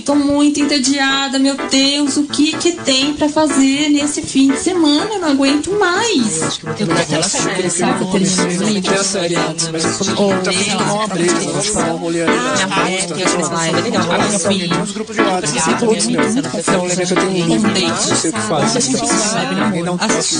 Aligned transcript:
tô 0.00 0.14
muito 0.14 0.60
entediada, 0.60 1.38
meu 1.38 1.56
Deus, 1.70 2.16
o 2.16 2.24
que 2.24 2.56
que 2.56 2.72
tem 2.72 3.14
pra 3.14 3.28
fazer 3.28 3.88
nesse 3.90 4.22
fim 4.22 4.50
de 4.50 4.58
semana? 4.58 5.14
Eu 5.14 5.20
não 5.20 5.28
aguento 5.28 5.70
mais. 5.78 6.60
Eu 6.78 6.86
tô 6.86 6.92
aquela 6.92 7.22
série, 7.22 7.70
sabe? 7.70 8.02
Eu 8.02 8.06
uma 13.98 14.78
uma 14.78 14.82
uns 14.82 14.92
grupos 14.92 15.16
de 15.16 15.22
WhatsApp, 15.22 15.80
todos, 15.80 16.06
meu. 16.06 16.22
Então, 16.22 16.86
eu 16.86 16.96
tenho 16.96 17.52
um 17.52 17.58
não 17.58 18.16
sei 18.16 18.30
o 18.30 18.34
que 18.34 18.40
faz. 18.40 18.72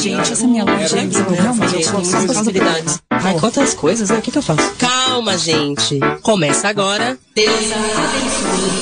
Gente, 0.03 0.33
essa 0.33 0.47
minha 0.47 0.65
loja 0.65 0.99
é 0.99 1.05
muitas 1.05 2.25
possibilidades. 2.27 3.10
Ai, 3.23 3.39
quantas 3.39 3.75
coisas, 3.75 4.09
né? 4.09 4.19
O 4.19 4.23
que, 4.23 4.31
que 4.31 4.39
eu 4.39 4.43
faço? 4.43 4.75
Calma, 4.79 5.37
gente. 5.37 6.01
Começa 6.23 6.69
agora. 6.69 7.19
Deus 7.35 7.55
abençoe 7.73 8.81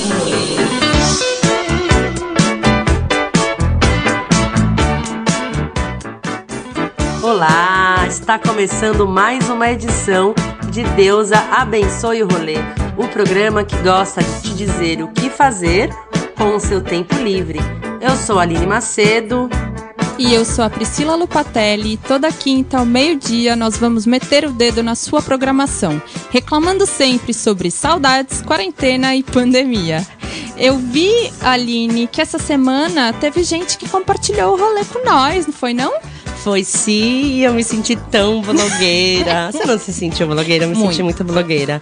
Olá, 7.21 8.05
está 8.07 8.39
começando 8.39 9.05
mais 9.05 9.49
uma 9.49 9.69
edição 9.69 10.33
de 10.71 10.83
Deusa 10.95 11.37
Abençoe 11.51 12.23
o 12.23 12.27
Rolê, 12.27 12.55
o 12.97 13.07
programa 13.07 13.63
que 13.63 13.75
gosta 13.77 14.23
de 14.23 14.41
te 14.41 14.53
dizer 14.53 15.03
o 15.03 15.09
que 15.09 15.29
fazer 15.29 15.89
com 16.37 16.55
o 16.55 16.59
seu 16.59 16.81
tempo 16.81 17.13
livre. 17.15 17.59
Eu 18.01 18.15
sou 18.15 18.39
Aline 18.39 18.65
Macedo. 18.65 19.49
E 20.19 20.33
eu 20.33 20.43
sou 20.43 20.65
a 20.65 20.69
Priscila 20.69 21.15
Lupatelli 21.15 21.95
toda 21.95 22.29
quinta 22.29 22.79
ao 22.79 22.85
meio-dia 22.85 23.55
nós 23.55 23.77
vamos 23.77 24.05
meter 24.05 24.43
o 24.43 24.51
dedo 24.51 24.83
na 24.83 24.93
sua 24.93 25.21
programação, 25.21 26.01
reclamando 26.29 26.85
sempre 26.85 27.33
sobre 27.33 27.71
saudades, 27.71 28.41
quarentena 28.41 29.15
e 29.15 29.23
pandemia. 29.23 30.05
Eu 30.57 30.77
vi, 30.77 31.09
Aline, 31.39 32.05
que 32.05 32.19
essa 32.19 32.37
semana 32.37 33.13
teve 33.13 33.43
gente 33.43 33.77
que 33.77 33.87
compartilhou 33.87 34.55
o 34.55 34.59
rolê 34.59 34.83
com 34.83 35.05
nós, 35.05 35.47
não 35.47 35.53
foi 35.53 35.73
não? 35.73 35.93
Foi 36.43 36.65
sim, 36.65 37.39
eu 37.39 37.53
me 37.53 37.63
senti 37.63 37.95
tão 37.95 38.41
blogueira. 38.41 39.49
Você 39.53 39.63
não 39.63 39.79
se 39.79 39.93
sentiu 39.93 40.27
blogueira? 40.27 40.65
Eu 40.65 40.69
me 40.69 40.75
Muito. 40.75 40.91
senti 40.91 41.03
muito 41.03 41.23
blogueira. 41.23 41.81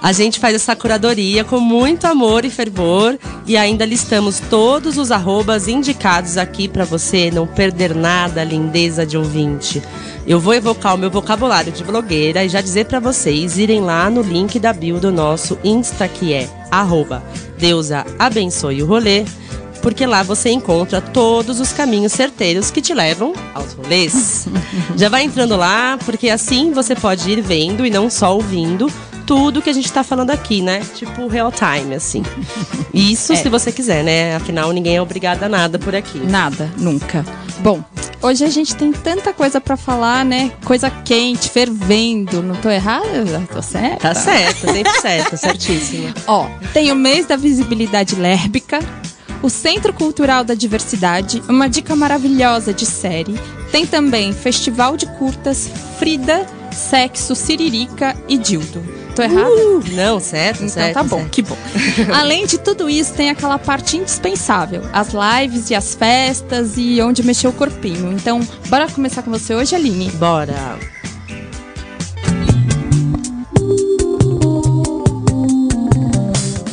A 0.00 0.12
gente 0.12 0.38
faz 0.38 0.54
essa 0.54 0.76
curadoria 0.76 1.42
com 1.42 1.58
muito 1.58 2.06
amor 2.06 2.44
e 2.44 2.50
fervor 2.50 3.18
e 3.46 3.56
ainda 3.56 3.84
listamos 3.84 4.40
todos 4.48 4.96
os 4.96 5.10
arrobas 5.10 5.66
indicados 5.66 6.36
aqui 6.36 6.68
para 6.68 6.84
você 6.84 7.30
não 7.30 7.46
perder 7.46 7.94
nada, 7.94 8.44
lindeza 8.44 9.04
de 9.04 9.18
ouvinte. 9.18 9.82
Eu 10.26 10.38
vou 10.38 10.54
evocar 10.54 10.94
o 10.94 10.98
meu 10.98 11.10
vocabulário 11.10 11.72
de 11.72 11.82
blogueira 11.82 12.44
e 12.44 12.48
já 12.48 12.60
dizer 12.60 12.86
para 12.86 13.00
vocês 13.00 13.58
irem 13.58 13.80
lá 13.80 14.08
no 14.08 14.22
link 14.22 14.58
da 14.60 14.72
bio 14.72 15.00
do 15.00 15.10
nosso 15.10 15.58
Insta 15.64 16.06
que 16.06 16.32
é 16.32 16.48
arroba 16.70 17.22
Deusa 17.58 18.04
abençoe 18.18 18.82
o 18.82 18.86
rolê 18.86 19.24
porque 19.82 20.06
lá 20.06 20.22
você 20.22 20.50
encontra 20.50 21.00
todos 21.00 21.60
os 21.60 21.72
caminhos 21.72 22.12
certeiros 22.12 22.70
que 22.70 22.82
te 22.82 22.92
levam 22.92 23.32
aos 23.54 23.72
rolês. 23.72 24.46
Já 24.96 25.08
vai 25.08 25.22
entrando 25.22 25.56
lá, 25.56 25.98
porque 26.04 26.28
assim 26.28 26.72
você 26.72 26.94
pode 26.94 27.30
ir 27.30 27.40
vendo 27.40 27.86
e 27.86 27.90
não 27.90 28.10
só 28.10 28.34
ouvindo 28.34 28.90
tudo 29.28 29.60
que 29.60 29.68
a 29.68 29.74
gente 29.74 29.92
tá 29.92 30.02
falando 30.02 30.30
aqui, 30.30 30.62
né? 30.62 30.80
Tipo 30.94 31.26
real 31.26 31.52
time, 31.52 31.94
assim. 31.94 32.22
Isso 32.94 33.36
se 33.36 33.46
você 33.50 33.70
quiser, 33.70 34.02
né? 34.02 34.34
Afinal, 34.34 34.72
ninguém 34.72 34.96
é 34.96 35.02
obrigado 35.02 35.42
a 35.42 35.48
nada 35.50 35.78
por 35.78 35.94
aqui. 35.94 36.18
Nada, 36.18 36.72
nunca. 36.78 37.26
Bom, 37.58 37.84
hoje 38.22 38.42
a 38.42 38.48
gente 38.48 38.74
tem 38.74 38.90
tanta 38.90 39.34
coisa 39.34 39.60
pra 39.60 39.76
falar, 39.76 40.24
né? 40.24 40.50
Coisa 40.64 40.88
quente, 40.88 41.50
fervendo. 41.50 42.42
Não 42.42 42.54
tô 42.54 42.70
errada? 42.70 43.46
Tô 43.52 43.60
certa? 43.60 43.98
Tá 43.98 44.14
certo, 44.14 44.60
sempre 44.60 45.00
certo, 45.00 45.36
certíssimo. 45.36 46.14
Ó, 46.26 46.48
tem 46.72 46.90
o 46.90 46.96
mês 46.96 47.26
da 47.26 47.36
visibilidade 47.36 48.14
lérbica, 48.14 48.78
o 49.42 49.50
Centro 49.50 49.92
Cultural 49.92 50.42
da 50.42 50.54
Diversidade, 50.54 51.42
uma 51.50 51.68
dica 51.68 51.94
maravilhosa 51.94 52.72
de 52.72 52.86
série. 52.86 53.38
Tem 53.70 53.86
também 53.86 54.32
Festival 54.32 54.96
de 54.96 55.04
Curtas, 55.04 55.68
Frida, 55.98 56.46
Sexo, 56.72 57.34
Siririca 57.34 58.16
e 58.26 58.38
Dildo. 58.38 58.97
Tô 59.18 59.22
errada? 59.24 59.50
Uh, 59.50 59.82
não, 59.94 60.20
certo, 60.20 60.58
Então 60.58 60.68
certo. 60.68 60.94
tá 60.94 61.02
bom, 61.02 61.16
certo. 61.16 61.30
que 61.30 61.42
bom. 61.42 61.56
Além 62.14 62.46
de 62.46 62.56
tudo 62.56 62.88
isso, 62.88 63.14
tem 63.14 63.30
aquela 63.30 63.58
parte 63.58 63.96
indispensável: 63.96 64.82
as 64.92 65.08
lives 65.08 65.70
e 65.70 65.74
as 65.74 65.92
festas 65.92 66.74
e 66.76 67.02
onde 67.02 67.24
mexer 67.24 67.48
o 67.48 67.52
corpinho. 67.52 68.12
Então, 68.12 68.38
bora 68.68 68.86
começar 68.86 69.22
com 69.22 69.30
você 69.32 69.56
hoje, 69.56 69.74
Aline. 69.74 70.08
Bora. 70.12 70.78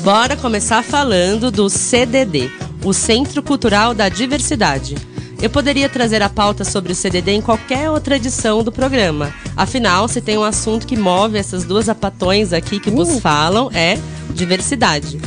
Bora 0.03 0.38
começar 0.38 0.84
falando 0.84 1.50
do 1.50 1.67
CDD, 1.67 2.51
o 2.84 2.94
Centro 2.94 3.41
Cultural 3.41 3.95
da 3.95 4.07
Diversidade. 4.07 5.14
Eu 5.41 5.50
poderia 5.50 5.90
trazer 5.90 6.22
a 6.22 6.29
pauta 6.29 6.63
sobre 6.63 6.91
o 6.91 6.96
CDD 6.96 7.31
em 7.31 7.41
qualquer 7.41 7.90
outra 7.90 8.16
edição 8.16 8.63
do 8.63 8.72
programa. 8.72 9.34
Afinal, 9.56 10.07
se 10.07 10.22
tem 10.22 10.38
um 10.38 10.44
assunto 10.44 10.88
que 10.88 10.97
move 10.97 11.38
essas 11.38 11.63
duas 11.63 11.90
apatões 11.90 12.53
aqui 12.53 12.79
que 12.79 12.90
vos 12.90 13.19
falam, 13.19 13.69
é 13.73 14.00
diversidade. 14.29 15.19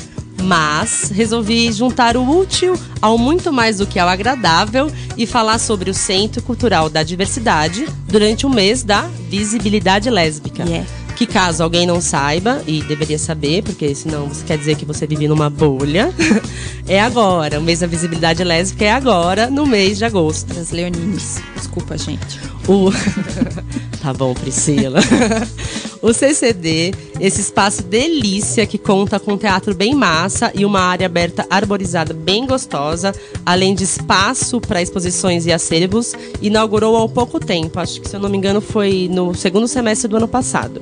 Mas 0.43 1.11
resolvi 1.13 1.71
juntar 1.73 2.17
o 2.17 2.39
útil 2.39 2.79
ao 3.03 3.19
muito 3.19 3.53
mais 3.53 3.79
do 3.79 3.87
que 3.87 3.99
ao 3.99 4.09
agradável 4.09 4.91
e 5.17 5.27
falar 5.27 5.59
sobre 5.59 5.91
o 5.91 5.95
Centro 5.95 6.43
Cultural 6.43 6.89
da 6.89 7.03
Diversidade 7.03 7.87
durante 8.07 8.47
o 8.47 8.51
mês 8.51 8.83
da 8.83 9.03
visibilidade 9.29 10.09
lésbica. 10.09 10.65
Yeah. 10.65 11.08
Que 11.19 11.27
caso 11.27 11.65
alguém 11.65 11.84
não 11.84 12.01
saiba, 12.01 12.62
e 12.65 12.81
deveria 12.81 13.19
saber, 13.19 13.65
porque 13.65 13.93
senão 13.93 14.29
você 14.29 14.45
quer 14.45 14.56
dizer 14.56 14.77
que 14.77 14.84
você 14.84 15.05
vive 15.05 15.27
numa 15.27 15.51
bolha, 15.51 16.15
é 16.87 17.01
agora. 17.01 17.59
O 17.59 17.62
mês 17.62 17.81
da 17.81 17.89
visibilidade 17.89 18.45
lésbica 18.45 18.84
é 18.84 18.93
agora, 18.93 19.51
no 19.51 19.67
mês 19.67 19.99
de 19.99 20.05
agosto. 20.05 20.55
Das 20.55 20.71
Leonines. 20.71 21.43
Desculpa, 21.57 21.99
gente. 21.99 22.39
O... 22.69 22.93
tá 24.01 24.12
bom, 24.12 24.33
Priscila. 24.33 25.01
o 26.00 26.12
CCD, 26.12 26.92
esse 27.20 27.41
espaço 27.41 27.82
delícia 27.82 28.66
que 28.66 28.78
conta 28.78 29.19
com 29.19 29.32
um 29.32 29.38
teatro 29.38 29.75
bem 29.75 29.94
massa 29.94 30.53
e 30.54 30.64
uma 30.64 30.81
área 30.81 31.06
aberta 31.06 31.47
arborizada 31.50 32.14
bem 32.14 32.47
gostosa, 32.47 33.12
além 33.44 33.75
de 33.75 33.84
espaço 33.84 34.60
para 34.60 34.81
exposições 34.81 35.47
e 35.47 35.53
acervos, 35.53 36.14
inaugurou 36.41 36.97
há 36.97 37.09
pouco 37.09 37.41
tempo. 37.41 37.81
Acho 37.81 38.00
que, 38.00 38.09
se 38.09 38.16
eu 38.16 38.20
não 38.20 38.28
me 38.28 38.36
engano, 38.36 38.60
foi 38.60 39.09
no 39.10 39.34
segundo 39.34 39.66
semestre 39.66 40.09
do 40.09 40.16
ano 40.16 40.28
passado. 40.28 40.81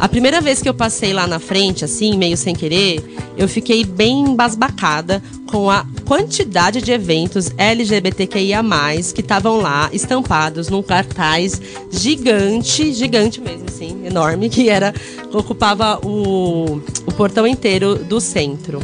A 0.00 0.08
primeira 0.08 0.40
vez 0.40 0.62
que 0.62 0.68
eu 0.68 0.74
passei 0.74 1.12
lá 1.12 1.26
na 1.26 1.40
frente, 1.40 1.84
assim, 1.84 2.16
meio 2.16 2.36
sem 2.36 2.54
querer, 2.54 3.02
eu 3.36 3.48
fiquei 3.48 3.84
bem 3.84 4.20
embasbacada 4.20 5.22
com 5.50 5.68
a 5.68 5.84
quantidade 6.08 6.80
de 6.80 6.90
eventos 6.90 7.52
LGBTQIA+, 7.58 8.64
que 9.14 9.20
estavam 9.20 9.58
lá, 9.58 9.90
estampados 9.92 10.70
num 10.70 10.82
cartaz 10.82 11.60
gigante, 11.90 12.94
gigante 12.94 13.42
mesmo, 13.42 13.66
assim, 13.68 14.06
enorme, 14.06 14.48
que 14.48 14.70
era, 14.70 14.94
ocupava 15.30 16.00
o, 16.02 16.80
o 17.06 17.12
portão 17.12 17.46
inteiro 17.46 17.96
do 17.96 18.22
centro. 18.22 18.80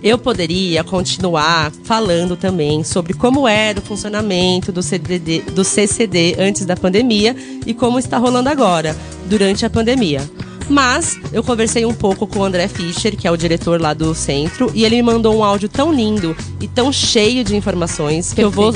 Eu 0.00 0.16
poderia 0.16 0.84
continuar 0.84 1.72
falando 1.82 2.36
também 2.36 2.84
sobre 2.84 3.12
como 3.12 3.46
era 3.46 3.80
o 3.80 3.82
funcionamento 3.82 4.70
do, 4.70 4.82
CDD, 4.82 5.40
do 5.42 5.64
CCD 5.64 6.36
antes 6.38 6.64
da 6.64 6.76
pandemia 6.76 7.36
e 7.66 7.74
como 7.74 7.98
está 7.98 8.16
rolando 8.16 8.48
agora, 8.48 8.96
durante 9.26 9.66
a 9.66 9.70
pandemia. 9.70 10.22
Mas 10.70 11.18
eu 11.32 11.42
conversei 11.42 11.84
um 11.84 11.92
pouco 11.92 12.28
com 12.28 12.38
o 12.38 12.44
André 12.44 12.68
Fischer, 12.68 13.16
que 13.16 13.26
é 13.26 13.30
o 13.30 13.36
diretor 13.36 13.80
lá 13.80 13.92
do 13.92 14.14
centro, 14.14 14.70
e 14.72 14.84
ele 14.84 14.96
me 14.96 15.02
mandou 15.02 15.36
um 15.36 15.42
áudio 15.42 15.68
tão 15.68 15.92
lindo 15.92 16.36
e 16.60 16.68
tão 16.68 16.92
cheio 16.92 17.42
de 17.42 17.56
informações 17.56 18.32
que 18.32 18.40
eu 18.40 18.50
vou 18.50 18.72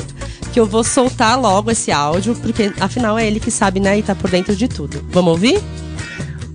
que 0.51 0.59
eu 0.59 0.65
vou 0.65 0.83
soltar 0.83 1.39
logo 1.39 1.71
esse 1.71 1.91
áudio, 1.91 2.35
porque 2.35 2.71
afinal 2.79 3.17
é 3.19 3.27
ele 3.27 3.41
que 3.41 3.51
sabe, 3.51 3.79
né, 3.79 3.97
e 3.99 4.03
tá 4.03 4.15
por 4.15 4.29
dentro 4.29 4.55
de 4.55 4.69
tudo. 4.69 5.05
Vamos 5.09 5.31
ouvir? 5.31 5.61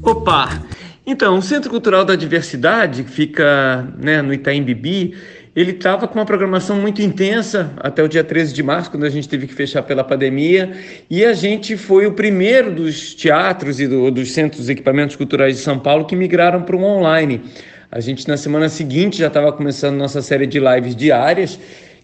Opa! 0.03 0.63
Então, 1.07 1.37
o 1.37 1.43
Centro 1.43 1.71
Cultural 1.71 2.05
da 2.05 2.15
Diversidade, 2.15 3.03
que 3.03 3.11
fica 3.11 3.89
né, 3.99 4.23
no 4.23 4.33
Itaim 4.33 4.63
Bibi, 4.63 5.15
ele 5.55 5.73
estava 5.73 6.07
com 6.07 6.19
uma 6.19 6.25
programação 6.25 6.77
muito 6.77 7.03
intensa 7.03 7.73
até 7.79 8.03
o 8.03 8.09
dia 8.09 8.23
13 8.23 8.53
de 8.55 8.63
março, 8.63 8.91
quando 8.91 9.05
a 9.05 9.11
gente 9.11 9.29
teve 9.29 9.47
que 9.47 9.55
fechar 9.55 9.83
pela 9.83 10.05
pandemia, 10.05 10.73
e 11.11 11.25
a 11.25 11.33
gente 11.33 11.77
foi 11.77 12.07
o 12.07 12.13
primeiro 12.13 12.73
dos 12.73 13.15
teatros 13.15 13.81
e 13.81 13.89
do- 13.89 14.11
dos 14.11 14.31
centros 14.33 14.67
de 14.67 14.73
equipamentos 14.73 15.17
culturais 15.17 15.57
de 15.57 15.63
São 15.63 15.79
Paulo 15.79 16.05
que 16.05 16.15
migraram 16.15 16.63
para 16.63 16.77
o 16.77 16.83
online. 16.83 17.43
A 17.91 17.99
gente, 17.99 18.29
na 18.29 18.37
semana 18.37 18.69
seguinte, 18.69 19.19
já 19.19 19.27
estava 19.27 19.53
começando 19.53 19.97
nossa 19.97 20.23
série 20.23 20.47
de 20.47 20.61
lives 20.61 20.95
diárias, 20.95 21.59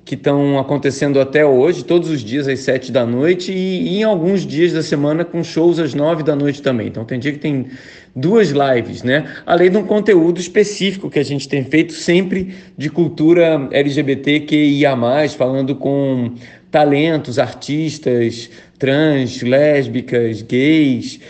que 0.04 0.14
estão 0.14 0.56
acontecendo 0.58 1.20
até 1.20 1.44
hoje, 1.44 1.84
todos 1.84 2.08
os 2.10 2.20
dias 2.22 2.46
às 2.46 2.60
sete 2.60 2.92
da 2.92 3.04
noite 3.04 3.52
e, 3.52 3.88
e 3.88 3.98
em 3.98 4.02
alguns 4.04 4.46
dias 4.46 4.72
da 4.72 4.80
semana 4.82 5.24
com 5.24 5.42
shows 5.42 5.80
às 5.80 5.94
nove 5.94 6.22
da 6.22 6.36
noite 6.36 6.62
também. 6.62 6.86
Então 6.86 7.04
tem 7.04 7.18
dia 7.18 7.32
que 7.32 7.38
tem 7.38 7.66
duas 8.16 8.48
lives, 8.48 9.02
né? 9.02 9.30
Além 9.44 9.70
de 9.70 9.76
um 9.76 9.84
conteúdo 9.84 10.40
específico 10.40 11.10
que 11.10 11.18
a 11.18 11.24
gente 11.24 11.46
tem 11.46 11.62
feito 11.64 11.92
sempre 11.92 12.54
de 12.76 12.88
cultura 12.88 13.68
LGBTQIA+, 13.70 14.96
falando 15.36 15.76
com 15.76 16.32
talentos, 16.70 17.38
artistas, 17.38 18.48
trans, 18.78 19.42
lésbicas, 19.42 20.40
gays, 20.40 21.20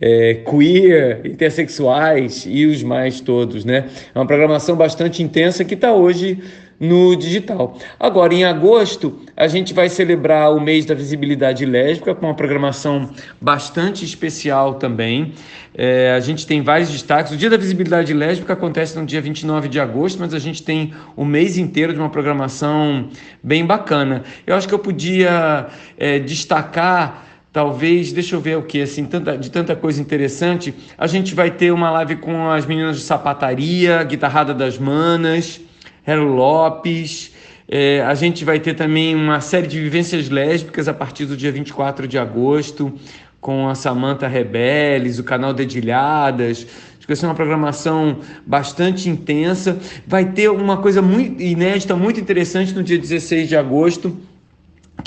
é, 0.00 0.34
queer, 0.34 1.22
intersexuais 1.24 2.44
e 2.48 2.64
os 2.66 2.82
mais 2.82 3.20
todos, 3.20 3.64
né? 3.64 3.88
É 4.14 4.18
uma 4.18 4.26
programação 4.26 4.76
bastante 4.76 5.22
intensa 5.22 5.64
que 5.64 5.74
está 5.74 5.92
hoje 5.92 6.38
no 6.78 7.16
digital. 7.16 7.78
Agora, 7.98 8.34
em 8.34 8.44
agosto, 8.44 9.20
a 9.36 9.48
gente 9.48 9.72
vai 9.72 9.88
celebrar 9.88 10.54
o 10.54 10.60
mês 10.60 10.84
da 10.84 10.94
visibilidade 10.94 11.64
lésbica 11.64 12.14
com 12.14 12.26
uma 12.26 12.34
programação 12.34 13.10
bastante 13.40 14.04
especial 14.04 14.74
também. 14.74 15.32
É, 15.78 16.12
a 16.12 16.20
gente 16.20 16.46
tem 16.46 16.62
vários 16.62 16.90
destaques. 16.90 17.32
O 17.32 17.36
Dia 17.36 17.50
da 17.50 17.56
Visibilidade 17.58 18.12
Lésbica 18.14 18.54
acontece 18.54 18.98
no 18.98 19.04
dia 19.04 19.20
29 19.20 19.68
de 19.68 19.78
agosto, 19.78 20.18
mas 20.18 20.32
a 20.32 20.38
gente 20.38 20.62
tem 20.62 20.94
o 21.14 21.24
mês 21.24 21.58
inteiro 21.58 21.92
de 21.92 21.98
uma 21.98 22.08
programação 22.08 23.10
bem 23.42 23.64
bacana. 23.66 24.22
Eu 24.46 24.54
acho 24.54 24.66
que 24.66 24.72
eu 24.72 24.78
podia 24.78 25.66
é, 25.98 26.18
destacar 26.18 27.26
talvez, 27.52 28.12
deixa 28.12 28.36
eu 28.36 28.40
ver 28.40 28.58
o 28.58 28.62
que, 28.62 28.82
assim, 28.82 29.04
tanta, 29.04 29.36
de 29.36 29.50
tanta 29.50 29.74
coisa 29.74 30.00
interessante. 30.00 30.74
A 30.96 31.06
gente 31.06 31.34
vai 31.34 31.50
ter 31.50 31.70
uma 31.72 31.90
live 31.90 32.16
com 32.16 32.50
as 32.50 32.66
meninas 32.66 32.96
de 32.96 33.02
sapataria, 33.02 34.02
guitarrada 34.02 34.52
das 34.52 34.78
manas, 34.78 35.60
Hero 36.06 36.32
Lopes. 36.34 37.32
É, 37.68 38.00
a 38.02 38.14
gente 38.14 38.44
vai 38.44 38.60
ter 38.60 38.74
também 38.74 39.14
uma 39.14 39.40
série 39.40 39.66
de 39.66 39.80
vivências 39.80 40.28
lésbicas 40.28 40.86
a 40.86 40.94
partir 40.94 41.26
do 41.26 41.36
dia 41.36 41.50
24 41.50 42.06
de 42.06 42.16
agosto, 42.16 42.92
com 43.40 43.68
a 43.68 43.74
Samanta 43.74 44.28
Rebeles, 44.28 45.18
o 45.18 45.24
canal 45.24 45.52
Dedilhadas. 45.52 46.58
Acho 46.58 47.00
que 47.00 47.06
vai 47.08 47.16
ser 47.16 47.26
uma 47.26 47.34
programação 47.34 48.20
bastante 48.46 49.08
intensa. 49.08 49.78
Vai 50.06 50.26
ter 50.26 50.48
uma 50.48 50.76
coisa 50.76 51.02
muito 51.02 51.42
inédita, 51.42 51.96
muito 51.96 52.20
interessante 52.20 52.72
no 52.72 52.82
dia 52.82 52.98
16 52.98 53.48
de 53.48 53.56
agosto 53.56 54.16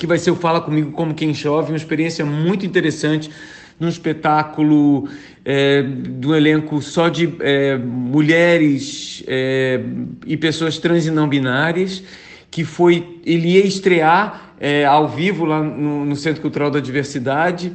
que 0.00 0.06
vai 0.06 0.18
ser 0.18 0.30
o 0.30 0.36
Fala 0.36 0.60
Comigo 0.62 0.92
Como 0.92 1.12
Quem 1.12 1.34
Chove, 1.34 1.72
uma 1.72 1.76
experiência 1.76 2.24
muito 2.24 2.64
interessante 2.64 3.30
num 3.80 3.88
espetáculo 3.88 5.08
é, 5.44 5.82
do 5.82 6.36
elenco 6.36 6.82
só 6.82 7.08
de 7.08 7.34
é, 7.40 7.78
mulheres 7.78 9.24
é, 9.26 9.80
e 10.26 10.36
pessoas 10.36 10.78
trans 10.78 11.06
e 11.06 11.10
não 11.10 11.26
binárias, 11.26 12.04
que 12.50 12.62
foi 12.62 13.20
ele 13.24 13.52
ia 13.52 13.66
estrear 13.66 14.54
é, 14.60 14.84
ao 14.84 15.08
vivo 15.08 15.46
lá 15.46 15.62
no, 15.62 16.04
no 16.04 16.14
Centro 16.14 16.42
Cultural 16.42 16.70
da 16.70 16.78
Diversidade 16.78 17.74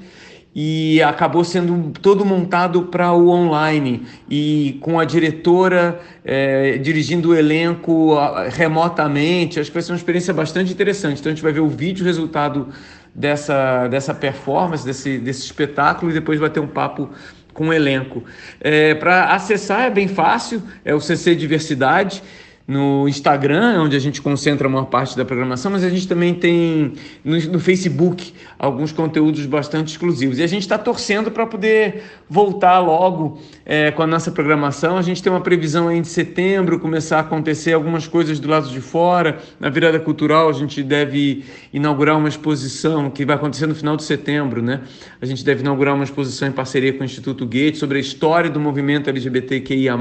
e 0.56 1.02
acabou 1.02 1.44
sendo 1.44 1.92
todo 2.00 2.24
montado 2.24 2.84
para 2.84 3.12
o 3.12 3.28
online 3.28 4.04
e 4.30 4.78
com 4.80 4.98
a 4.98 5.04
diretora 5.04 6.00
é, 6.24 6.78
dirigindo 6.78 7.32
o 7.32 7.36
elenco 7.36 8.16
remotamente. 8.52 9.60
Acho 9.60 9.70
que 9.70 9.74
vai 9.74 9.84
ser 9.84 9.92
uma 9.92 9.98
experiência 9.98 10.34
bastante 10.34 10.72
interessante. 10.72 11.20
Então 11.20 11.30
a 11.30 11.36
gente 11.36 11.44
vai 11.44 11.52
ver 11.52 11.60
o 11.60 11.68
vídeo, 11.68 12.06
resultado 12.06 12.70
dessa, 13.16 13.88
dessa 13.88 14.14
performance, 14.14 14.86
desse, 14.86 15.18
desse 15.18 15.44
espetáculo 15.44 16.12
e 16.12 16.14
depois 16.14 16.40
vai 16.40 16.50
ter 16.50 16.60
um 16.60 16.68
papo 16.68 17.10
com 17.54 17.70
o 17.70 17.74
elenco. 17.74 18.24
É, 18.60 18.94
para 18.96 19.34
acessar 19.34 19.84
é 19.84 19.90
bem 19.90 20.10
fácil, 20.10 20.62
é 20.84 20.94
o 20.94 21.00
CC 21.00 21.34
Diversidade 21.34 22.22
no 22.68 23.08
Instagram, 23.08 23.84
onde 23.84 23.96
a 23.96 24.00
gente 24.00 24.20
concentra 24.22 24.68
a 24.68 24.72
maior 24.72 24.86
parte 24.86 25.16
da 25.16 25.24
programação, 25.24 25.72
mas 25.72 25.84
a 25.84 25.90
gente 25.90 26.08
também 26.08 26.34
tem 26.34 26.94
no, 27.24 27.40
no 27.52 27.60
Facebook 27.60 28.34
alguns 28.58 28.92
conteúdos 28.92 29.46
bastante 29.46 29.90
exclusivos. 29.90 30.40
E 30.40 30.44
a 30.44 30.48
gente 30.48 30.64
está 30.64 30.78
torcendo 30.78 31.30
para 31.30 31.46
poder 31.46 32.04
voltar 32.28 32.80
logo 32.80 33.40
é, 33.64 33.92
com 33.92 34.02
a 34.02 34.08
nossa 34.08 34.32
programação. 34.32 34.98
A 34.98 35.04
gente 35.04 35.22
tem 35.22 35.32
uma 35.32 35.42
previsão 35.42 35.90
aí 35.90 36.02
de 36.02 36.08
setembro 36.08 36.80
começar 36.80 37.18
a 37.18 37.20
acontecer 37.20 37.74
algumas 37.74 38.08
coisas 38.08 38.40
do 38.40 38.50
lado 38.50 38.68
de 38.70 38.82
fora. 38.82 39.38
Na 39.60 39.70
virada 39.70 40.00
cultural, 40.00 40.50
a 40.50 40.54
gente 40.54 40.82
deve 40.82 41.46
inaugurar 41.72 42.18
uma 42.18 42.30
exposição 42.30 43.12
que 43.12 43.24
vai 43.24 43.36
acontecer 43.36 43.68
no 43.68 43.76
final 43.76 43.96
de 43.96 44.04
setembro, 44.04 44.64
né? 44.64 44.82
A 45.22 45.26
gente 45.28 45.46
deve 45.46 45.62
inaugurar 45.62 45.94
uma 45.94 46.04
exposição 46.04 46.48
em 46.48 46.52
parceria 46.52 46.92
com 46.94 47.02
o 47.02 47.06
Instituto 47.06 47.46
Goethe 47.46 47.78
sobre 47.78 48.00
a 48.00 48.02
história 48.02 48.50
do 48.50 48.60
movimento 48.60 49.08
LGBTQIA 49.08 49.96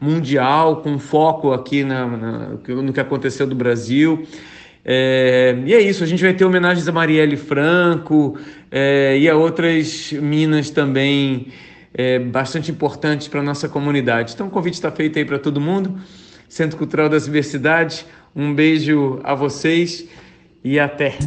mundial, 0.00 0.76
com 0.76 0.98
foco 0.98 1.52
aqui 1.52 1.84
na, 1.84 2.06
na, 2.06 2.48
no 2.48 2.92
que 2.92 3.00
aconteceu 3.00 3.46
do 3.46 3.54
Brasil. 3.54 4.26
É, 4.84 5.56
e 5.66 5.74
é 5.74 5.80
isso, 5.80 6.02
a 6.02 6.06
gente 6.06 6.22
vai 6.22 6.32
ter 6.32 6.44
homenagens 6.44 6.88
a 6.88 6.92
Marielle 6.92 7.36
Franco 7.36 8.38
é, 8.70 9.18
e 9.18 9.28
a 9.28 9.36
outras 9.36 10.12
minas 10.12 10.70
também 10.70 11.48
é, 11.92 12.18
bastante 12.18 12.70
importantes 12.70 13.28
para 13.28 13.40
a 13.40 13.42
nossa 13.42 13.68
comunidade. 13.68 14.32
Então 14.34 14.46
o 14.46 14.50
convite 14.50 14.74
está 14.74 14.90
feito 14.90 15.18
aí 15.18 15.24
para 15.24 15.38
todo 15.38 15.60
mundo. 15.60 15.98
Centro 16.48 16.78
Cultural 16.78 17.08
das 17.08 17.24
Universidades, 17.24 18.06
um 18.34 18.54
beijo 18.54 19.20
a 19.22 19.34
vocês 19.34 20.06
e 20.64 20.78
até. 20.78 21.18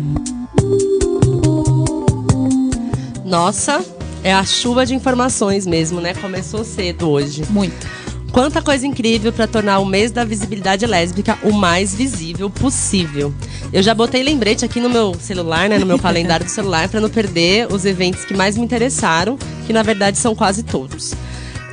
Nossa, 3.23 3.85
é 4.23 4.33
a 4.33 4.43
chuva 4.43 4.85
de 4.85 4.95
informações 4.95 5.67
mesmo, 5.67 6.01
né? 6.01 6.13
Começou 6.15 6.63
cedo 6.63 7.09
hoje. 7.09 7.43
Muito. 7.51 8.00
Quanta 8.31 8.61
coisa 8.61 8.87
incrível 8.87 9.33
para 9.33 9.45
tornar 9.45 9.79
o 9.79 9.85
mês 9.85 10.09
da 10.09 10.23
visibilidade 10.23 10.85
lésbica 10.85 11.37
o 11.43 11.51
mais 11.51 11.93
visível 11.93 12.49
possível. 12.49 13.33
Eu 13.73 13.83
já 13.83 13.93
botei 13.93 14.23
lembrete 14.23 14.63
aqui 14.63 14.79
no 14.79 14.89
meu 14.89 15.13
celular, 15.19 15.67
né, 15.67 15.77
no 15.77 15.85
meu 15.85 15.99
calendário 15.99 16.45
do 16.45 16.51
celular, 16.51 16.87
para 16.87 17.01
não 17.01 17.09
perder 17.09 17.71
os 17.71 17.85
eventos 17.85 18.23
que 18.23 18.33
mais 18.33 18.55
me 18.55 18.63
interessaram, 18.63 19.37
que 19.67 19.73
na 19.73 19.83
verdade 19.83 20.17
são 20.17 20.33
quase 20.33 20.63
todos. 20.63 21.13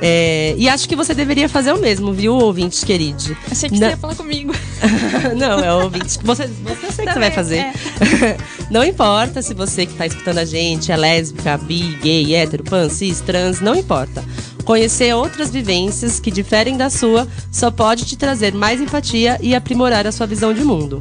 É, 0.01 0.55
e 0.57 0.69
acho 0.69 0.87
que 0.87 0.95
você 0.95 1.13
deveria 1.13 1.49
fazer 1.49 1.73
o 1.73 1.79
mesmo, 1.79 2.13
viu, 2.13 2.33
ouvinte 2.33 2.85
querido? 2.85 3.35
Achei 3.51 3.69
que 3.69 3.77
você 3.77 3.85
ia 3.85 3.97
falar 3.97 4.15
comigo. 4.15 4.53
não, 5.37 5.59
é 5.59 5.73
o 5.73 5.83
ouvinte. 5.83 6.17
Você, 6.23 6.47
você 6.47 6.91
sei 6.91 7.05
que 7.05 7.13
você 7.13 7.19
vai 7.19 7.31
fazer. 7.31 7.57
É. 7.57 7.73
não 8.71 8.83
importa 8.83 9.41
se 9.41 9.53
você 9.53 9.85
que 9.85 9.91
está 9.91 10.05
escutando 10.05 10.37
a 10.37 10.45
gente 10.45 10.91
é 10.91 10.95
lésbica, 10.95 11.57
bi, 11.57 11.97
gay, 12.01 12.33
hétero, 12.33 12.63
pan, 12.63 12.89
cis, 12.89 13.19
trans, 13.19 13.59
não 13.59 13.75
importa. 13.75 14.23
Conhecer 14.69 15.15
outras 15.15 15.49
vivências 15.49 16.19
que 16.19 16.29
diferem 16.29 16.77
da 16.77 16.91
sua 16.91 17.27
só 17.51 17.71
pode 17.71 18.05
te 18.05 18.15
trazer 18.15 18.53
mais 18.53 18.79
empatia 18.79 19.39
e 19.41 19.55
aprimorar 19.55 20.05
a 20.05 20.11
sua 20.11 20.27
visão 20.27 20.53
de 20.53 20.63
mundo. 20.63 20.99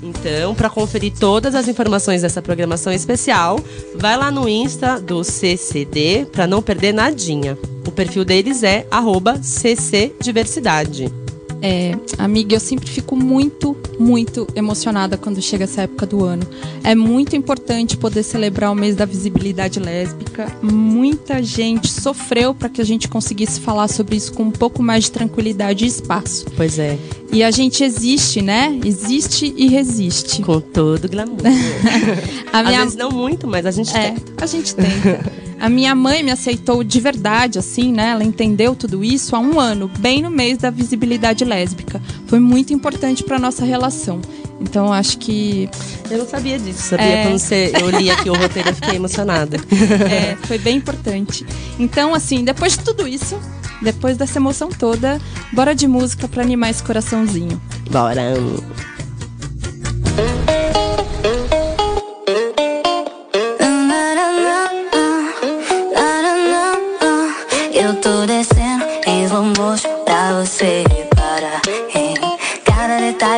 Então, 0.00 0.54
para 0.54 0.70
conferir 0.70 1.12
todas 1.18 1.56
as 1.56 1.66
informações 1.66 2.22
dessa 2.22 2.40
programação 2.40 2.92
especial, 2.92 3.58
vai 3.96 4.16
lá 4.16 4.30
no 4.30 4.48
Insta 4.48 5.00
do 5.00 5.24
CCD 5.24 6.28
para 6.30 6.46
não 6.46 6.62
perder 6.62 6.94
nadinha. 6.94 7.58
O 7.84 7.90
perfil 7.90 8.24
deles 8.24 8.62
é 8.62 8.86
@ccdiversidade. 8.88 11.12
É, 11.60 11.96
amiga, 12.16 12.54
eu 12.54 12.60
sempre 12.60 12.88
fico 12.88 13.16
muito, 13.16 13.76
muito 13.98 14.46
emocionada 14.54 15.16
quando 15.16 15.42
chega 15.42 15.64
essa 15.64 15.82
época 15.82 16.06
do 16.06 16.24
ano. 16.24 16.46
É 16.84 16.94
muito 16.94 17.34
importante 17.34 17.96
poder 17.96 18.22
celebrar 18.22 18.70
o 18.70 18.74
mês 18.74 18.94
da 18.94 19.04
visibilidade 19.04 19.80
lésbica. 19.80 20.46
Muita 20.62 21.42
gente 21.42 21.88
sofreu 21.88 22.54
para 22.54 22.68
que 22.68 22.80
a 22.80 22.84
gente 22.84 23.08
conseguisse 23.08 23.60
falar 23.60 23.88
sobre 23.88 24.16
isso 24.16 24.32
com 24.32 24.44
um 24.44 24.50
pouco 24.50 24.82
mais 24.82 25.04
de 25.04 25.12
tranquilidade 25.12 25.84
e 25.84 25.88
espaço. 25.88 26.46
Pois 26.56 26.78
é. 26.78 26.98
E 27.32 27.42
a 27.42 27.50
gente 27.50 27.82
existe, 27.82 28.40
né? 28.40 28.78
Existe 28.84 29.52
e 29.56 29.68
resiste. 29.68 30.42
Com 30.42 30.60
todo 30.60 31.08
glamour. 31.08 31.38
a 32.52 32.62
minha... 32.62 32.78
Às 32.78 32.84
vezes 32.84 32.96
não 32.96 33.10
muito, 33.10 33.46
mas 33.46 33.66
a 33.66 33.70
gente 33.70 33.94
é, 33.96 34.12
tenta. 34.12 34.44
A 34.44 34.46
gente 34.46 34.74
tenta. 34.74 35.38
A 35.60 35.68
minha 35.68 35.94
mãe 35.94 36.22
me 36.22 36.30
aceitou 36.30 36.84
de 36.84 37.00
verdade, 37.00 37.58
assim, 37.58 37.92
né? 37.92 38.10
Ela 38.10 38.24
entendeu 38.24 38.74
tudo 38.74 39.02
isso 39.02 39.34
há 39.34 39.38
um 39.38 39.58
ano, 39.58 39.90
bem 39.98 40.22
no 40.22 40.30
mês 40.30 40.58
da 40.58 40.70
visibilidade 40.70 41.44
lésbica. 41.44 42.00
Foi 42.26 42.38
muito 42.38 42.72
importante 42.72 43.24
para 43.24 43.38
nossa 43.38 43.64
relação. 43.64 44.20
Então 44.60 44.92
acho 44.92 45.18
que. 45.18 45.68
Eu 46.10 46.18
não 46.18 46.26
sabia 46.26 46.58
disso, 46.58 46.90
sabia? 46.90 47.06
É... 47.06 47.22
Quando 47.24 47.38
você, 47.38 47.72
eu 47.80 47.90
li 47.90 48.10
aqui 48.10 48.30
o 48.30 48.34
roteiro, 48.34 48.68
eu 48.70 48.74
fiquei 48.74 48.96
emocionada. 48.96 49.58
É, 50.08 50.36
foi 50.46 50.58
bem 50.58 50.76
importante. 50.76 51.44
Então, 51.78 52.14
assim, 52.14 52.44
depois 52.44 52.72
de 52.72 52.80
tudo 52.80 53.06
isso, 53.06 53.38
depois 53.82 54.16
dessa 54.16 54.38
emoção 54.38 54.68
toda, 54.68 55.20
bora 55.52 55.74
de 55.74 55.86
música 55.86 56.26
para 56.26 56.42
animar 56.42 56.70
esse 56.70 56.82
coraçãozinho. 56.82 57.60
Bora! 57.90 58.34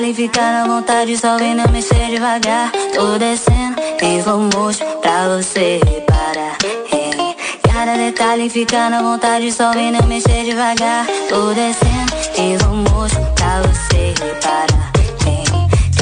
Ficar 0.08 0.52
na 0.52 0.66
vontade, 0.66 1.16
só 1.16 1.36
vem 1.36 1.54
não 1.54 1.68
mexer 1.70 2.10
devagar. 2.10 2.72
Tô 2.94 3.18
descendo 3.18 3.78
em 4.00 4.18
slow 4.18 4.40
motion 4.40 4.86
pra 5.02 5.28
você 5.28 5.78
reparar. 5.84 6.56
Hey. 6.90 7.36
Cada 7.62 7.96
detalhe 7.96 8.48
fica 8.48 8.88
na 8.88 9.02
vontade, 9.02 9.52
só 9.52 9.72
vem 9.72 9.92
não 9.92 10.02
mexer 10.06 10.44
devagar. 10.44 11.06
Tô 11.28 11.52
descendo 11.52 12.14
em 12.38 12.54
slow 12.54 12.76
motion 12.76 13.22
pra 13.34 13.60
você 13.60 14.14
reparar. 14.24 14.90
Hey. 15.26 15.44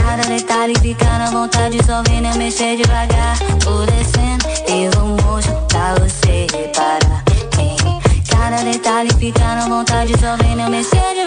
Cada 0.01 0.23
detalhe 0.29 0.75
fica 0.81 1.19
na 1.19 1.31
vontade, 1.31 1.79
só 1.85 2.01
vem 2.05 2.21
não 2.21 2.35
mexer 2.37 2.77
devagar. 2.77 3.37
Tô 3.65 3.85
descendo 3.85 4.47
em 4.69 4.85
slow 4.87 5.09
motion 5.09 5.67
pra 5.67 5.95
você 5.95 6.47
reparar. 6.53 7.25
Hey. 7.59 7.77
Cada 8.31 8.63
detalhe 8.63 9.11
fica 9.19 9.55
na 9.57 9.67
vontade, 9.69 10.13
só 10.21 10.37
vem 10.37 10.55
não 10.55 10.71
mexer 10.71 10.97
devagar 10.97 11.18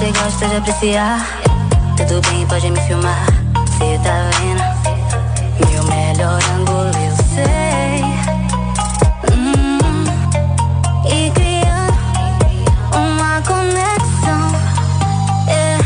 você 0.00 0.12
gosta 0.12 0.48
de 0.48 0.56
apreciar. 0.56 1.26
Tudo 1.94 2.22
bem, 2.28 2.46
pode 2.46 2.70
me 2.70 2.80
filmar. 2.80 3.26
Cê 3.76 4.00
tá 4.02 4.30
vendo? 4.38 4.62
Meu 5.70 5.84
melhor 5.84 6.40
ângulo 6.56 6.88
eu 6.88 7.16
sei. 7.34 8.02
Hum, 9.30 9.78
e 11.04 11.30
criar 11.32 11.88
uma 12.96 13.42
conexão. 13.42 14.54
É, 15.48 15.78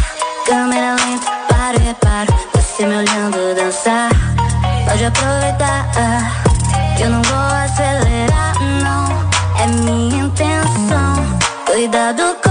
câmera 0.47 0.95
lenta, 0.95 1.33
paro, 1.49 1.79
reparo. 1.81 2.35
Você 2.55 2.87
me 2.87 2.97
olhando 2.99 3.57
dançar. 3.57 4.11
Pode 4.89 5.05
aproveitar. 5.05 5.91
Ah. 5.97 7.01
Eu 7.01 7.11
não 7.11 7.23
vou 7.23 7.37
acelerar, 7.37 8.55
não. 8.81 9.61
É 9.61 9.67
minha 9.67 10.25
intenção. 10.25 11.17
Cuidado 11.67 12.37
com 12.41 12.44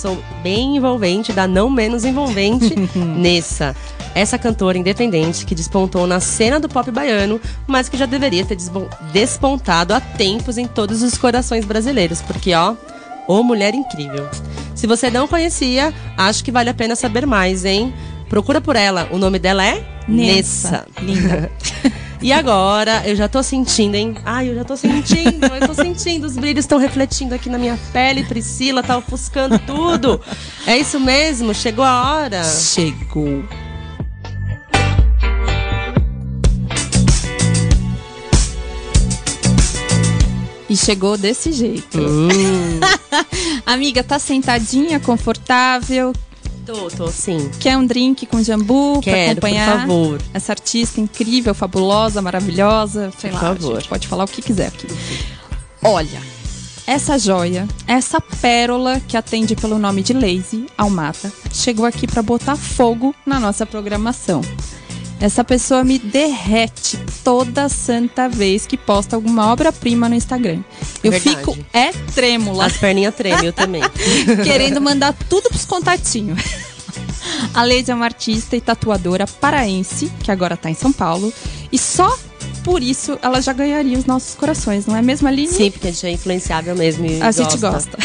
Som 0.00 0.16
bem 0.42 0.78
envolvente 0.78 1.30
da 1.30 1.46
não 1.46 1.68
menos 1.68 2.06
envolvente 2.06 2.74
Nessa. 2.96 3.76
Essa 4.14 4.38
cantora 4.38 4.78
independente 4.78 5.44
que 5.44 5.54
despontou 5.54 6.06
na 6.06 6.20
cena 6.20 6.58
do 6.58 6.70
pop 6.70 6.90
baiano, 6.90 7.38
mas 7.66 7.86
que 7.90 7.98
já 7.98 8.06
deveria 8.06 8.46
ter 8.46 8.56
despontado 9.12 9.92
há 9.92 10.00
tempos 10.00 10.56
em 10.56 10.66
todos 10.66 11.02
os 11.02 11.18
corações 11.18 11.66
brasileiros, 11.66 12.22
porque 12.22 12.54
ó, 12.54 12.74
ô 13.28 13.42
mulher 13.42 13.74
incrível. 13.74 14.26
Se 14.74 14.86
você 14.86 15.10
não 15.10 15.28
conhecia, 15.28 15.92
acho 16.16 16.42
que 16.42 16.50
vale 16.50 16.70
a 16.70 16.74
pena 16.74 16.96
saber 16.96 17.26
mais, 17.26 17.66
hein? 17.66 17.92
Procura 18.26 18.58
por 18.58 18.76
ela, 18.76 19.06
o 19.12 19.18
nome 19.18 19.38
dela 19.38 19.66
é 19.66 19.84
Nessa. 20.08 20.86
Linda. 21.02 21.52
E 22.22 22.34
agora, 22.34 23.02
eu 23.06 23.16
já 23.16 23.28
tô 23.28 23.42
sentindo, 23.42 23.94
hein? 23.94 24.14
Ai, 24.26 24.50
eu 24.50 24.54
já 24.54 24.62
tô 24.62 24.76
sentindo, 24.76 25.46
eu 25.46 25.66
tô 25.66 25.72
sentindo. 25.72 26.26
Os 26.26 26.36
brilhos 26.36 26.64
estão 26.64 26.78
refletindo 26.78 27.34
aqui 27.34 27.48
na 27.48 27.56
minha 27.56 27.78
pele. 27.94 28.24
Priscila 28.24 28.82
tá 28.82 28.98
ofuscando 28.98 29.58
tudo. 29.60 30.20
É 30.66 30.76
isso 30.76 31.00
mesmo? 31.00 31.54
Chegou 31.54 31.82
a 31.82 32.12
hora. 32.12 32.44
Chegou. 32.44 33.42
E 40.68 40.76
chegou 40.76 41.16
desse 41.16 41.52
jeito. 41.52 41.98
Hum, 41.98 42.80
Amiga, 43.64 44.04
tá 44.04 44.18
sentadinha, 44.18 45.00
confortável? 45.00 46.12
Tô, 46.90 47.08
sim. 47.08 47.50
Quer 47.60 47.76
um 47.76 47.86
drink 47.86 48.26
com 48.26 48.42
jambu 48.42 49.00
pra 49.02 49.12
Quero, 49.12 49.40
por 49.40 49.46
acompanhar? 49.48 49.80
favor. 49.80 50.20
Essa 50.34 50.52
artista 50.52 51.00
incrível, 51.00 51.54
fabulosa, 51.54 52.20
maravilhosa. 52.22 53.12
Sei 53.18 53.30
Por 53.30 53.36
lá, 53.36 53.40
favor. 53.54 53.76
a 53.76 53.80
gente 53.80 53.88
pode 53.88 54.08
falar 54.08 54.24
o 54.24 54.28
que 54.28 54.42
quiser 54.42 54.68
aqui. 54.68 54.86
Olha, 55.82 56.20
essa 56.86 57.18
joia, 57.18 57.66
essa 57.86 58.20
pérola 58.20 59.00
que 59.00 59.16
atende 59.16 59.54
pelo 59.56 59.78
nome 59.78 60.02
de 60.02 60.12
Lazy, 60.12 60.66
Almata, 60.76 61.32
chegou 61.52 61.86
aqui 61.86 62.06
pra 62.06 62.22
botar 62.22 62.56
fogo 62.56 63.14
na 63.24 63.38
nossa 63.40 63.64
programação. 63.64 64.40
Essa 65.20 65.44
pessoa 65.44 65.84
me 65.84 65.98
derrete 65.98 66.98
toda 67.22 67.68
santa 67.68 68.26
vez 68.26 68.66
que 68.66 68.76
posta 68.76 69.16
alguma 69.16 69.52
obra-prima 69.52 70.08
no 70.08 70.14
Instagram. 70.14 70.62
Eu 71.04 71.10
Verdade. 71.10 71.36
fico 71.36 71.58
é 71.74 71.92
trêmula 72.14 72.64
As 72.64 72.78
perninhas 72.78 73.14
tremem, 73.14 73.44
eu 73.44 73.52
também. 73.52 73.82
querendo 74.42 74.80
mandar 74.80 75.14
tudo 75.28 75.50
pros 75.50 75.66
contatinhos. 75.66 76.42
A 77.52 77.62
Lady 77.64 77.90
é 77.90 77.94
uma 77.94 78.06
artista 78.06 78.56
e 78.56 78.60
tatuadora 78.60 79.26
paraense, 79.26 80.10
que 80.22 80.30
agora 80.30 80.56
tá 80.56 80.70
em 80.70 80.74
São 80.74 80.92
Paulo. 80.92 81.32
E 81.70 81.78
só 81.78 82.16
por 82.60 82.82
isso 82.82 83.18
ela 83.22 83.40
já 83.40 83.52
ganharia 83.52 83.98
os 83.98 84.04
nossos 84.04 84.34
corações, 84.34 84.86
não 84.86 84.96
é 84.96 85.02
mesmo, 85.02 85.26
Aline? 85.26 85.52
Sim, 85.52 85.70
porque 85.70 85.88
a 85.88 85.90
gente 85.90 86.06
é 86.06 86.12
influenciável 86.12 86.76
mesmo. 86.76 87.06
e 87.06 87.20
A 87.20 87.30
gente 87.30 87.56
gosta. 87.58 87.96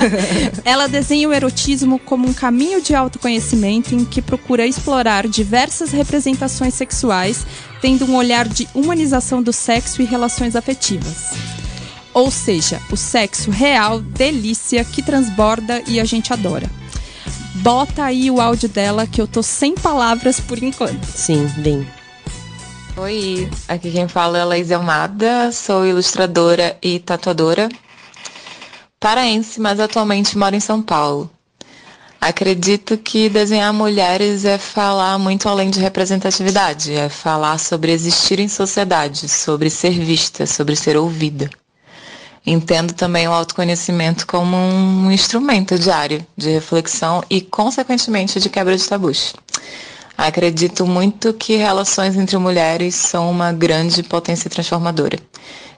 Ela 0.64 0.86
desenha 0.86 1.28
o 1.28 1.32
erotismo 1.32 1.98
como 1.98 2.28
um 2.28 2.32
caminho 2.32 2.80
de 2.80 2.94
autoconhecimento 2.94 3.94
em 3.94 4.04
que 4.04 4.22
procura 4.22 4.66
explorar 4.66 5.26
diversas 5.26 5.90
representações 5.90 6.74
sexuais, 6.74 7.46
tendo 7.80 8.04
um 8.04 8.16
olhar 8.16 8.46
de 8.48 8.68
humanização 8.74 9.42
do 9.42 9.52
sexo 9.52 10.02
e 10.02 10.04
relações 10.04 10.54
afetivas. 10.54 11.32
Ou 12.12 12.30
seja, 12.30 12.80
o 12.92 12.96
sexo 12.96 13.50
real, 13.50 14.00
delícia, 14.00 14.84
que 14.84 15.02
transborda 15.02 15.82
e 15.86 15.98
a 15.98 16.04
gente 16.04 16.32
adora. 16.32 16.70
Bota 17.56 18.04
aí 18.04 18.30
o 18.30 18.40
áudio 18.40 18.68
dela 18.68 19.06
que 19.06 19.20
eu 19.20 19.26
tô 19.26 19.42
sem 19.42 19.74
palavras 19.74 20.38
por 20.38 20.62
enquanto. 20.62 21.04
Sim, 21.06 21.46
bem. 21.58 21.86
Oi, 22.96 23.50
aqui 23.66 23.90
quem 23.90 24.06
fala 24.06 24.38
é 24.38 24.44
Laís 24.44 24.70
Almada, 24.70 25.50
sou 25.50 25.84
ilustradora 25.84 26.78
e 26.80 27.00
tatuadora. 27.00 27.68
Paraense, 29.00 29.60
mas 29.60 29.80
atualmente 29.80 30.38
moro 30.38 30.54
em 30.54 30.60
São 30.60 30.80
Paulo. 30.80 31.28
Acredito 32.20 32.96
que 32.96 33.28
desenhar 33.28 33.72
mulheres 33.72 34.44
é 34.44 34.58
falar 34.58 35.18
muito 35.18 35.48
além 35.48 35.70
de 35.70 35.80
representatividade, 35.80 36.92
é 36.94 37.08
falar 37.08 37.58
sobre 37.58 37.90
existir 37.90 38.38
em 38.38 38.48
sociedade, 38.48 39.28
sobre 39.28 39.70
ser 39.70 39.98
vista, 39.98 40.46
sobre 40.46 40.76
ser 40.76 40.96
ouvida. 40.96 41.50
Entendo 42.46 42.92
também 42.92 43.26
o 43.26 43.32
autoconhecimento 43.32 44.24
como 44.24 44.56
um 44.56 45.10
instrumento 45.10 45.76
diário 45.76 46.24
de 46.36 46.48
reflexão 46.48 47.24
e, 47.28 47.40
consequentemente, 47.40 48.38
de 48.38 48.48
quebra 48.48 48.76
de 48.76 48.88
tabus. 48.88 49.34
Acredito 50.16 50.86
muito 50.86 51.32
que 51.34 51.56
relações 51.56 52.16
entre 52.16 52.38
mulheres 52.38 52.94
são 52.94 53.30
uma 53.30 53.52
grande 53.52 54.02
potência 54.02 54.48
transformadora. 54.48 55.18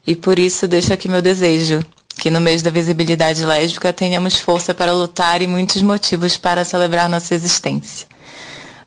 E 0.07 0.15
por 0.15 0.39
isso 0.39 0.69
deixo 0.69 0.93
aqui 0.93 1.09
meu 1.09 1.23
desejo, 1.23 1.85
que 2.19 2.31
no 2.31 2.41
mês 2.41 2.63
da 2.63 2.71
visibilidade 2.71 3.45
lésbica 3.45 3.93
tenhamos 3.93 4.39
força 4.39 4.75
para 4.75 4.93
lutar 4.93 5.43
e 5.43 5.47
muitos 5.47 5.83
motivos 5.83 6.37
para 6.37 6.65
celebrar 6.65 7.09
nossa 7.09 7.35
existência. 7.35 8.07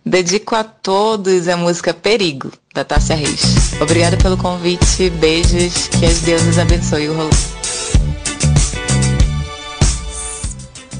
Dedico 0.06 0.56
a 0.56 0.64
todos 0.64 1.48
a 1.48 1.58
música 1.58 1.94
Perigo, 1.94 2.52
da 2.74 2.84
Tássia 2.84 3.16
Reis. 3.16 3.74
Obrigada 3.82 4.18
pelo 4.18 4.38
convite, 4.38 5.10
beijos, 5.12 5.88
que 5.90 6.06
as 6.06 6.22
deusas 6.22 6.58
abençoem 6.58 7.10
o 7.10 7.16
rolê. 7.16 7.30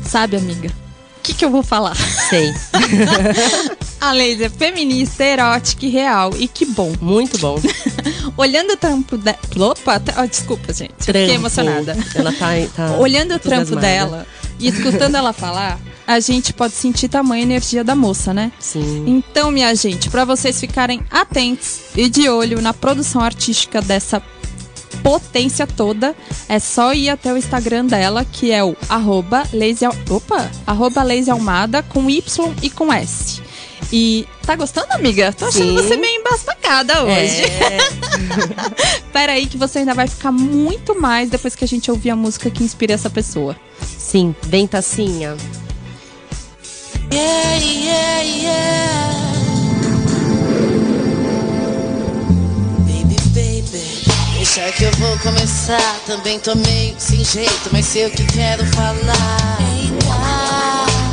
Sabe, 0.04 0.38
amiga, 0.38 0.70
o 1.30 1.32
que, 1.32 1.38
que 1.38 1.46
eu 1.46 1.52
vou 1.52 1.62
falar? 1.62 1.96
Sei. 1.96 2.52
A 4.02 4.14
Lazy 4.14 4.46
é 4.46 4.50
feminista, 4.50 5.24
erótica 5.24 5.86
e 5.86 5.90
real. 5.90 6.32
E 6.36 6.48
que 6.48 6.66
bom. 6.66 6.92
Muito 7.00 7.38
bom. 7.38 7.62
Olhando 8.36 8.74
o 8.74 8.78
trampo 8.78 9.16
dela. 9.16 9.38
Opa, 9.60 10.02
ó, 10.18 10.26
desculpa, 10.26 10.74
gente. 10.74 10.94
eu 10.98 11.06
Fiquei 11.06 11.26
Trampo. 11.26 11.42
emocionada. 11.42 11.96
Ela 12.16 12.34
tá. 12.34 12.48
tá 12.76 12.98
Olhando 12.98 13.36
o 13.36 13.40
trampo 13.40 13.76
dela 13.76 14.26
e 14.60 14.70
escutando 14.70 15.16
ela 15.16 15.32
falar, 15.32 15.80
a 16.08 16.20
gente 16.20 16.52
pode 16.52 16.74
sentir 16.74 17.08
tamanha 17.08 17.44
energia 17.44 17.84
da 17.84 17.96
moça, 17.96 18.34
né? 18.34 18.52
Sim. 18.60 19.04
Então, 19.06 19.52
minha 19.52 19.76
gente, 19.76 20.10
pra 20.10 20.26
vocês 20.26 20.60
ficarem 20.60 21.00
atentos 21.12 21.82
e 21.96 22.10
de 22.10 22.28
olho 22.28 22.60
na 22.60 22.74
produção 22.74 23.22
artística 23.22 23.84
dessa 23.84 24.20
potência 25.04 25.66
toda, 25.68 26.16
é 26.48 26.60
só 26.60 26.94
ir 26.94 27.10
até 27.10 27.34
o 27.34 27.38
Instagram 27.38 27.86
dela, 27.86 28.26
que 28.26 28.52
é 28.52 28.64
o 28.64 28.76
arroba 28.88 29.44
lazy, 29.54 29.86
opa, 30.10 30.50
arroba 30.66 31.04
lazy 31.04 31.30
almada 31.30 31.82
com 31.84 32.10
Y 32.10 32.54
e 32.62 32.70
com 32.70 32.92
S. 32.92 33.42
E 33.92 34.28
tá 34.46 34.56
gostando, 34.56 34.92
amiga? 34.92 35.34
Tô 35.34 35.46
achando 35.46 35.70
Sim. 35.70 35.76
você 35.76 35.98
meio 35.98 36.20
embasbacada 36.20 37.04
hoje. 37.04 37.44
É, 37.44 37.80
Pera 39.12 39.32
aí 39.32 39.48
que 39.48 39.58
você 39.58 39.80
ainda 39.80 39.96
vai 39.96 40.08
ficar 40.08 40.32
muito 40.32 41.00
mais 41.00 41.30
depois 41.30 41.56
que 41.56 41.64
a 41.64 41.68
gente 41.68 41.90
ouvir 41.90 42.12
a 42.12 42.16
música 42.16 42.52
que 42.52 42.64
inspira 42.64 42.94
essa 42.94 43.10
pessoa. 43.10 43.56
sim, 43.82 44.36
vem 44.44 44.68
tacinha. 44.68 45.36
Yeah, 47.12 47.56
yeah, 47.56 48.22
yeah. 48.22 49.29
Deixa 54.60 54.74
que 54.74 54.84
eu 54.84 54.92
vou 55.00 55.18
começar. 55.20 56.00
Também 56.06 56.38
tô 56.38 56.54
meio 56.54 56.94
sem 56.98 57.24
jeito, 57.24 57.70
mas 57.72 57.86
sei 57.86 58.08
o 58.08 58.12
que 58.12 58.26
quero 58.26 58.66
falar. 58.68 59.88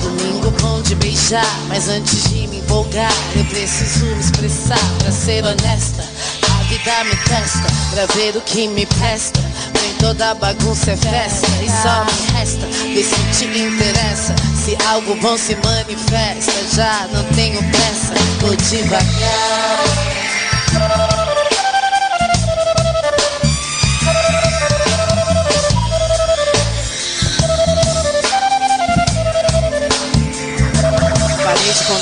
Domingo 0.03 0.51
bom 0.61 0.83
de 0.83 0.97
beijar, 0.97 1.47
mas 1.69 1.89
antes 1.89 2.25
de 2.25 2.49
me 2.49 2.59
empolgar, 2.59 3.13
eu 3.37 3.45
preciso 3.45 4.05
me 4.05 4.19
expressar. 4.19 4.81
Pra 4.99 5.13
ser 5.13 5.45
honesta, 5.45 6.03
a 6.03 6.63
vida 6.65 7.05
me 7.05 7.15
testa. 7.17 7.73
Pra 7.93 8.07
ver 8.17 8.37
o 8.37 8.41
que 8.41 8.67
me 8.67 8.85
presta. 8.85 9.41
Nem 9.81 9.95
toda 9.95 10.35
bagunça 10.35 10.91
é 10.91 10.97
festa. 10.97 11.47
E 11.63 11.71
só 11.71 12.05
me 12.05 12.13
resta 12.37 12.67
ver 12.67 13.05
se 13.05 13.39
te 13.39 13.59
interessa. 13.59 14.35
Se 14.65 14.77
algo 14.87 15.15
bom 15.21 15.39
se 15.39 15.55
manifesta, 15.65 16.53
já 16.75 17.07
não 17.13 17.23
tenho 17.37 17.63
pressa. 17.71 18.13
Vou 18.41 18.57
devagar. 18.57 19.87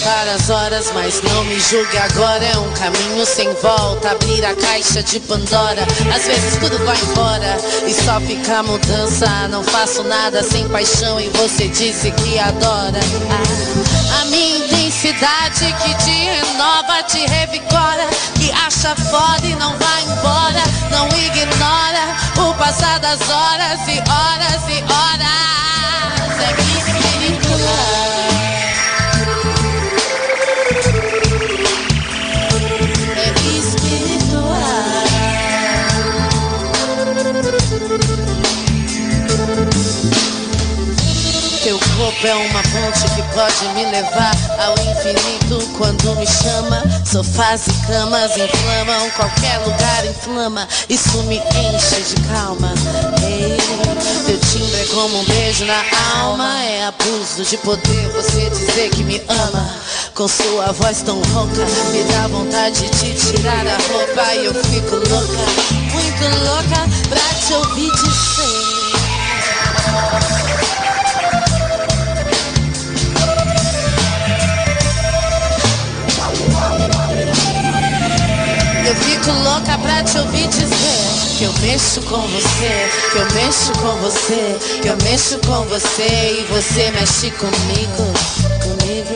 Contar 0.04 0.28
as 0.28 0.50
horas, 0.50 0.92
mas 0.92 1.22
não 1.22 1.44
me 1.44 1.58
julgue 1.58 1.96
agora. 1.96 2.44
É 2.44 2.58
um 2.58 2.70
caminho 2.74 3.24
sem 3.24 3.52
volta. 3.54 4.10
Abrir 4.10 4.44
a 4.44 4.54
caixa 4.54 5.02
de 5.02 5.18
Pandora. 5.20 5.82
Às 6.14 6.26
vezes 6.26 6.56
tudo 6.58 6.78
vai 6.84 6.96
embora 7.00 7.56
e 7.86 7.94
só 7.94 8.20
fica 8.20 8.58
a 8.58 8.62
mudança. 8.62 9.48
Não 9.48 9.64
faço 9.64 10.02
nada 10.04 10.42
sem 10.42 10.68
paixão 10.68 11.18
e 11.18 11.28
você 11.30 11.68
disse 11.68 12.10
que 12.10 12.38
adora. 12.38 13.00
Ah, 13.30 14.20
a 14.20 14.24
minha 14.26 14.58
intensidade 14.58 15.74
que 15.82 16.04
te 16.04 16.10
renova, 16.10 17.02
te 17.04 17.26
revigora. 17.26 18.06
Que 18.34 18.52
acha 18.52 18.94
foda 18.96 19.46
e 19.46 19.54
não 19.54 19.74
vai 19.78 20.02
embora. 20.02 20.62
Não 20.90 21.08
ignora 21.08 22.50
o 22.50 22.54
passar 22.54 22.98
das 23.00 23.20
horas 23.20 23.80
e 23.88 23.98
horas 24.10 24.62
e 24.68 24.82
horas. 24.92 26.03
Corpo 42.14 42.26
é 42.26 42.34
uma 42.34 42.62
ponte 42.62 43.02
que 43.14 43.22
pode 43.34 43.64
me 43.74 43.84
levar 43.86 44.34
ao 44.58 44.74
infinito 44.74 45.58
quando 45.76 46.16
me 46.16 46.26
chama. 46.26 46.82
Sofás 47.04 47.66
e 47.66 47.72
camas 47.86 48.36
inflamam, 48.36 49.10
qualquer 49.10 49.58
lugar 49.58 50.06
inflama. 50.06 50.68
Isso 50.88 51.22
me 51.24 51.36
enche 51.36 52.00
de 52.02 52.14
calma. 52.28 52.72
Ei, 53.22 53.56
teu 54.26 54.38
timbre 54.38 54.80
é 54.80 54.86
como 54.86 55.20
um 55.20 55.24
beijo 55.24 55.64
na 55.64 55.82
alma. 56.20 56.62
É 56.64 56.86
abuso 56.86 57.44
de 57.44 57.56
poder 57.58 58.08
você 58.10 58.50
dizer 58.50 58.90
que 58.90 59.02
me 59.02 59.20
ama. 59.28 59.70
Com 60.14 60.28
sua 60.28 60.72
voz 60.72 61.02
tão 61.02 61.20
rouca, 61.32 61.66
me 61.90 62.04
dá 62.04 62.28
vontade 62.28 62.88
de 62.88 63.14
tirar 63.14 63.66
a 63.66 63.76
roupa 63.92 64.34
e 64.34 64.44
eu 64.44 64.54
fico 64.54 64.96
louca, 64.96 65.44
muito 65.92 66.24
louca 66.44 66.88
pra 67.08 67.20
te 67.40 67.52
ouvir 67.54 67.90
dizer. 67.90 68.74
Eu 78.86 78.94
fico 78.96 79.30
louca 79.30 79.78
pra 79.78 80.02
te 80.02 80.18
ouvir 80.18 80.46
dizer 80.48 81.14
que 81.38 81.44
eu 81.44 81.52
mexo 81.62 82.02
com 82.02 82.20
você, 82.20 82.90
que 83.12 83.18
eu 83.18 83.32
mexo 83.32 83.72
com 83.80 83.96
você, 83.96 84.58
que 84.82 84.88
eu 84.88 84.96
mexo 85.02 85.38
com 85.38 85.64
você 85.64 86.38
e 86.38 86.46
você 86.50 86.90
mexe 86.90 87.30
comigo, 87.30 88.12
comigo. 88.62 89.14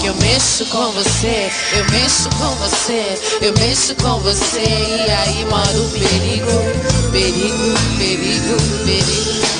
Que 0.00 0.06
eu 0.06 0.14
mexo 0.14 0.64
com 0.64 0.92
você, 0.92 1.50
eu 1.74 1.84
mexo 1.90 2.30
com 2.30 2.54
você, 2.56 3.18
eu 3.42 3.52
mexo 3.58 3.94
com 3.96 4.18
você 4.20 4.60
e 4.60 5.10
aí 5.10 5.44
mora 5.44 5.78
o 5.78 5.88
perigo, 5.90 7.10
perigo, 7.12 7.74
perigo, 7.98 8.56
perigo. 8.86 9.59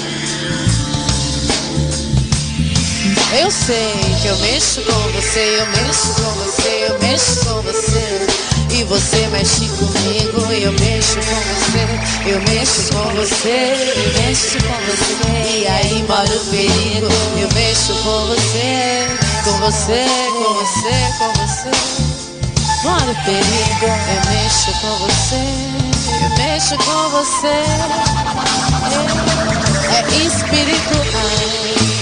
Eu 3.33 3.49
sei 3.49 3.95
que 4.21 4.27
eu 4.27 4.37
mexo 4.39 4.83
com 4.83 5.13
você, 5.13 5.61
eu 5.61 5.67
mexo 5.67 6.15
com 6.15 6.31
você, 6.33 6.87
eu 6.89 6.99
mexo 6.99 7.47
com 7.47 7.63
você. 7.63 8.27
E 8.71 8.85
você 8.85 9.29
mexe 9.29 9.69
comigo, 9.69 10.53
eu 10.53 10.73
mexo 10.73 11.15
com 11.15 11.41
você, 11.55 11.87
eu 12.27 12.41
mexo 12.41 12.93
com 12.93 13.05
você, 13.15 13.75
eu 13.95 14.23
mexo 14.23 14.59
com 14.59 14.75
você. 14.87 15.59
E 15.59 15.67
aí 15.69 16.05
mora 16.09 16.25
o 16.25 16.41
perigo, 16.47 17.09
eu 17.41 17.49
mexo 17.55 17.95
com 18.03 18.27
você, 18.27 19.07
com 19.45 19.53
você, 19.59 20.07
com 20.33 20.55
você, 20.55 20.97
com 21.19 21.33
você. 21.47 21.71
Mora 22.83 23.11
o 23.11 23.25
perigo, 23.25 23.87
eu 23.87 24.23
mexo 24.33 24.73
com 24.81 24.97
você, 25.07 25.43
eu 26.25 26.31
mexo 26.37 26.77
com 26.79 27.11
você. 27.11 27.63
É 29.95 30.01
espiritual. 30.25 32.00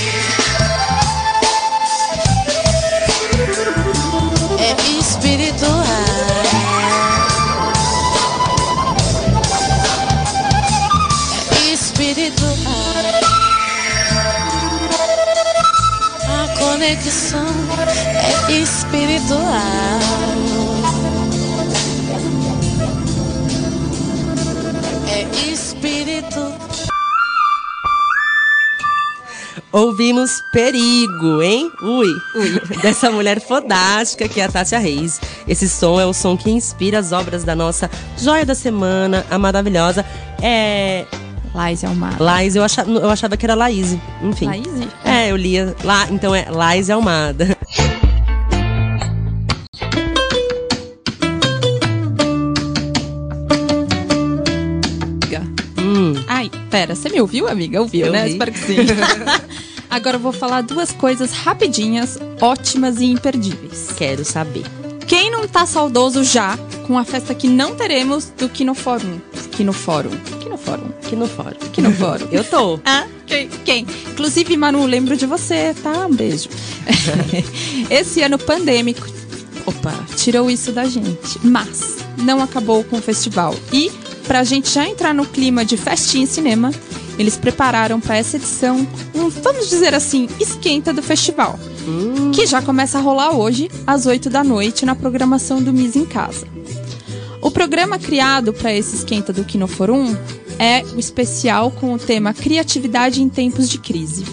Conexão 16.79 17.45
é 18.49 18.53
espiritual. 18.53 19.43
É 25.09 25.51
espiritual. 25.51 26.57
Ouvimos 29.73 30.31
Perigo, 30.53 31.43
hein? 31.43 31.69
Ui. 31.83 32.07
Dessa 32.81 33.11
mulher 33.11 33.41
fodástica 33.41 34.29
que 34.29 34.41
é 34.41 34.45
a 34.45 34.49
Tássia 34.49 34.79
Reis. 34.79 35.21
Esse 35.49 35.69
som 35.69 36.01
é 36.01 36.07
o 36.07 36.13
som 36.13 36.37
que 36.37 36.49
inspira 36.49 37.01
as 37.01 37.11
obras 37.11 37.43
da 37.43 37.57
nossa 37.57 37.91
joia 38.17 38.47
da 38.47 38.55
semana, 38.55 39.27
a 39.29 39.37
maravilhosa. 39.37 40.07
É. 40.41 41.05
Laís 41.53 41.83
Almada. 41.83 42.23
Laís, 42.23 42.55
eu 42.55 42.63
achava, 42.63 42.89
eu 42.89 43.11
achava 43.11 43.37
que 43.37 43.45
era 43.45 43.57
Laís. 43.57 43.97
Enfim. 44.23 44.47
Laís? 44.47 44.69
É, 45.19 45.33
eu 45.33 45.37
lia 45.37 45.75
lá, 45.83 46.07
então 46.13 46.33
é 46.33 46.47
Laís 46.49 46.89
Almada. 46.89 47.59
Hum, 55.79 56.15
Ai, 56.29 56.51
pera, 56.71 56.95
você 56.95 57.09
me 57.09 57.21
ouviu, 57.21 57.49
amiga? 57.49 57.81
Ouviu, 57.81 58.07
Eu 58.07 58.13
né? 58.13 58.25
vi. 58.25 58.33
Espero 58.33 58.53
que 58.53 58.59
sim. 58.59 58.77
Agora 59.91 60.17
eu 60.17 60.21
vou 60.21 60.33
falar 60.33 60.61
duas 60.63 60.93
coisas 60.93 61.33
rapidinhas, 61.33 62.19
ótimas 62.41 63.01
e 63.01 63.07
imperdíveis. 63.07 63.89
quero 63.97 64.25
saber. 64.25 64.65
Quem 65.09 65.31
não 65.31 65.49
tá 65.49 65.67
saudoso 65.67 66.23
já 66.23 66.57
com 66.87 66.99
a 66.99 67.05
festa 67.05 67.35
que 67.35 67.49
não 67.49 67.75
teremos 67.75 68.33
do 68.37 68.49
Kino 68.49 68.75
Fórum? 68.75 69.19
Kino 69.53 69.73
Fórum. 69.73 70.11
Fórum? 70.69 70.93
Que 71.01 71.17
no 71.17 71.27
fórum. 71.27 71.57
Que 71.73 71.81
no 71.81 71.93
Fórum. 71.93 72.29
Eu 72.33 72.45
tô. 72.45 72.79
Ah, 72.85 73.07
quem? 73.27 73.49
quem? 73.65 73.87
Inclusive, 74.11 74.57
Manu, 74.57 74.85
lembro 74.85 75.17
de 75.17 75.25
você, 75.25 75.75
tá? 75.83 76.07
Um 76.07 76.15
beijo. 76.15 76.49
Esse 77.89 78.21
ano 78.23 78.39
pandêmico, 78.39 79.07
opa, 79.65 79.95
tirou 80.17 80.51
isso 80.51 80.73
da 80.73 80.85
gente. 80.85 81.39
Mas 81.43 81.99
não 82.19 82.43
acabou 82.43 82.85
com 82.85 82.99
o 82.99 83.03
festival. 83.03 83.55
E, 83.73 83.91
pra 84.27 84.45
gente 84.45 84.69
já 84.69 84.87
entrar 84.87 85.15
no 85.15 85.25
clima 85.25 85.65
de 85.65 85.77
festinha 85.77 86.25
em 86.25 86.27
cinema, 86.27 86.71
eles 87.19 87.37
prepararam 87.37 88.01
para 88.01 88.17
essa 88.17 88.37
edição 88.37 88.87
um, 89.15 89.29
vamos 89.29 89.69
dizer 89.69 89.95
assim, 89.95 90.29
esquenta 90.39 90.93
do 90.93 91.03
festival. 91.03 91.59
Que 92.33 92.47
já 92.47 92.61
começa 92.61 92.99
a 92.99 93.01
rolar 93.01 93.35
hoje, 93.35 93.71
às 93.87 94.07
8 94.07 94.29
da 94.29 94.45
noite, 94.45 94.85
na 94.85 94.95
programação 94.95 95.63
do 95.63 95.73
Miss 95.73 95.97
em 95.97 96.05
Casa. 96.05 96.47
O 97.41 97.51
programa 97.51 97.99
criado 97.99 98.53
para 98.53 98.75
esse 98.75 98.97
esquenta 98.97 99.33
do 99.33 99.45
Kinoforum 99.45 100.15
é 100.59 100.83
o 100.95 100.99
especial 100.99 101.71
com 101.71 101.95
o 101.95 101.99
tema 101.99 102.35
Criatividade 102.35 103.23
em 103.23 103.29
Tempos 103.29 103.69
de 103.69 103.79
Crise, 103.79 104.25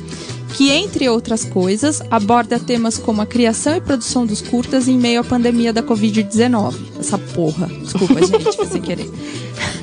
que, 0.56 0.71
entre 0.71 1.08
outras 1.08 1.45
coisas, 1.45 2.02
aborda 2.10 2.60
temas 2.60 2.98
como 2.98 3.21
a 3.21 3.26
criação 3.26 3.76
e 3.76 3.82
produção 3.82 4.26
dos 4.26 4.41
curtas 4.41 4.88
em 4.88 4.98
meio 4.98 5.21
à 5.21 5.24
pandemia 5.24 5.71
da 5.71 5.84
Covid-19. 5.84 6.76
Essa 7.00 7.17
porra. 7.17 7.67
Desculpa, 7.67 8.26
gente, 8.26 8.56
foi 8.56 8.65
sem 8.65 8.82
querer. 8.82 9.10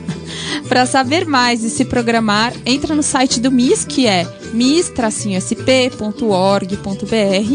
Para 0.73 0.87
saber 0.87 1.27
mais 1.27 1.63
e 1.63 1.69
se 1.69 1.85
programar, 1.85 2.55
entra 2.65 2.95
no 2.95 3.03
site 3.03 3.39
do 3.39 3.53
MIS, 3.53 3.85
que 3.85 4.07
é 4.07 4.27
mis-sp.org.br 4.55 5.13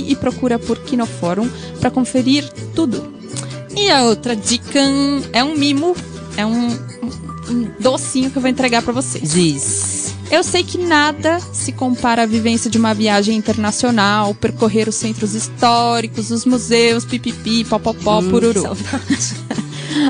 e 0.08 0.16
procura 0.16 0.60
por 0.60 0.78
Kinoforum 0.78 1.50
para 1.80 1.90
conferir 1.90 2.48
tudo. 2.76 3.12
E 3.76 3.90
a 3.90 4.04
outra 4.04 4.36
dica 4.36 4.80
é 5.34 5.44
um 5.44 5.58
mimo, 5.58 5.96
é 6.38 6.46
um, 6.46 6.68
um- 7.50 7.72
docinho 7.80 8.30
que 8.30 8.38
eu 8.38 8.42
vou 8.44 8.52
entregar 8.52 8.84
para 8.84 8.94
vocês. 8.94 9.32
Diz. 9.32 10.14
Eu 10.30 10.44
sei 10.44 10.64
que 10.64 10.78
nada 10.78 11.40
se 11.52 11.72
compara 11.72 12.22
à 12.22 12.26
vivência 12.28 12.70
de 12.70 12.78
uma 12.78 12.94
viagem 12.94 13.36
internacional, 13.36 14.36
percorrer 14.36 14.88
os 14.88 14.94
centros 14.94 15.34
históricos, 15.34 16.30
os 16.30 16.46
museus, 16.46 17.04
pipipi, 17.04 17.64
popopó, 17.66 18.22
pururu. 18.22 18.62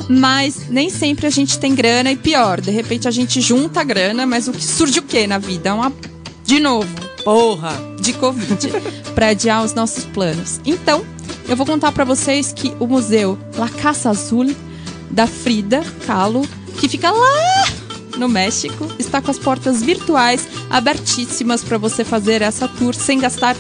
Mas 0.10 0.70
nem 0.70 0.90
sempre 0.90 1.28
a 1.28 1.30
gente 1.30 1.60
tem 1.60 1.74
grana 1.74 2.12
e 2.12 2.16
pior, 2.16 2.62
de 2.62 2.72
repente 2.72 3.08
a 3.08 3.12
gente 3.12 3.42
junta 3.42 3.82
a 3.82 3.84
grana, 3.84 4.26
mas 4.26 4.48
o 4.48 4.52
que 4.52 4.64
surge 4.64 5.00
o 5.00 5.04
que 5.04 5.28
na 5.28 5.38
vida? 5.38 5.74
Uma 5.74 5.92
de 6.44 6.60
novo, 6.60 6.88
Porra. 7.24 7.74
de 8.00 8.14
Covid, 8.14 8.70
para 9.14 9.30
adiar 9.30 9.64
os 9.64 9.74
nossos 9.74 10.06
planos. 10.06 10.62
Então, 10.66 11.06
eu 11.48 11.56
vou 11.56 11.66
contar 11.66 11.92
para 11.92 12.06
vocês 12.06 12.54
que 12.54 12.74
o 12.80 12.88
museu 12.88 13.38
La 13.58 13.70
Casa 13.70 14.10
Azul 14.10 14.56
da 15.12 15.28
Frida 15.28 15.84
Kahlo, 16.06 16.48
que 16.80 16.88
fica 16.88 17.12
lá 17.12 17.66
no 18.18 18.28
México, 18.28 18.88
está 18.98 19.22
com 19.22 19.32
as 19.32 19.38
portas 19.38 19.82
virtuais 19.82 20.48
abertíssimas 20.70 21.64
para 21.64 21.78
você 21.78 22.04
fazer 22.04 22.42
essa 22.42 22.68
tour 22.68 22.94
sem 22.94 23.20
gastar 23.20 23.56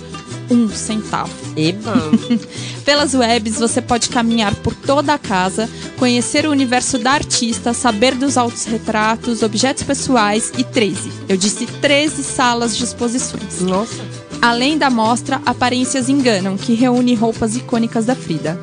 um 0.50 0.70
centavo. 0.70 1.32
Eba. 1.56 1.94
Pelas 2.86 3.14
webs, 3.14 3.60
você 3.60 3.82
pode 3.82 4.10
caminhar 4.10 4.56
por 4.56 4.74
toda 4.74 5.14
a 5.14 5.18
casa, 5.18 5.70
conhecer 5.98 6.46
o 6.46 6.52
universo 6.52 6.98
da 6.98 7.12
artista, 7.12 7.74
saber 7.74 8.16
dos 8.16 8.38
autorretratos, 8.38 9.44
objetos 9.44 9.84
pessoais 9.84 10.52
e 10.58 10.64
13. 10.64 11.12
Eu 11.28 11.38
disse 11.38 11.66
13 11.66 12.24
salas 12.24 12.78
de 12.78 12.84
exposições. 12.84 13.62
Nossa. 13.62 14.02
Além 14.42 14.78
da 14.78 14.90
mostra 14.90 15.42
Aparências 15.46 16.10
Enganam, 16.10 16.58
que 16.58 16.74
reúne 16.74 17.16
roupas 17.16 17.56
icônicas 17.56 18.06
da 18.06 18.16
Frida. 18.16 18.60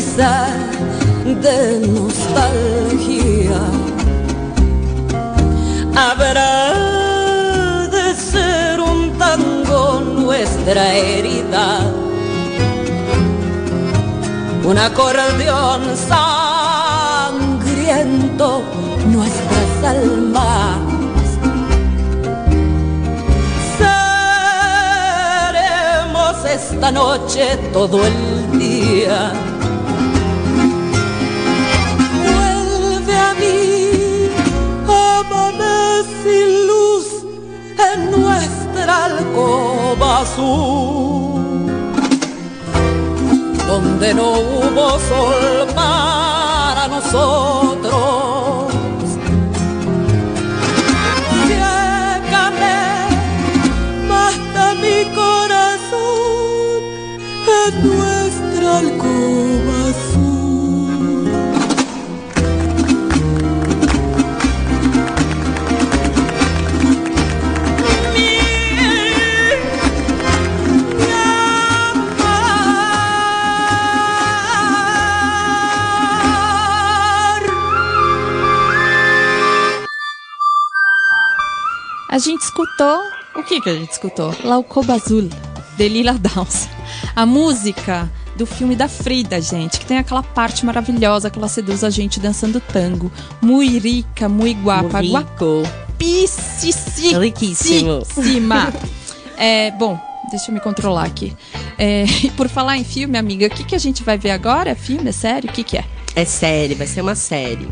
Sin 0.01 0.15
prisa 0.15 0.47
de 1.25 1.87
nostalgia. 1.87 3.61
Habrá 5.95 6.73
de 7.87 8.15
ser 8.15 8.79
un 8.79 9.17
tango 9.17 10.01
nuestra 10.01 10.93
herida. 10.93 11.81
Un 14.63 14.77
acordeón 14.77 15.81
sangriento 17.15 17.41
nuestras 19.07 19.83
almas. 19.83 20.77
Seremos 25.47 26.45
esta 26.45 26.91
noche 26.91 27.57
todo 27.73 28.05
el 28.05 28.59
día. 28.59 29.46
Azul, 40.03 41.67
donde 43.67 44.13
no 44.13 44.31
hubo 44.31 44.99
sol 44.99 45.67
para 45.75 46.87
nosotros. 46.87 47.66
A 82.09 82.17
gente 82.19 82.41
escutou. 82.41 82.99
O 83.35 83.43
que, 83.43 83.59
que 83.59 83.69
a 83.69 83.73
gente 83.73 83.91
escutou? 83.91 84.33
Laucoba 84.43 84.93
Azul, 84.93 85.29
de 85.75 85.89
Lila 85.89 86.13
Downs. 86.13 86.67
A 87.15 87.25
música 87.25 88.09
do 88.37 88.45
filme 88.45 88.75
da 88.75 88.87
Frida, 88.87 89.41
gente, 89.41 89.79
que 89.79 89.85
tem 89.85 89.97
aquela 89.97 90.23
parte 90.23 90.65
maravilhosa 90.65 91.29
que 91.29 91.37
ela 91.37 91.49
seduz 91.49 91.83
a 91.83 91.89
gente 91.89 92.19
dançando 92.19 92.61
tango. 92.61 93.11
Muy 93.41 93.77
rica, 93.77 94.29
muy 94.29 94.53
guapa. 94.53 95.01
Guapíssima. 95.97 97.19
Riquíssimo. 97.19 97.99
É, 99.37 99.71
bom, 99.71 99.99
deixa 100.31 100.49
eu 100.49 100.53
me 100.53 100.61
controlar 100.61 101.05
aqui. 101.05 101.35
É, 101.77 102.05
e 102.23 102.31
por 102.31 102.47
falar 102.47 102.77
em 102.77 102.83
filme, 102.83 103.17
amiga, 103.17 103.47
o 103.47 103.49
que, 103.49 103.65
que 103.65 103.75
a 103.75 103.79
gente 103.79 104.01
vai 104.01 104.17
ver 104.17 104.31
agora? 104.31 104.69
É 104.69 104.75
filme? 104.75 105.09
É 105.09 105.11
sério? 105.11 105.49
O 105.49 105.53
que, 105.53 105.63
que 105.63 105.77
é? 105.77 105.83
É 106.15 106.23
série, 106.25 106.73
vai 106.73 106.87
ser 106.87 107.01
uma 107.01 107.15
série. 107.15 107.67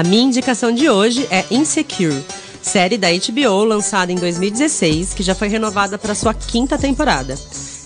A 0.00 0.02
minha 0.02 0.22
indicação 0.22 0.72
de 0.72 0.88
hoje 0.88 1.28
é 1.30 1.44
Insecure, 1.50 2.24
série 2.62 2.96
da 2.96 3.08
HBO 3.10 3.64
lançada 3.64 4.10
em 4.10 4.14
2016, 4.14 5.12
que 5.12 5.22
já 5.22 5.34
foi 5.34 5.48
renovada 5.48 5.98
para 5.98 6.14
sua 6.14 6.32
quinta 6.32 6.78
temporada. 6.78 7.38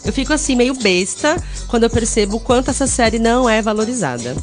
Eu 0.05 0.13
fico 0.13 0.33
assim 0.33 0.55
meio 0.55 0.75
besta 0.75 1.35
quando 1.67 1.83
eu 1.83 1.91
percebo 1.91 2.37
o 2.37 2.41
quanto 2.41 2.71
essa 2.71 2.87
série 2.87 3.19
não 3.19 3.51
é 3.51 3.61
valorizada. 3.61 4.37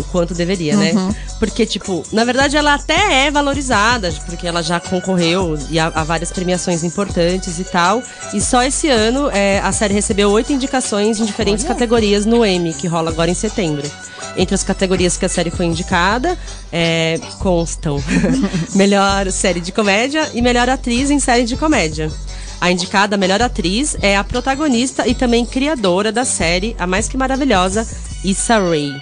O 0.00 0.04
quanto 0.04 0.34
deveria, 0.34 0.76
né? 0.76 0.92
Porque, 1.38 1.64
tipo, 1.66 2.02
na 2.12 2.24
verdade 2.24 2.56
ela 2.56 2.74
até 2.74 3.26
é 3.26 3.30
valorizada, 3.30 4.12
porque 4.26 4.46
ela 4.46 4.62
já 4.62 4.80
concorreu 4.80 5.58
e 5.70 5.78
a, 5.78 5.86
a 5.86 6.04
várias 6.04 6.30
premiações 6.30 6.84
importantes 6.84 7.58
e 7.58 7.64
tal. 7.64 8.02
E 8.32 8.40
só 8.40 8.62
esse 8.62 8.88
ano 8.88 9.30
é, 9.30 9.60
a 9.60 9.72
série 9.72 9.94
recebeu 9.94 10.30
oito 10.30 10.52
indicações 10.52 11.20
em 11.20 11.24
diferentes 11.24 11.64
categorias 11.64 12.24
no 12.24 12.44
Emmy, 12.44 12.74
que 12.74 12.86
rola 12.86 13.10
agora 13.10 13.30
em 13.30 13.34
setembro. 13.34 13.88
Entre 14.36 14.54
as 14.54 14.62
categorias 14.62 15.16
que 15.16 15.24
a 15.24 15.28
série 15.28 15.50
foi 15.50 15.66
indicada, 15.66 16.38
é, 16.72 17.18
constam 17.40 18.02
melhor 18.74 19.30
série 19.32 19.60
de 19.60 19.72
comédia 19.72 20.28
e 20.34 20.42
melhor 20.42 20.68
atriz 20.68 21.10
em 21.10 21.18
série 21.18 21.44
de 21.44 21.56
comédia. 21.56 22.10
A 22.60 22.70
indicada 22.72 23.16
melhor 23.16 23.40
atriz 23.40 23.96
é 24.02 24.16
a 24.16 24.24
protagonista 24.24 25.06
e 25.06 25.14
também 25.14 25.46
criadora 25.46 26.10
da 26.10 26.24
série, 26.24 26.74
a 26.78 26.86
mais 26.86 27.08
que 27.08 27.16
maravilhosa, 27.16 27.86
Issa 28.24 28.58
Rae. 28.58 29.00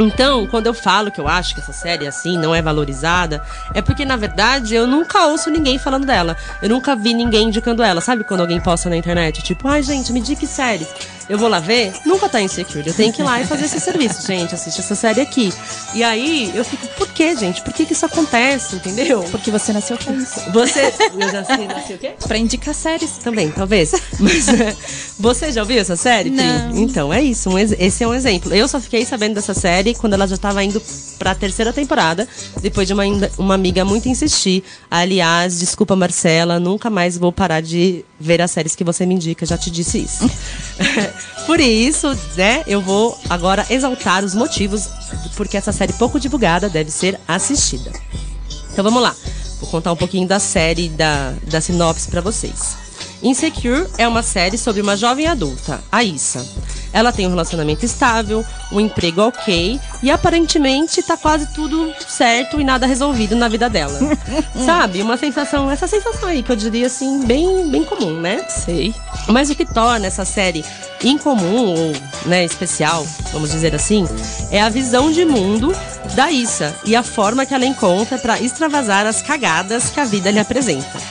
Então, 0.00 0.46
quando 0.48 0.66
eu 0.66 0.74
falo 0.74 1.10
que 1.10 1.20
eu 1.20 1.28
acho 1.28 1.54
que 1.54 1.60
essa 1.60 1.72
série 1.72 2.06
assim 2.06 2.36
não 2.36 2.52
é 2.52 2.60
valorizada, 2.60 3.44
é 3.72 3.80
porque 3.80 4.04
na 4.04 4.16
verdade 4.16 4.74
eu 4.74 4.86
nunca 4.86 5.26
ouço 5.26 5.50
ninguém 5.50 5.78
falando 5.78 6.04
dela. 6.04 6.36
Eu 6.60 6.68
nunca 6.68 6.96
vi 6.96 7.14
ninguém 7.14 7.48
indicando 7.48 7.82
ela. 7.82 8.00
Sabe 8.00 8.24
quando 8.24 8.40
alguém 8.40 8.60
posta 8.60 8.90
na 8.90 8.96
internet, 8.96 9.42
tipo, 9.42 9.68
ai 9.68 9.82
gente, 9.82 10.12
me 10.12 10.18
indique 10.18 10.46
série. 10.46 10.86
Eu 11.28 11.38
vou 11.38 11.48
lá 11.48 11.58
ver, 11.58 11.92
nunca 12.04 12.28
tá 12.28 12.40
insecure. 12.40 12.86
Eu 12.86 12.94
tenho 12.94 13.12
que 13.12 13.22
ir 13.22 13.24
lá 13.24 13.40
e 13.40 13.46
fazer 13.46 13.64
esse 13.64 13.80
serviço, 13.80 14.26
gente. 14.26 14.54
Assiste 14.54 14.80
essa 14.80 14.94
série 14.94 15.20
aqui. 15.20 15.52
E 15.94 16.02
aí 16.02 16.52
eu 16.54 16.64
fico, 16.64 16.86
por 16.88 17.08
que, 17.08 17.36
gente? 17.36 17.62
Por 17.62 17.72
que, 17.72 17.86
que 17.86 17.92
isso 17.92 18.04
acontece? 18.04 18.76
Entendeu? 18.76 19.22
Porque 19.30 19.50
você 19.50 19.72
nasceu 19.72 19.96
pra 19.96 20.12
isso. 20.12 20.40
Você. 20.52 20.92
Eu 21.18 21.30
já 21.30 21.44
sei, 21.44 21.66
nasci 21.66 21.92
o 21.94 21.98
quê? 21.98 22.12
Pra 22.26 22.36
indicar 22.36 22.74
séries. 22.74 23.12
Também, 23.22 23.50
talvez. 23.50 23.92
Mas 24.20 24.48
é, 24.48 24.76
você 25.18 25.50
já 25.50 25.62
ouviu 25.62 25.80
essa 25.80 25.96
série, 25.96 26.30
Pri? 26.30 26.42
Não. 26.42 26.76
Então, 26.76 27.12
é 27.12 27.22
isso. 27.22 27.48
um 27.50 27.58
esse 27.58 28.04
é 28.04 28.08
um 28.08 28.14
exemplo. 28.14 28.52
Eu 28.52 28.68
só 28.68 28.80
fiquei 28.80 29.04
sabendo 29.06 29.34
dessa 29.34 29.54
série 29.54 29.94
quando 29.94 30.14
ela 30.14 30.26
já 30.26 30.36
tava 30.36 30.62
indo 30.62 30.82
pra 31.18 31.34
terceira 31.34 31.72
temporada, 31.72 32.28
depois 32.60 32.86
de 32.86 32.92
uma, 32.92 33.04
uma 33.38 33.54
amiga 33.54 33.84
muito 33.84 34.08
insistir. 34.08 34.62
Aliás, 34.90 35.58
desculpa, 35.58 35.96
Marcela, 35.96 36.60
nunca 36.60 36.90
mais 36.90 37.16
vou 37.16 37.32
parar 37.32 37.60
de 37.60 38.04
ver 38.18 38.42
as 38.42 38.50
séries 38.50 38.74
que 38.74 38.84
você 38.84 39.06
me 39.06 39.14
indica, 39.14 39.46
já 39.46 39.56
te 39.56 39.70
disse 39.70 39.98
isso. 39.98 40.28
Por 41.46 41.60
isso, 41.60 42.16
né, 42.36 42.62
eu 42.66 42.80
vou 42.80 43.18
agora 43.28 43.66
exaltar 43.68 44.24
os 44.24 44.34
motivos 44.34 44.88
porque 45.36 45.56
essa 45.56 45.72
série 45.72 45.92
pouco 45.92 46.18
divulgada 46.18 46.68
deve 46.68 46.90
ser 46.90 47.18
assistida. 47.26 47.92
Então 48.72 48.82
vamos 48.82 49.02
lá. 49.02 49.14
Vou 49.60 49.68
contar 49.70 49.92
um 49.92 49.96
pouquinho 49.96 50.26
da 50.26 50.38
série, 50.38 50.88
da, 50.88 51.34
da 51.46 51.60
sinopse 51.60 52.08
pra 52.08 52.20
vocês. 52.20 52.76
Insecure 53.22 53.86
é 53.96 54.06
uma 54.06 54.22
série 54.22 54.58
sobre 54.58 54.82
uma 54.82 54.96
jovem 54.96 55.26
adulta, 55.26 55.82
a 55.90 56.02
Issa. 56.04 56.46
Ela 56.94 57.10
tem 57.10 57.26
um 57.26 57.30
relacionamento 57.30 57.84
estável, 57.84 58.46
um 58.70 58.78
emprego 58.78 59.22
ok 59.22 59.80
e 60.00 60.12
aparentemente 60.12 61.02
tá 61.02 61.16
quase 61.16 61.48
tudo 61.48 61.92
certo 62.06 62.60
e 62.60 62.64
nada 62.64 62.86
resolvido 62.86 63.34
na 63.34 63.48
vida 63.48 63.68
dela. 63.68 63.98
Sabe? 64.64 65.02
Uma 65.02 65.16
sensação, 65.16 65.68
essa 65.68 65.88
sensação 65.88 66.28
aí 66.28 66.40
que 66.40 66.52
eu 66.52 66.56
diria 66.56 66.86
assim, 66.86 67.26
bem, 67.26 67.68
bem 67.68 67.82
comum, 67.82 68.20
né? 68.20 68.46
Sei. 68.48 68.94
Mas 69.26 69.50
o 69.50 69.56
que 69.56 69.64
torna 69.64 70.06
essa 70.06 70.24
série 70.24 70.64
incomum 71.02 71.74
ou 71.74 71.92
né, 72.26 72.44
especial, 72.44 73.04
vamos 73.32 73.50
dizer 73.50 73.74
assim, 73.74 74.06
é 74.52 74.62
a 74.62 74.68
visão 74.68 75.10
de 75.10 75.24
mundo 75.24 75.74
da 76.14 76.30
Issa 76.30 76.72
e 76.84 76.94
a 76.94 77.02
forma 77.02 77.44
que 77.44 77.54
ela 77.54 77.66
encontra 77.66 78.18
para 78.18 78.40
extravasar 78.40 79.04
as 79.04 79.20
cagadas 79.20 79.90
que 79.90 79.98
a 79.98 80.04
vida 80.04 80.30
lhe 80.30 80.38
apresenta. 80.38 81.02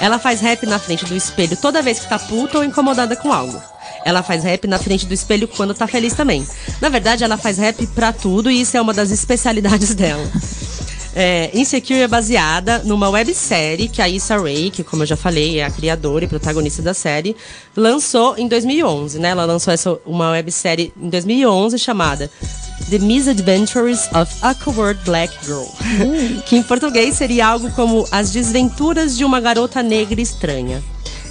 Ela 0.00 0.18
faz 0.18 0.40
rap 0.40 0.66
na 0.66 0.80
frente 0.80 1.04
do 1.04 1.14
espelho 1.14 1.56
toda 1.56 1.80
vez 1.82 2.00
que 2.00 2.08
tá 2.08 2.18
puta 2.18 2.58
ou 2.58 2.64
incomodada 2.64 3.14
com 3.14 3.32
algo. 3.32 3.62
Ela 4.04 4.22
faz 4.22 4.44
rap 4.44 4.66
na 4.66 4.78
frente 4.78 5.06
do 5.06 5.14
espelho 5.14 5.48
quando 5.48 5.74
tá 5.74 5.86
feliz 5.86 6.12
também. 6.12 6.46
Na 6.80 6.88
verdade, 6.88 7.24
ela 7.24 7.36
faz 7.36 7.58
rap 7.58 7.86
pra 7.88 8.12
tudo 8.12 8.50
e 8.50 8.60
isso 8.60 8.76
é 8.76 8.80
uma 8.80 8.92
das 8.92 9.10
especialidades 9.10 9.94
dela. 9.96 10.30
É, 11.16 11.48
Insecure 11.54 12.00
é 12.00 12.08
baseada 12.08 12.80
numa 12.84 13.08
websérie 13.08 13.88
que 13.88 14.02
a 14.02 14.08
Issa 14.08 14.36
Rae, 14.36 14.68
que 14.68 14.82
como 14.82 15.04
eu 15.04 15.06
já 15.06 15.16
falei, 15.16 15.60
é 15.60 15.64
a 15.64 15.70
criadora 15.70 16.24
e 16.24 16.28
protagonista 16.28 16.82
da 16.82 16.92
série, 16.92 17.36
lançou 17.76 18.36
em 18.36 18.48
2011, 18.48 19.20
né? 19.20 19.28
Ela 19.28 19.44
lançou 19.44 19.72
essa, 19.72 19.96
uma 20.04 20.32
websérie 20.32 20.92
em 21.00 21.08
2011 21.08 21.78
chamada 21.78 22.28
The 22.90 22.98
Misadventures 22.98 24.08
of 24.12 24.34
a 24.42 24.54
Coward 24.54 25.00
Black 25.04 25.32
Girl, 25.44 25.66
que 26.46 26.56
em 26.56 26.62
português 26.64 27.14
seria 27.14 27.46
algo 27.46 27.70
como 27.70 28.06
As 28.10 28.32
Desventuras 28.32 29.16
de 29.16 29.24
uma 29.24 29.40
Garota 29.40 29.84
Negra 29.84 30.20
Estranha. 30.20 30.82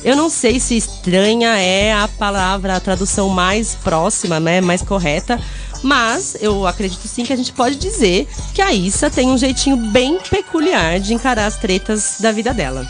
Eu 0.04 0.18
não 0.18 0.30
sei 0.30 0.60
se 0.60 0.76
estranha 0.76 1.58
é 1.58 1.94
a 1.94 2.10
palavra, 2.10 2.76
a 2.76 2.80
tradução 2.80 3.30
mais 3.30 3.74
próxima, 3.76 4.38
né, 4.38 4.60
mais 4.60 4.82
correta, 4.82 5.40
mas 5.82 6.36
eu 6.42 6.68
acredito 6.68 7.08
sim 7.08 7.24
que 7.24 7.32
a 7.32 7.36
gente 7.38 7.54
pode 7.54 7.76
dizer 7.76 8.28
que 8.54 8.62
a 8.62 8.74
Issa 8.74 9.10
tem 9.10 9.30
um 9.30 9.38
jeitinho 9.38 9.78
bem 9.78 10.20
peculiar 10.30 11.00
de 11.00 11.14
encarar 11.14 11.46
as 11.46 11.56
tretas 11.56 12.16
da 12.20 12.34
vida 12.34 12.54
dela. 12.54 12.86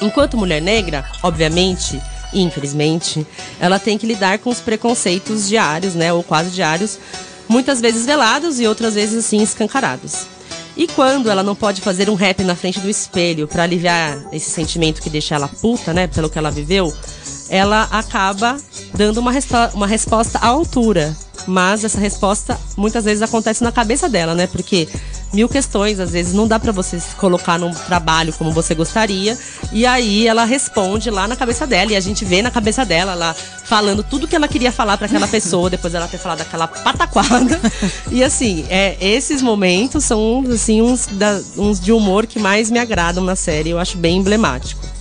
Enquanto 0.00 0.36
mulher 0.36 0.60
negra, 0.60 1.04
obviamente, 1.22 2.02
infelizmente, 2.32 3.24
ela 3.60 3.78
tem 3.78 3.96
que 3.96 4.06
lidar 4.06 4.40
com 4.40 4.50
os 4.50 4.60
preconceitos 4.60 5.48
diários, 5.48 5.94
né, 5.94 6.12
ou 6.12 6.24
quase 6.24 6.50
diários, 6.50 6.98
muitas 7.48 7.80
vezes 7.80 8.04
velados 8.04 8.58
e 8.58 8.66
outras 8.66 8.94
vezes 8.94 9.24
assim 9.24 9.40
escancarados. 9.40 10.26
E 10.76 10.86
quando 10.86 11.30
ela 11.30 11.42
não 11.42 11.54
pode 11.54 11.80
fazer 11.80 12.08
um 12.08 12.14
rap 12.14 12.42
na 12.42 12.54
frente 12.54 12.80
do 12.80 12.88
espelho 12.88 13.46
pra 13.46 13.64
aliviar 13.64 14.18
esse 14.32 14.50
sentimento 14.50 15.02
que 15.02 15.10
deixa 15.10 15.34
ela 15.34 15.48
puta, 15.48 15.92
né, 15.92 16.06
pelo 16.06 16.30
que 16.30 16.38
ela 16.38 16.50
viveu, 16.50 16.92
ela 17.50 17.88
acaba 17.90 18.56
dando 18.94 19.18
uma, 19.18 19.32
uma 19.74 19.86
resposta 19.86 20.38
à 20.38 20.46
altura. 20.46 21.14
Mas 21.46 21.84
essa 21.84 21.98
resposta 22.00 22.58
muitas 22.76 23.04
vezes 23.04 23.22
acontece 23.22 23.62
na 23.64 23.72
cabeça 23.72 24.08
dela, 24.08 24.34
né? 24.34 24.46
Porque 24.46 24.88
mil 25.32 25.48
questões, 25.48 25.98
às 25.98 26.10
vezes 26.10 26.32
não 26.34 26.46
dá 26.46 26.60
pra 26.60 26.72
você 26.72 27.00
se 27.00 27.14
colocar 27.16 27.58
num 27.58 27.70
trabalho 27.72 28.32
como 28.34 28.52
você 28.52 28.74
gostaria. 28.74 29.36
E 29.72 29.86
aí 29.86 30.26
ela 30.26 30.44
responde 30.44 31.10
lá 31.10 31.26
na 31.26 31.34
cabeça 31.36 31.66
dela 31.66 31.92
e 31.92 31.96
a 31.96 32.00
gente 32.00 32.24
vê 32.24 32.42
na 32.42 32.50
cabeça 32.50 32.84
dela 32.84 33.12
ela 33.12 33.34
falando 33.64 34.02
tudo 34.02 34.28
que 34.28 34.36
ela 34.36 34.46
queria 34.46 34.70
falar 34.70 34.96
pra 34.98 35.06
aquela 35.06 35.26
pessoa 35.26 35.68
depois 35.70 35.92
dela 35.92 36.06
ter 36.08 36.18
falado 36.18 36.42
aquela 36.42 36.66
pataquada. 36.68 37.60
e 38.10 38.22
assim, 38.22 38.64
é, 38.68 38.96
esses 39.00 39.40
momentos 39.40 40.04
são 40.04 40.44
assim 40.52 40.82
uns, 40.82 41.06
da- 41.06 41.40
uns 41.56 41.80
de 41.80 41.92
humor 41.92 42.26
que 42.26 42.38
mais 42.38 42.70
me 42.70 42.78
agradam 42.78 43.24
na 43.24 43.34
série. 43.36 43.70
Eu 43.70 43.78
acho 43.78 43.96
bem 43.96 44.18
emblemático. 44.18 44.91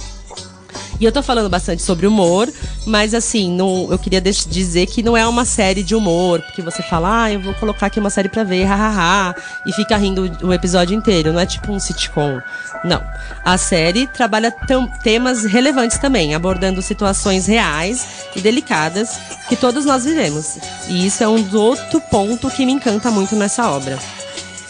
E 1.01 1.05
eu 1.05 1.11
tô 1.11 1.23
falando 1.23 1.49
bastante 1.49 1.81
sobre 1.81 2.05
humor, 2.05 2.47
mas 2.85 3.15
assim, 3.15 3.51
não, 3.51 3.91
eu 3.91 3.97
queria 3.97 4.21
dizer 4.21 4.85
que 4.85 5.01
não 5.01 5.17
é 5.17 5.27
uma 5.27 5.45
série 5.45 5.81
de 5.81 5.95
humor, 5.95 6.39
porque 6.43 6.61
você 6.61 6.83
fala, 6.83 7.23
ah, 7.23 7.33
eu 7.33 7.39
vou 7.39 7.55
colocar 7.55 7.87
aqui 7.87 7.99
uma 7.99 8.11
série 8.11 8.29
pra 8.29 8.43
ver, 8.43 8.65
hahaha, 8.65 9.35
e 9.65 9.73
fica 9.73 9.97
rindo 9.97 10.31
o 10.43 10.53
episódio 10.53 10.95
inteiro. 10.95 11.33
Não 11.33 11.39
é 11.39 11.45
tipo 11.47 11.71
um 11.71 11.79
sitcom. 11.79 12.39
Não. 12.83 13.03
A 13.43 13.57
série 13.57 14.05
trabalha 14.05 14.53
temas 15.01 15.43
relevantes 15.43 15.97
também, 15.97 16.35
abordando 16.35 16.83
situações 16.83 17.47
reais 17.47 18.27
e 18.35 18.39
delicadas 18.39 19.19
que 19.49 19.55
todos 19.55 19.85
nós 19.85 20.05
vivemos. 20.05 20.59
E 20.87 21.07
isso 21.07 21.23
é 21.23 21.27
um 21.27 21.43
outro 21.55 21.99
ponto 21.99 22.47
que 22.51 22.63
me 22.63 22.73
encanta 22.73 23.09
muito 23.09 23.35
nessa 23.35 23.71
obra. 23.71 23.97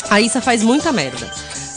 A 0.10 0.22
Issa 0.22 0.40
faz 0.40 0.64
muita 0.64 0.94
merda. 0.94 1.30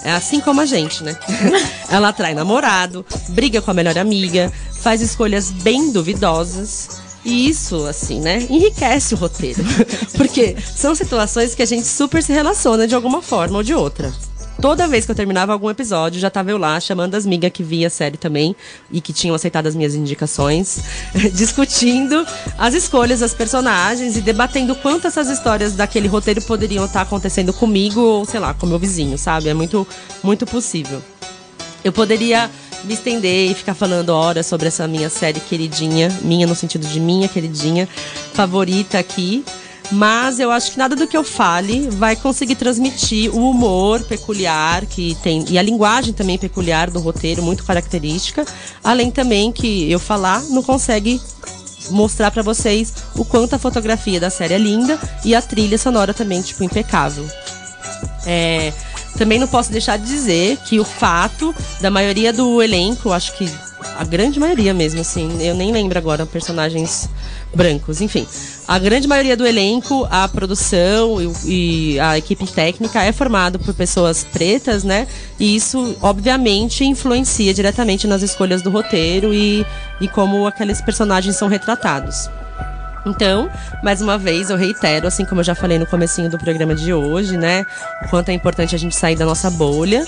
É 0.05 0.13
assim 0.13 0.39
como 0.39 0.61
a 0.61 0.67
gente, 0.67 1.03
né? 1.03 1.17
Ela 1.89 2.09
atrai 2.09 2.35
namorado, 2.35 3.05
briga 3.31 3.63
com 3.63 3.71
a 3.71 3.75
melhor 3.75 3.97
amiga, 3.97 4.53
faz 4.81 5.01
escolhas 5.01 5.51
bem 5.51 5.91
duvidosas. 5.91 7.03
E 7.25 7.49
isso, 7.49 7.87
assim, 7.87 8.21
né, 8.21 8.47
enriquece 8.51 9.15
o 9.15 9.17
roteiro. 9.17 9.65
Porque 10.15 10.55
são 10.77 10.95
situações 10.95 11.55
que 11.55 11.63
a 11.63 11.67
gente 11.67 11.87
super 11.87 12.23
se 12.23 12.35
relaciona 12.35 12.87
de 12.87 12.95
alguma 12.95 13.23
forma 13.23 13.57
ou 13.57 13.63
de 13.63 13.73
outra. 13.73 14.13
Toda 14.61 14.89
vez 14.89 15.05
que 15.05 15.11
eu 15.11 15.15
terminava 15.15 15.53
algum 15.53 15.69
episódio, 15.69 16.21
já 16.21 16.31
tava 16.31 16.51
eu 16.51 16.57
lá 16.57 16.79
chamando 16.81 17.15
as 17.15 17.27
migas 17.27 17.51
que 17.53 17.63
via 17.63 17.89
a 17.89 17.91
série 17.91 18.17
também 18.17 18.55
e 18.91 19.01
que 19.01 19.13
tinham 19.13 19.35
aceitado 19.35 19.67
as 19.67 19.75
minhas 19.75 19.95
indicações, 19.95 20.81
discutindo 21.35 22.27
as 22.57 22.73
escolhas 22.73 23.21
das 23.21 23.35
personagens 23.35 24.17
e 24.17 24.21
debatendo 24.21 24.75
quanto 24.77 25.07
essas 25.07 25.29
histórias 25.29 25.75
daquele 25.75 26.09
roteiro 26.09 26.41
poderiam 26.43 26.85
estar 26.85 27.03
acontecendo 27.03 27.53
comigo 27.53 28.01
ou, 28.01 28.25
sei 28.25 28.41
lá, 28.41 28.55
com 28.55 28.67
meu 28.67 28.79
vizinho, 28.79 29.19
sabe? 29.19 29.49
É 29.49 29.55
muito, 29.55 29.87
muito 30.23 30.47
possível. 30.47 31.03
Eu 31.83 31.93
poderia 31.93 32.51
me 32.85 32.95
estender 32.95 33.51
e 33.51 33.55
ficar 33.55 33.75
falando 33.75 34.11
horas 34.11 34.47
sobre 34.47 34.69
essa 34.69 34.87
minha 34.87 35.11
série 35.11 35.41
queridinha, 35.41 36.09
minha 36.23 36.47
no 36.47 36.55
sentido 36.55 36.87
de 36.87 37.01
minha 37.01 37.29
queridinha, 37.29 37.89
favorita 38.33 38.99
aqui. 38.99 39.45
Mas 39.93 40.41
eu 40.41 40.51
acho 40.51 40.73
que 40.73 40.79
nada 40.79 40.97
do 40.97 41.07
que 41.07 41.17
eu 41.17 41.23
fale 41.23 41.89
vai 41.91 42.17
conseguir 42.17 42.55
transmitir 42.55 43.35
o 43.35 43.51
humor 43.51 44.03
peculiar 44.05 44.87
que 44.87 45.17
tem 45.23 45.45
e 45.49 45.59
a 45.59 45.63
linguagem 45.63 46.13
também 46.15 46.39
peculiar 46.39 46.91
do 46.91 47.01
roteiro, 47.01 47.43
muito 47.43 47.65
característica. 47.65 48.45
Além 48.83 49.11
também 49.11 49.53
que 49.53 49.91
eu 49.91 49.99
falar 49.99 50.43
não 50.45 50.63
consegue 50.63 51.21
mostrar 51.91 52.31
pra 52.31 52.43
vocês 52.43 52.95
o 53.15 53.25
quanto 53.25 53.55
a 53.55 53.59
fotografia 53.59 54.19
da 54.19 54.31
série 54.31 54.55
é 54.55 54.59
linda 54.59 54.99
e 55.25 55.35
a 55.35 55.43
trilha 55.43 55.77
sonora 55.77 56.15
também, 56.15 56.41
tipo, 56.41 56.65
impecável. 56.65 57.29
É, 58.27 58.73
também 59.19 59.39
não 59.39 59.47
posso 59.47 59.71
deixar 59.71 59.99
de 59.99 60.07
dizer 60.07 60.57
que 60.65 60.81
o 60.81 60.85
fato 60.85 61.55
da 61.81 61.91
maioria 61.91 62.33
do 62.33 62.63
elenco, 62.63 63.13
acho 63.13 63.37
que 63.37 63.49
a 63.97 64.05
grande 64.05 64.41
maioria 64.41 64.75
mesmo, 64.75 65.01
assim. 65.01 65.43
Eu 65.43 65.55
nem 65.55 65.73
lembro 65.73 65.99
agora 65.99 66.27
personagens 66.27 67.09
brancos, 67.55 68.01
enfim. 68.01 68.27
A 68.67 68.79
grande 68.79 69.07
maioria 69.07 69.37
do 69.37 69.47
elenco, 69.47 70.07
a 70.11 70.27
produção 70.27 71.21
e, 71.21 71.95
e 71.95 72.01
a 72.01 72.19
equipe 72.19 72.47
técnica 72.47 73.03
é 73.03 73.13
formado 73.13 73.59
por 73.59 73.75
pessoas 73.75 74.25
pretas, 74.25 74.85
né? 74.85 75.07
E 75.39 75.55
isso, 75.55 75.97
obviamente, 76.03 76.85
influencia 76.85 77.55
diretamente 77.55 78.07
nas 78.07 78.23
escolhas 78.23 78.63
do 78.63 78.71
roteiro 78.71 79.33
e, 79.33 79.65
e 80.01 80.09
como 80.09 80.47
aqueles 80.47 80.81
personagens 80.81 81.37
são 81.37 81.49
retratados. 81.49 82.29
Então, 83.07 83.51
mais 83.83 84.01
uma 84.01 84.17
vez, 84.17 84.51
eu 84.51 84.57
reitero, 84.57 85.07
assim 85.07 85.25
como 85.25 85.41
eu 85.41 85.45
já 85.45 85.55
falei 85.55 85.79
no 85.79 85.87
comecinho 85.87 86.31
do 86.31 86.39
programa 86.39 86.75
de 86.75 86.93
hoje, 86.93 87.37
né? 87.37 87.67
O 88.05 88.09
quanto 88.09 88.31
é 88.31 88.33
importante 88.33 88.75
a 88.75 88.79
gente 88.79 88.97
sair 88.97 89.17
da 89.17 89.27
nossa 89.27 89.51
bolha. 89.51 90.07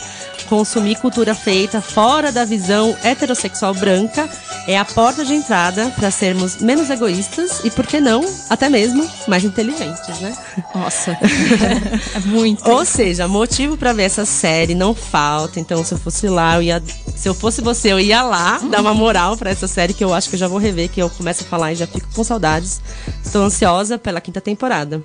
Consumir 0.49 0.97
cultura 0.97 1.35
feita 1.35 1.81
fora 1.81 2.31
da 2.31 2.45
visão 2.45 2.97
heterossexual 3.03 3.75
branca 3.75 4.29
é 4.67 4.79
a 4.79 4.85
porta 4.85 5.25
de 5.25 5.35
entrada 5.35 5.93
para 5.97 6.11
sermos 6.11 6.57
menos 6.57 6.89
egoístas 6.89 7.61
e, 7.65 7.71
por 7.71 7.87
que 7.87 8.01
não, 8.01 8.25
até 8.49 8.69
mesmo 8.69 9.09
mais 9.27 9.45
inteligentes, 9.45 10.21
né? 10.21 10.37
Nossa, 10.75 11.13
é 12.15 12.21
muito. 12.21 12.69
Ou 12.71 12.85
seja, 12.85 13.29
motivo 13.29 13.77
para 13.77 13.93
ver 13.93 14.05
essa 14.05 14.25
série 14.25 14.75
não 14.75 14.95
falta. 14.95 15.61
Então, 15.61 15.85
se 15.85 15.93
eu 15.93 15.99
fosse 15.99 16.29
lá, 16.29 16.57
eu 16.57 16.63
ia. 16.63 16.83
Se 17.15 17.29
eu 17.29 17.35
fosse 17.35 17.61
você, 17.61 17.93
eu 17.93 18.01
ia 18.01 18.23
lá 18.23 18.59
dar 18.71 18.81
uma 18.81 18.95
moral 18.95 19.37
para 19.37 19.51
essa 19.51 19.67
série 19.67 19.95
que 19.95 20.05
eu 20.05 20.13
acho 20.13 20.29
que 20.29 20.37
eu 20.37 20.41
já 20.41 20.49
vou 20.49 20.59
rever, 20.59 20.89
que 20.89 21.01
eu 21.01 21.11
começo 21.11 21.45
a 21.45 21.47
falar 21.47 21.73
e 21.73 21.77
já 21.77 21.87
fico 21.87 22.09
com 22.15 22.23
saudades. 22.23 22.81
Estou 23.23 23.43
ansiosa 23.45 23.99
pela 23.99 24.21
quinta 24.21 24.41
temporada. 24.41 25.03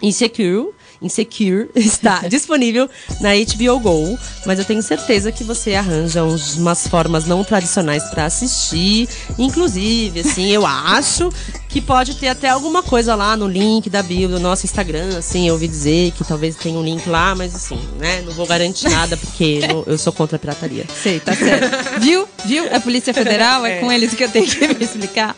Insecure, 0.00 0.70
Insecure 1.00 1.68
está 1.76 2.20
disponível 2.28 2.88
na 3.20 3.30
HBO 3.34 3.78
Go, 3.80 4.18
mas 4.46 4.58
eu 4.58 4.64
tenho 4.64 4.82
certeza 4.82 5.30
que 5.32 5.44
você 5.44 5.74
arranja 5.74 6.24
uns, 6.24 6.56
umas 6.56 6.86
formas 6.86 7.26
não 7.26 7.44
tradicionais 7.44 8.02
para 8.04 8.24
assistir. 8.24 9.08
Inclusive, 9.38 10.20
assim, 10.20 10.50
eu 10.50 10.66
acho 10.66 11.30
que 11.68 11.80
pode 11.80 12.14
ter 12.16 12.28
até 12.28 12.48
alguma 12.48 12.82
coisa 12.82 13.14
lá 13.14 13.36
no 13.36 13.46
link 13.46 13.90
da 13.90 14.02
bio 14.02 14.28
do 14.28 14.40
nosso 14.40 14.64
Instagram, 14.64 15.18
assim, 15.18 15.46
eu 15.48 15.54
ouvi 15.54 15.68
dizer 15.68 16.12
que 16.12 16.24
talvez 16.24 16.56
tenha 16.56 16.78
um 16.78 16.82
link 16.82 17.06
lá, 17.08 17.34
mas 17.34 17.54
assim, 17.54 17.78
né, 17.98 18.22
não 18.24 18.32
vou 18.32 18.46
garantir 18.46 18.88
nada 18.88 19.16
porque 19.16 19.60
no- 19.68 19.84
eu 19.86 19.98
sou 19.98 20.12
contra 20.12 20.36
a 20.36 20.38
pirataria. 20.38 20.84
Sei, 21.02 21.20
tá 21.20 21.34
certo. 21.34 22.00
Viu? 22.00 22.26
Viu? 22.44 22.64
É 22.66 22.78
Polícia 22.80 23.12
Federal, 23.12 23.64
é, 23.66 23.80
com 23.80 23.92
eles 23.92 24.14
que 24.14 24.24
eu 24.24 24.28
tenho 24.30 24.46
que 24.46 24.66
me 24.66 24.84
explicar. 24.84 25.36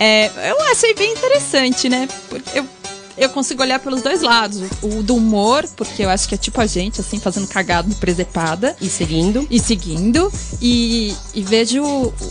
É, 0.00 0.30
eu 0.50 0.60
achei 0.72 0.94
bem 0.94 1.12
interessante, 1.12 1.88
né? 1.88 2.08
Porque 2.28 2.58
eu, 2.58 2.66
eu 3.16 3.28
consigo 3.30 3.62
olhar 3.62 3.78
pelos 3.78 4.02
dois 4.02 4.22
lados. 4.22 4.60
O 4.82 5.02
do 5.02 5.16
humor, 5.16 5.64
porque 5.76 6.02
eu 6.04 6.10
acho 6.10 6.28
que 6.28 6.34
é 6.34 6.38
tipo 6.38 6.60
a 6.60 6.66
gente, 6.66 7.00
assim, 7.00 7.18
fazendo 7.18 7.46
cagado 7.46 7.94
presepada. 7.96 8.76
E 8.80 8.88
seguindo. 8.88 9.46
E 9.50 9.58
seguindo. 9.60 10.32
E, 10.60 11.14
e 11.34 11.42
vejo 11.42 11.82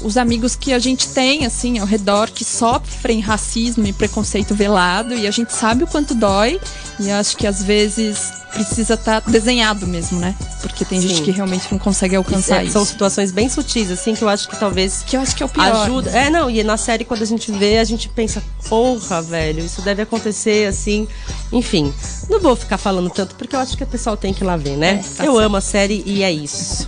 os 0.04 0.18
amigos 0.18 0.56
que 0.56 0.74
a 0.74 0.80
gente 0.80 1.10
tem, 1.10 1.46
assim, 1.46 1.80
ao 1.80 1.86
redor, 1.88 2.30
que 2.32 2.44
sofrem 2.44 3.20
racismo 3.20 3.86
e 3.88 3.94
preconceito 3.94 4.54
velado. 4.54 5.14
E 5.16 5.28
a 5.28 5.32
gente 5.32 5.54
sabe 5.54 5.84
o 5.84 5.88
quanto 5.88 6.14
dói. 6.14 6.60
E 7.00 7.10
eu 7.10 7.16
acho 7.16 7.36
que 7.38 7.46
às 7.48 7.62
vezes 7.64 8.32
precisa 8.54 8.94
estar 8.94 9.20
desenhado 9.20 9.86
mesmo, 9.86 10.18
né? 10.18 10.34
Porque 10.62 10.86
tem 10.86 11.02
gente 11.02 11.18
Sim. 11.18 11.24
que 11.24 11.32
realmente 11.32 11.68
não 11.70 11.78
consegue 11.78 12.16
alcançar 12.16 12.62
É, 12.62 12.64
isso. 12.64 12.72
São 12.74 12.86
situações 12.86 13.30
bem 13.30 13.50
sutis, 13.50 13.92
assim, 13.92 14.16
que 14.16 14.24
eu 14.24 14.30
acho 14.30 14.48
que 14.48 14.58
talvez 14.58 15.04
Que 15.06 15.18
eu 15.18 15.22
acho 15.22 15.36
que 15.36 15.44
é 15.44 15.46
o 15.46 15.50
pior. 15.50 15.76
ajuda. 15.84 16.10
É, 16.12 16.30
não, 16.30 16.50
e 16.50 16.64
na 16.64 16.78
série, 16.78 17.04
quando 17.04 17.22
a 17.22 17.26
gente 17.26 17.52
vê, 17.52 17.80
a 17.80 17.84
gente 17.84 18.08
pensa, 18.08 18.42
porra, 18.70 19.22
velho, 19.22 19.66
isso 19.66 19.82
deve 19.82 20.04
acontecer 20.04 20.70
assim. 20.76 21.08
Enfim, 21.52 21.94
não 22.30 22.40
vou 22.40 22.56
ficar 22.56 22.78
falando 22.78 23.10
tanto, 23.10 23.36
porque 23.36 23.56
eu 23.56 23.60
acho 23.60 23.76
que 23.76 23.84
o 23.84 23.88
pessoal 23.88 24.16
tem 24.16 24.34
que 24.34 24.44
ir 24.44 24.48
lá 24.48 24.58
ver, 24.58 24.78
né? 24.78 24.90
É, 24.90 25.18
tá 25.18 25.26
eu 25.26 25.34
certo. 25.34 25.40
amo 25.40 25.58
a 25.58 25.62
série 25.62 26.04
e 26.06 26.24
é 26.24 26.32
isso. 26.32 26.88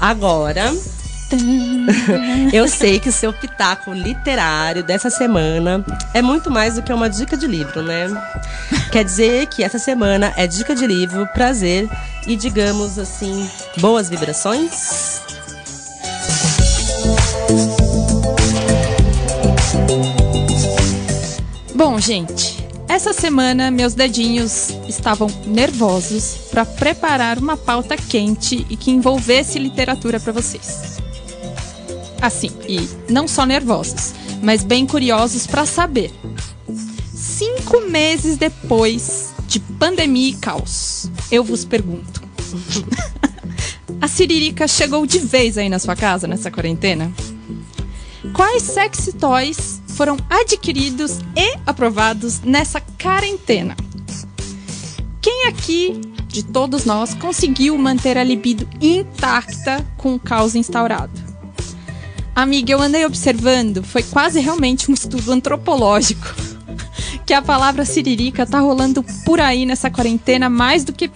Agora. 0.00 0.72
Eu 2.54 2.66
sei 2.66 2.98
que 2.98 3.10
o 3.10 3.12
seu 3.12 3.34
pitaco 3.34 3.92
literário 3.92 4.82
dessa 4.82 5.10
semana 5.10 5.84
é 6.14 6.22
muito 6.22 6.50
mais 6.50 6.76
do 6.76 6.82
que 6.82 6.90
uma 6.90 7.08
dica 7.10 7.36
de 7.36 7.46
livro, 7.46 7.82
né? 7.82 8.06
Quer 8.90 9.04
dizer 9.04 9.46
que 9.46 9.62
essa 9.62 9.78
semana 9.78 10.32
é 10.38 10.46
dica 10.46 10.74
de 10.74 10.86
livro, 10.86 11.26
prazer 11.34 11.86
e, 12.26 12.34
digamos 12.34 12.98
assim, 12.98 13.46
boas 13.76 14.08
vibrações? 14.08 15.20
Bom, 21.74 22.00
gente, 22.00 22.67
essa 22.88 23.12
semana 23.12 23.70
meus 23.70 23.94
dedinhos 23.94 24.70
estavam 24.88 25.28
nervosos 25.46 26.48
para 26.50 26.64
preparar 26.64 27.38
uma 27.38 27.56
pauta 27.56 27.96
quente 27.96 28.66
e 28.70 28.76
que 28.76 28.90
envolvesse 28.90 29.58
literatura 29.58 30.18
para 30.18 30.32
vocês. 30.32 30.98
Assim, 32.20 32.50
e 32.66 32.88
não 33.10 33.28
só 33.28 33.44
nervosos, 33.44 34.14
mas 34.42 34.64
bem 34.64 34.86
curiosos 34.86 35.46
para 35.46 35.66
saber. 35.66 36.10
Cinco 37.14 37.82
meses 37.82 38.36
depois 38.36 39.32
de 39.46 39.60
pandemia 39.60 40.30
e 40.30 40.34
caos, 40.34 41.10
eu 41.30 41.44
vos 41.44 41.64
pergunto: 41.64 42.22
a 44.00 44.08
Siririca 44.08 44.66
chegou 44.66 45.06
de 45.06 45.18
vez 45.18 45.58
aí 45.58 45.68
na 45.68 45.78
sua 45.78 45.94
casa 45.94 46.26
nessa 46.26 46.50
quarentena? 46.50 47.12
Quais 48.32 48.62
sexy 48.62 49.12
toys 49.12 49.77
foram 49.98 50.16
adquiridos 50.30 51.18
e 51.36 51.58
aprovados 51.66 52.40
nessa 52.42 52.80
quarentena? 52.80 53.76
Quem 55.20 55.48
aqui, 55.48 56.00
de 56.28 56.44
todos 56.44 56.84
nós, 56.84 57.14
conseguiu 57.14 57.76
manter 57.76 58.16
a 58.16 58.22
libido 58.22 58.68
intacta 58.80 59.84
com 59.96 60.14
o 60.14 60.20
caos 60.20 60.54
instaurado? 60.54 61.10
Amiga, 62.32 62.70
eu 62.70 62.80
andei 62.80 63.04
observando, 63.04 63.82
foi 63.82 64.04
quase 64.04 64.38
realmente 64.38 64.88
um 64.88 64.94
estudo 64.94 65.32
antropológico. 65.32 66.32
Que 67.26 67.34
a 67.34 67.42
palavra 67.42 67.84
siririca 67.84 68.46
tá 68.46 68.58
rolando 68.58 69.04
por 69.26 69.38
aí 69.38 69.66
nessa 69.66 69.90
quarentena 69.90 70.48
mais 70.48 70.82
do 70.82 70.94
que 70.94 71.10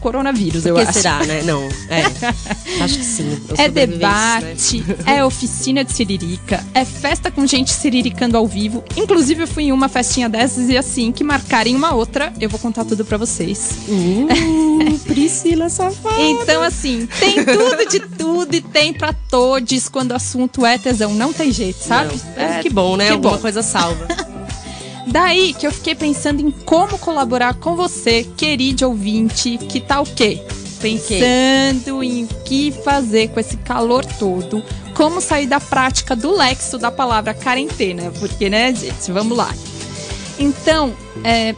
coronavírus, 0.00 0.66
eu 0.66 0.74
O 0.74 0.78
que 0.80 0.84
acho. 0.84 0.92
será, 0.94 1.24
né? 1.24 1.42
Não, 1.42 1.62
é. 1.88 2.02
Acho 2.82 2.98
que 2.98 3.04
sim. 3.04 3.38
É 3.58 3.68
debate, 3.68 4.78
né? 5.04 5.18
é 5.18 5.24
oficina 5.24 5.84
de 5.84 5.92
siririca, 5.92 6.64
é 6.74 6.84
festa 6.84 7.30
com 7.30 7.46
gente 7.46 7.70
siriricando 7.70 8.36
ao 8.36 8.46
vivo. 8.46 8.82
Inclusive, 8.96 9.42
eu 9.42 9.46
fui 9.46 9.64
em 9.64 9.72
uma 9.72 9.88
festinha 9.88 10.28
dessas 10.28 10.68
e 10.70 10.76
assim 10.78 11.12
que 11.12 11.22
marcarem 11.22 11.76
uma 11.76 11.94
outra, 11.94 12.32
eu 12.40 12.48
vou 12.48 12.58
contar 12.58 12.84
tudo 12.84 13.04
pra 13.04 13.18
vocês. 13.18 13.72
Hum, 13.88 14.26
Priscila 15.06 15.68
safada. 15.68 16.20
Então, 16.20 16.62
assim, 16.62 17.06
tem 17.18 17.44
tudo 17.44 17.86
de 17.88 18.00
tudo 18.00 18.54
e 18.54 18.60
tem 18.60 18.92
pra 18.94 19.12
todos 19.12 19.88
quando 19.88 20.12
o 20.12 20.14
assunto 20.14 20.64
é 20.64 20.78
tesão. 20.78 21.12
Não 21.14 21.32
tem 21.32 21.52
jeito, 21.52 21.78
sabe? 21.82 22.14
Não. 22.36 22.42
É, 22.42 22.62
que 22.62 22.70
bom, 22.70 22.96
né? 22.96 23.06
que 23.06 23.12
Alguma 23.12 23.34
bom. 23.34 23.38
coisa 23.40 23.62
salva. 23.62 24.06
Daí 25.10 25.52
que 25.52 25.66
eu 25.66 25.72
fiquei 25.72 25.94
pensando 25.94 26.40
em 26.40 26.50
como 26.50 26.96
colaborar 26.98 27.54
com 27.54 27.74
você, 27.74 28.24
querido 28.36 28.86
ouvinte, 28.86 29.58
que 29.58 29.80
tá 29.80 30.00
o 30.00 30.04
quê? 30.04 30.40
Pensando 30.80 32.02
em 32.02 32.24
o 32.24 32.28
que 32.44 32.70
fazer 32.70 33.28
com 33.28 33.40
esse 33.40 33.56
calor 33.58 34.04
todo, 34.04 34.62
como 34.94 35.20
sair 35.20 35.46
da 35.46 35.60
prática 35.60 36.14
do 36.14 36.34
lexo 36.34 36.78
da 36.78 36.90
palavra 36.90 37.34
quarentena, 37.34 38.12
porque, 38.20 38.48
né, 38.48 38.72
gente, 38.74 39.10
vamos 39.10 39.36
lá. 39.36 39.52
Então, 40.38 40.94
é, 41.24 41.54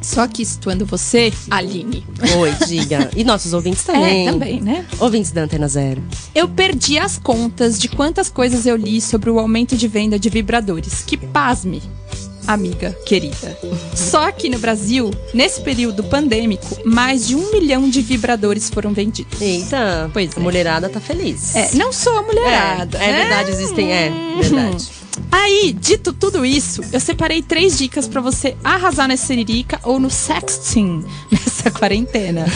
só 0.00 0.26
que 0.26 0.44
situando 0.44 0.84
você, 0.84 1.32
Aline, 1.50 2.04
Oi, 2.38 2.52
diga. 2.66 3.10
E 3.14 3.22
nossos 3.22 3.52
ouvintes 3.52 3.84
também. 3.84 4.26
é, 4.26 4.32
também, 4.32 4.60
né? 4.60 4.86
Ouvintes 4.98 5.30
da 5.30 5.42
Antena 5.42 5.68
Zero. 5.68 6.02
Eu 6.34 6.48
perdi 6.48 6.98
as 6.98 7.18
contas 7.18 7.78
de 7.78 7.88
quantas 7.88 8.28
coisas 8.28 8.66
eu 8.66 8.76
li 8.76 9.00
sobre 9.00 9.30
o 9.30 9.38
aumento 9.38 9.76
de 9.76 9.86
venda 9.86 10.18
de 10.18 10.28
vibradores. 10.28 11.04
Que 11.06 11.16
pasme, 11.16 11.80
amiga 12.46 12.96
querida. 13.06 13.56
Só 13.94 14.28
aqui 14.28 14.48
no 14.48 14.58
Brasil, 14.58 15.10
nesse 15.32 15.60
período 15.60 16.02
pandêmico, 16.04 16.66
mais 16.84 17.26
de 17.26 17.34
um 17.34 17.52
milhão 17.52 17.88
de 17.88 18.00
vibradores 18.00 18.70
foram 18.70 18.92
vendidos. 18.92 19.40
Eita, 19.40 20.10
Pois 20.12 20.30
a 20.36 20.40
é. 20.40 20.42
mulherada 20.42 20.88
tá 20.88 21.00
feliz. 21.00 21.54
É, 21.54 21.70
não 21.74 21.92
só 21.92 22.18
a 22.18 22.22
mulherada. 22.22 22.98
É, 22.98 23.04
é 23.04 23.12
né? 23.12 23.18
verdade, 23.20 23.50
existem. 23.50 23.92
É, 23.92 24.12
verdade. 24.40 25.02
Aí, 25.30 25.74
dito 25.78 26.12
tudo 26.12 26.44
isso, 26.44 26.82
eu 26.92 27.00
separei 27.00 27.42
três 27.42 27.76
dicas 27.76 28.08
pra 28.08 28.20
você 28.20 28.56
arrasar 28.64 29.08
na 29.08 29.16
siririca 29.16 29.78
ou 29.82 29.98
no 30.00 30.10
sexting 30.10 31.04
nessa 31.30 31.70
quarentena. 31.70 32.46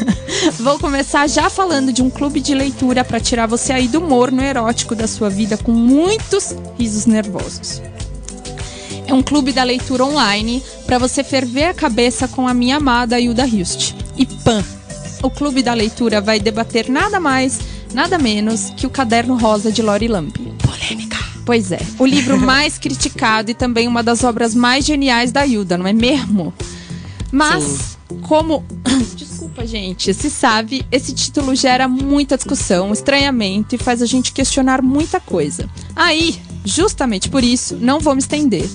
Vou 0.60 0.78
começar 0.78 1.26
já 1.28 1.48
falando 1.48 1.92
de 1.92 2.02
um 2.02 2.10
clube 2.10 2.40
de 2.40 2.54
leitura 2.54 3.04
pra 3.04 3.20
tirar 3.20 3.46
você 3.46 3.72
aí 3.72 3.88
do 3.88 4.00
morno 4.00 4.42
erótico 4.42 4.94
da 4.94 5.06
sua 5.06 5.30
vida 5.30 5.56
com 5.56 5.72
muitos 5.72 6.54
risos 6.78 7.06
nervosos. 7.06 7.80
É 9.12 9.14
um 9.14 9.22
clube 9.22 9.52
da 9.52 9.62
leitura 9.62 10.06
online 10.06 10.62
pra 10.86 10.96
você 10.96 11.22
ferver 11.22 11.64
a 11.64 11.74
cabeça 11.74 12.26
com 12.26 12.48
a 12.48 12.54
minha 12.54 12.78
amada 12.78 13.20
Hilda 13.20 13.46
Hilst. 13.46 13.92
E 14.16 14.24
PAN. 14.24 14.64
O 15.22 15.28
clube 15.28 15.62
da 15.62 15.74
leitura 15.74 16.18
vai 16.18 16.40
debater 16.40 16.88
nada 16.88 17.20
mais, 17.20 17.60
nada 17.92 18.16
menos 18.16 18.70
que 18.70 18.86
o 18.86 18.90
Caderno 18.90 19.36
Rosa 19.36 19.70
de 19.70 19.82
Lori 19.82 20.08
Lampe. 20.08 20.40
Polêmica. 20.62 21.18
Pois 21.44 21.70
é, 21.70 21.80
o 21.98 22.06
livro 22.06 22.40
mais 22.40 22.78
criticado 22.78 23.50
e 23.50 23.54
também 23.54 23.86
uma 23.86 24.02
das 24.02 24.24
obras 24.24 24.54
mais 24.54 24.86
geniais 24.86 25.30
da 25.30 25.46
Hilda, 25.46 25.76
não 25.76 25.86
é 25.86 25.92
mesmo? 25.92 26.54
Mas, 27.30 27.98
como. 28.22 28.64
Desculpa. 29.14 29.14
Desculpa, 29.52 29.66
gente. 29.66 30.14
Se 30.14 30.30
sabe, 30.30 30.86
esse 30.90 31.12
título 31.12 31.54
gera 31.54 31.86
muita 31.86 32.36
discussão, 32.38 32.92
estranhamento 32.92 33.74
e 33.74 33.78
faz 33.78 34.00
a 34.00 34.06
gente 34.06 34.32
questionar 34.32 34.80
muita 34.80 35.20
coisa. 35.20 35.68
Aí, 35.94 36.40
justamente 36.64 37.28
por 37.28 37.44
isso, 37.44 37.76
não 37.80 38.00
vou 38.00 38.14
me 38.14 38.20
estender. 38.20 38.68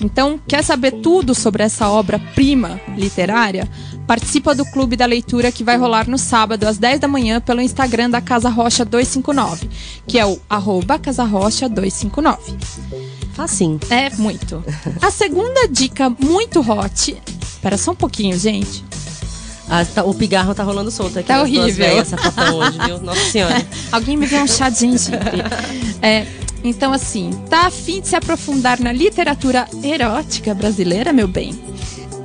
Então, 0.00 0.38
quer 0.46 0.62
saber 0.62 0.92
tudo 0.92 1.34
sobre 1.34 1.62
essa 1.62 1.88
obra-prima 1.88 2.80
literária? 2.96 3.68
Participa 4.06 4.54
do 4.54 4.64
Clube 4.66 4.96
da 4.96 5.06
Leitura 5.06 5.50
que 5.50 5.64
vai 5.64 5.76
rolar 5.76 6.08
no 6.08 6.18
sábado 6.18 6.64
às 6.64 6.76
10 6.78 7.00
da 7.00 7.08
manhã 7.08 7.40
pelo 7.40 7.60
Instagram 7.60 8.10
da 8.10 8.20
Casa 8.20 8.48
Rocha 8.50 8.84
259, 8.84 9.68
que 10.06 10.18
é 10.18 10.26
o 10.26 10.38
arroba 10.48 10.98
Casa 10.98 11.24
Rocha 11.24 11.68
259. 11.68 12.54
Assim. 13.38 13.80
É, 13.90 14.10
muito. 14.16 14.62
A 15.00 15.10
segunda 15.10 15.66
dica 15.68 16.08
muito 16.10 16.60
hot. 16.60 17.16
Espera 17.42 17.76
só 17.78 17.92
um 17.92 17.96
pouquinho, 17.96 18.38
gente. 18.38 18.84
Ah, 19.68 19.82
tá- 19.84 20.04
o 20.04 20.12
pigarro 20.14 20.54
tá 20.54 20.62
rolando 20.62 20.90
solto 20.90 21.18
aqui. 21.18 21.26
Tá 21.28 21.38
duas 21.38 21.50
horrível. 21.50 21.86
véias, 21.86 22.08
sapatão 22.08 22.58
hoje, 22.58 22.78
viu? 22.84 23.00
Nossa 23.00 23.30
senhora. 23.30 23.66
Alguém 23.90 24.16
me 24.16 24.26
deu 24.26 24.42
um 24.42 24.46
chá 24.46 24.68
de 24.68 24.80
gengibre. 24.80 25.42
É, 26.02 26.26
então, 26.64 26.92
assim, 26.92 27.30
tá 27.50 27.66
afim 27.66 28.00
de 28.00 28.08
se 28.08 28.16
aprofundar 28.16 28.80
na 28.80 28.90
literatura 28.90 29.68
erótica 29.82 30.54
brasileira, 30.54 31.12
meu 31.12 31.28
bem? 31.28 31.54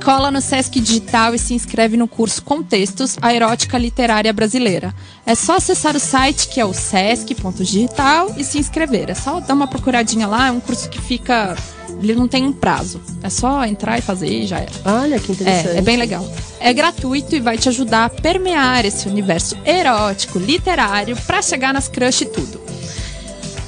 Cola 0.02 0.30
no 0.30 0.40
Sesc 0.40 0.80
Digital 0.80 1.34
e 1.34 1.38
se 1.38 1.52
inscreve 1.52 1.94
no 1.96 2.08
curso 2.08 2.42
Contextos, 2.42 3.18
a 3.20 3.34
Erótica 3.34 3.76
Literária 3.76 4.32
Brasileira. 4.32 4.94
É 5.26 5.34
só 5.34 5.56
acessar 5.56 5.94
o 5.94 6.00
site 6.00 6.48
que 6.48 6.58
é 6.58 6.64
o 6.64 6.72
sesc.digital 6.72 8.32
e 8.36 8.42
se 8.42 8.58
inscrever. 8.58 9.10
É 9.10 9.14
só 9.14 9.40
dar 9.40 9.52
uma 9.52 9.66
procuradinha 9.66 10.26
lá, 10.26 10.48
é 10.48 10.50
um 10.50 10.60
curso 10.60 10.88
que 10.88 11.00
fica. 11.00 11.54
Ele 12.02 12.14
não 12.14 12.26
tem 12.26 12.46
um 12.46 12.52
prazo. 12.52 13.00
É 13.22 13.28
só 13.28 13.62
entrar 13.66 13.98
e 13.98 14.00
fazer 14.00 14.28
e 14.28 14.46
já 14.46 14.60
era. 14.60 14.72
Olha 14.86 15.20
que 15.20 15.32
interessante. 15.32 15.76
É, 15.76 15.78
é 15.78 15.82
bem 15.82 15.98
legal. 15.98 16.26
É 16.58 16.72
gratuito 16.72 17.36
e 17.36 17.40
vai 17.40 17.58
te 17.58 17.68
ajudar 17.68 18.06
a 18.06 18.08
permear 18.08 18.86
esse 18.86 19.06
universo 19.06 19.54
erótico, 19.66 20.38
literário, 20.38 21.14
pra 21.26 21.42
chegar 21.42 21.74
nas 21.74 21.88
crush 21.88 22.22
e 22.22 22.26
tudo. 22.26 22.59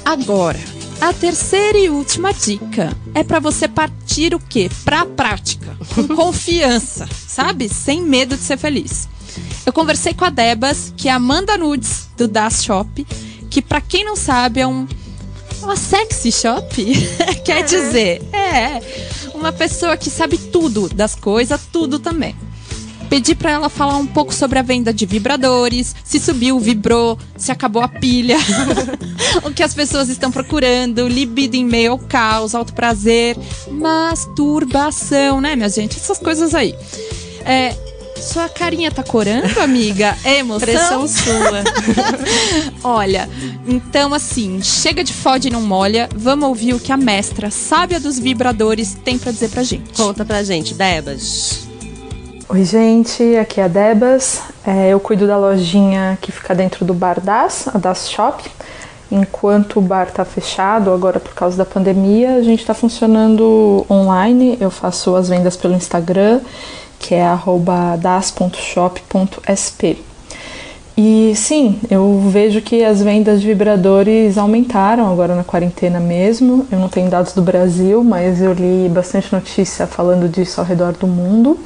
Agora, 0.05 0.59
a 0.99 1.13
terceira 1.13 1.77
e 1.77 1.89
última 1.89 2.33
dica 2.33 2.95
é 3.13 3.23
pra 3.23 3.39
você 3.39 3.67
partir 3.67 4.35
o 4.35 4.39
quê? 4.39 4.69
Pra 4.83 5.05
prática, 5.05 5.77
com 5.95 6.07
confiança, 6.15 7.07
sabe? 7.27 7.69
Sem 7.69 8.01
medo 8.01 8.35
de 8.35 8.43
ser 8.43 8.57
feliz. 8.57 9.07
Eu 9.65 9.71
conversei 9.71 10.13
com 10.13 10.25
a 10.25 10.29
Debas, 10.29 10.93
que 10.95 11.07
é 11.07 11.11
a 11.11 11.15
Amanda 11.15 11.57
Nudes 11.57 12.07
do 12.17 12.27
Das 12.27 12.63
Shop, 12.63 13.05
que 13.49 13.61
pra 13.61 13.79
quem 13.81 14.03
não 14.03 14.15
sabe 14.15 14.59
é 14.59 14.67
um 14.67 14.87
uma 15.61 15.77
sexy 15.77 16.29
shop? 16.31 16.83
Quer 17.45 17.63
dizer, 17.63 18.21
é 18.33 18.81
uma 19.33 19.53
pessoa 19.53 19.95
que 19.95 20.09
sabe 20.09 20.37
tudo 20.37 20.89
das 20.89 21.15
coisas, 21.15 21.61
tudo 21.71 21.99
também. 21.99 22.35
Pedi 23.09 23.35
pra 23.35 23.51
ela 23.51 23.69
falar 23.69 23.97
um 23.97 24.07
pouco 24.07 24.33
sobre 24.33 24.57
a 24.59 24.61
venda 24.61 24.93
de 24.93 25.05
vibradores, 25.05 25.95
se 26.03 26.19
subiu, 26.19 26.59
vibrou, 26.59 27.17
se 27.37 27.51
acabou 27.51 27.81
a 27.81 27.87
pilha, 27.87 28.37
o 29.43 29.51
que 29.51 29.61
as 29.61 29.73
pessoas 29.73 30.09
estão 30.09 30.31
procurando, 30.31 31.07
libido 31.07 31.55
em 31.55 31.65
meio 31.65 31.91
ao 31.91 31.99
caos, 31.99 32.55
alto 32.55 32.73
prazer, 32.73 33.37
masturbação, 33.69 35.39
né, 35.39 35.55
minha 35.55 35.69
gente? 35.69 35.97
Essas 35.97 36.17
coisas 36.17 36.55
aí. 36.55 36.75
É, 37.45 37.75
sua 38.23 38.47
carinha 38.47 38.89
tá 38.89 39.03
corando, 39.03 39.57
amiga? 39.59 40.17
É 40.23 40.39
emoção? 40.39 40.59
Pressão 40.59 41.07
sua. 41.07 41.63
Olha, 42.83 43.29
então 43.67 44.13
assim, 44.13 44.61
chega 44.61 45.03
de 45.03 45.13
fode 45.13 45.49
e 45.49 45.51
não 45.51 45.61
molha, 45.61 46.07
vamos 46.15 46.47
ouvir 46.47 46.73
o 46.73 46.79
que 46.79 46.91
a 46.91 46.97
mestra 46.97 47.51
sábia 47.51 47.99
dos 47.99 48.17
vibradores 48.17 48.97
tem 49.03 49.17
pra 49.17 49.31
dizer 49.31 49.49
pra 49.49 49.63
gente. 49.63 49.91
Conta 49.93 50.23
pra 50.23 50.43
gente, 50.43 50.73
Debas. 50.73 51.67
Oi, 52.53 52.63
gente, 52.65 53.35
aqui 53.35 53.59
é 53.59 53.63
a 53.63 53.67
Debas. 53.67 54.43
É, 54.63 54.89
eu 54.89 54.99
cuido 54.99 55.25
da 55.25 55.35
lojinha 55.35 56.19
que 56.21 56.31
fica 56.31 56.53
dentro 56.53 56.85
do 56.85 56.93
Bar 56.93 57.19
Das, 57.19 57.67
a 57.73 57.79
Das 57.79 58.07
Shop. 58.07 58.43
Enquanto 59.11 59.79
o 59.79 59.81
bar 59.81 60.11
tá 60.11 60.23
fechado, 60.23 60.91
agora 60.91 61.19
por 61.19 61.33
causa 61.33 61.57
da 61.57 61.65
pandemia, 61.65 62.35
a 62.35 62.43
gente 62.43 62.59
está 62.59 62.75
funcionando 62.75 63.83
online. 63.89 64.55
Eu 64.61 64.69
faço 64.69 65.15
as 65.15 65.29
vendas 65.29 65.57
pelo 65.57 65.73
Instagram, 65.73 66.41
que 66.99 67.15
é 67.15 67.25
das.shop.sp. 67.99 69.97
E 70.95 71.33
sim, 71.35 71.79
eu 71.89 72.21
vejo 72.29 72.61
que 72.61 72.83
as 72.83 73.01
vendas 73.01 73.41
de 73.41 73.47
vibradores 73.47 74.37
aumentaram 74.37 75.11
agora 75.11 75.33
na 75.33 75.43
quarentena 75.43 75.99
mesmo. 75.99 76.67
Eu 76.71 76.77
não 76.77 76.87
tenho 76.87 77.09
dados 77.09 77.33
do 77.33 77.41
Brasil, 77.41 78.03
mas 78.03 78.43
eu 78.43 78.53
li 78.53 78.87
bastante 78.89 79.33
notícia 79.33 79.87
falando 79.87 80.29
disso 80.29 80.61
ao 80.61 80.67
redor 80.67 80.91
do 80.91 81.07
mundo. 81.07 81.57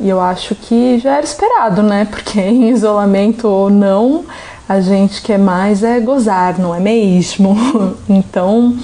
E 0.00 0.08
eu 0.08 0.20
acho 0.20 0.54
que 0.54 0.98
já 0.98 1.16
era 1.16 1.24
esperado, 1.24 1.82
né? 1.82 2.06
Porque 2.10 2.40
em 2.40 2.70
isolamento 2.70 3.46
ou 3.46 3.68
não, 3.68 4.24
a 4.68 4.80
gente 4.80 5.20
quer 5.20 5.38
mais 5.38 5.82
é 5.82 6.00
gozar, 6.00 6.58
não 6.58 6.74
é 6.74 6.80
mesmo? 6.80 7.56
Então, 8.08 8.76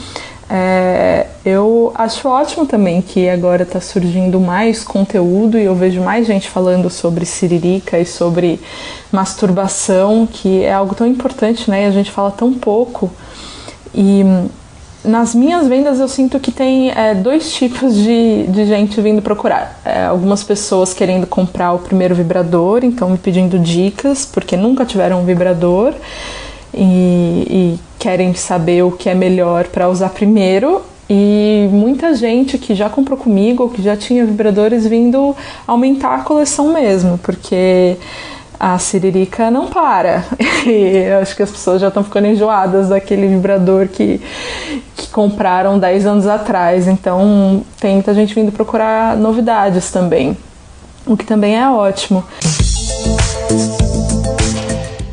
é, 0.48 1.26
eu 1.44 1.92
acho 1.96 2.28
ótimo 2.28 2.66
também 2.66 3.02
que 3.02 3.28
agora 3.28 3.64
está 3.64 3.80
surgindo 3.80 4.38
mais 4.38 4.84
conteúdo 4.84 5.58
e 5.58 5.64
eu 5.64 5.74
vejo 5.74 6.00
mais 6.00 6.26
gente 6.26 6.48
falando 6.48 6.88
sobre 6.88 7.24
siririca 7.24 7.98
e 7.98 8.06
sobre 8.06 8.60
masturbação, 9.10 10.26
que 10.30 10.62
é 10.62 10.72
algo 10.72 10.94
tão 10.94 11.06
importante, 11.06 11.68
né? 11.68 11.84
E 11.84 11.86
a 11.86 11.90
gente 11.90 12.12
fala 12.12 12.30
tão 12.30 12.52
pouco. 12.52 13.10
E 13.92 14.22
nas 15.06 15.34
minhas 15.34 15.66
vendas 15.68 16.00
eu 16.00 16.08
sinto 16.08 16.38
que 16.40 16.50
tem 16.50 16.90
é, 16.90 17.14
dois 17.14 17.52
tipos 17.52 17.94
de, 17.94 18.46
de 18.48 18.66
gente 18.66 19.00
vindo 19.00 19.22
procurar. 19.22 19.80
É, 19.84 20.06
algumas 20.06 20.42
pessoas 20.42 20.92
querendo 20.92 21.26
comprar 21.26 21.72
o 21.72 21.78
primeiro 21.78 22.14
vibrador, 22.14 22.84
então 22.84 23.10
me 23.10 23.18
pedindo 23.18 23.58
dicas, 23.58 24.26
porque 24.26 24.56
nunca 24.56 24.84
tiveram 24.84 25.20
um 25.20 25.24
vibrador 25.24 25.94
e, 26.74 27.46
e 27.48 27.78
querem 27.98 28.34
saber 28.34 28.82
o 28.82 28.90
que 28.90 29.08
é 29.08 29.14
melhor 29.14 29.68
para 29.68 29.88
usar 29.88 30.10
primeiro. 30.10 30.82
E 31.08 31.68
muita 31.70 32.14
gente 32.14 32.58
que 32.58 32.74
já 32.74 32.90
comprou 32.90 33.16
comigo 33.16 33.62
ou 33.62 33.70
que 33.70 33.80
já 33.80 33.96
tinha 33.96 34.26
vibradores 34.26 34.84
vindo 34.84 35.36
aumentar 35.64 36.16
a 36.16 36.18
coleção 36.22 36.72
mesmo, 36.72 37.16
porque 37.18 37.96
a 38.58 38.78
siririca 38.78 39.50
não 39.50 39.68
para. 39.68 40.24
E 40.66 40.96
eu 41.08 41.20
acho 41.20 41.36
que 41.36 41.44
as 41.44 41.50
pessoas 41.50 41.80
já 41.80 41.86
estão 41.86 42.02
ficando 42.02 42.26
enjoadas 42.26 42.88
daquele 42.88 43.28
vibrador 43.28 43.86
que, 43.86 44.20
que 44.96 45.06
compraram 45.10 45.78
10 45.78 46.06
anos 46.06 46.26
atrás. 46.26 46.88
Então 46.88 47.62
tem 47.78 47.94
muita 47.94 48.12
gente 48.12 48.34
vindo 48.34 48.50
procurar 48.50 49.16
novidades 49.16 49.92
também, 49.92 50.36
o 51.06 51.16
que 51.16 51.24
também 51.24 51.56
é 51.56 51.68
ótimo. 51.68 52.24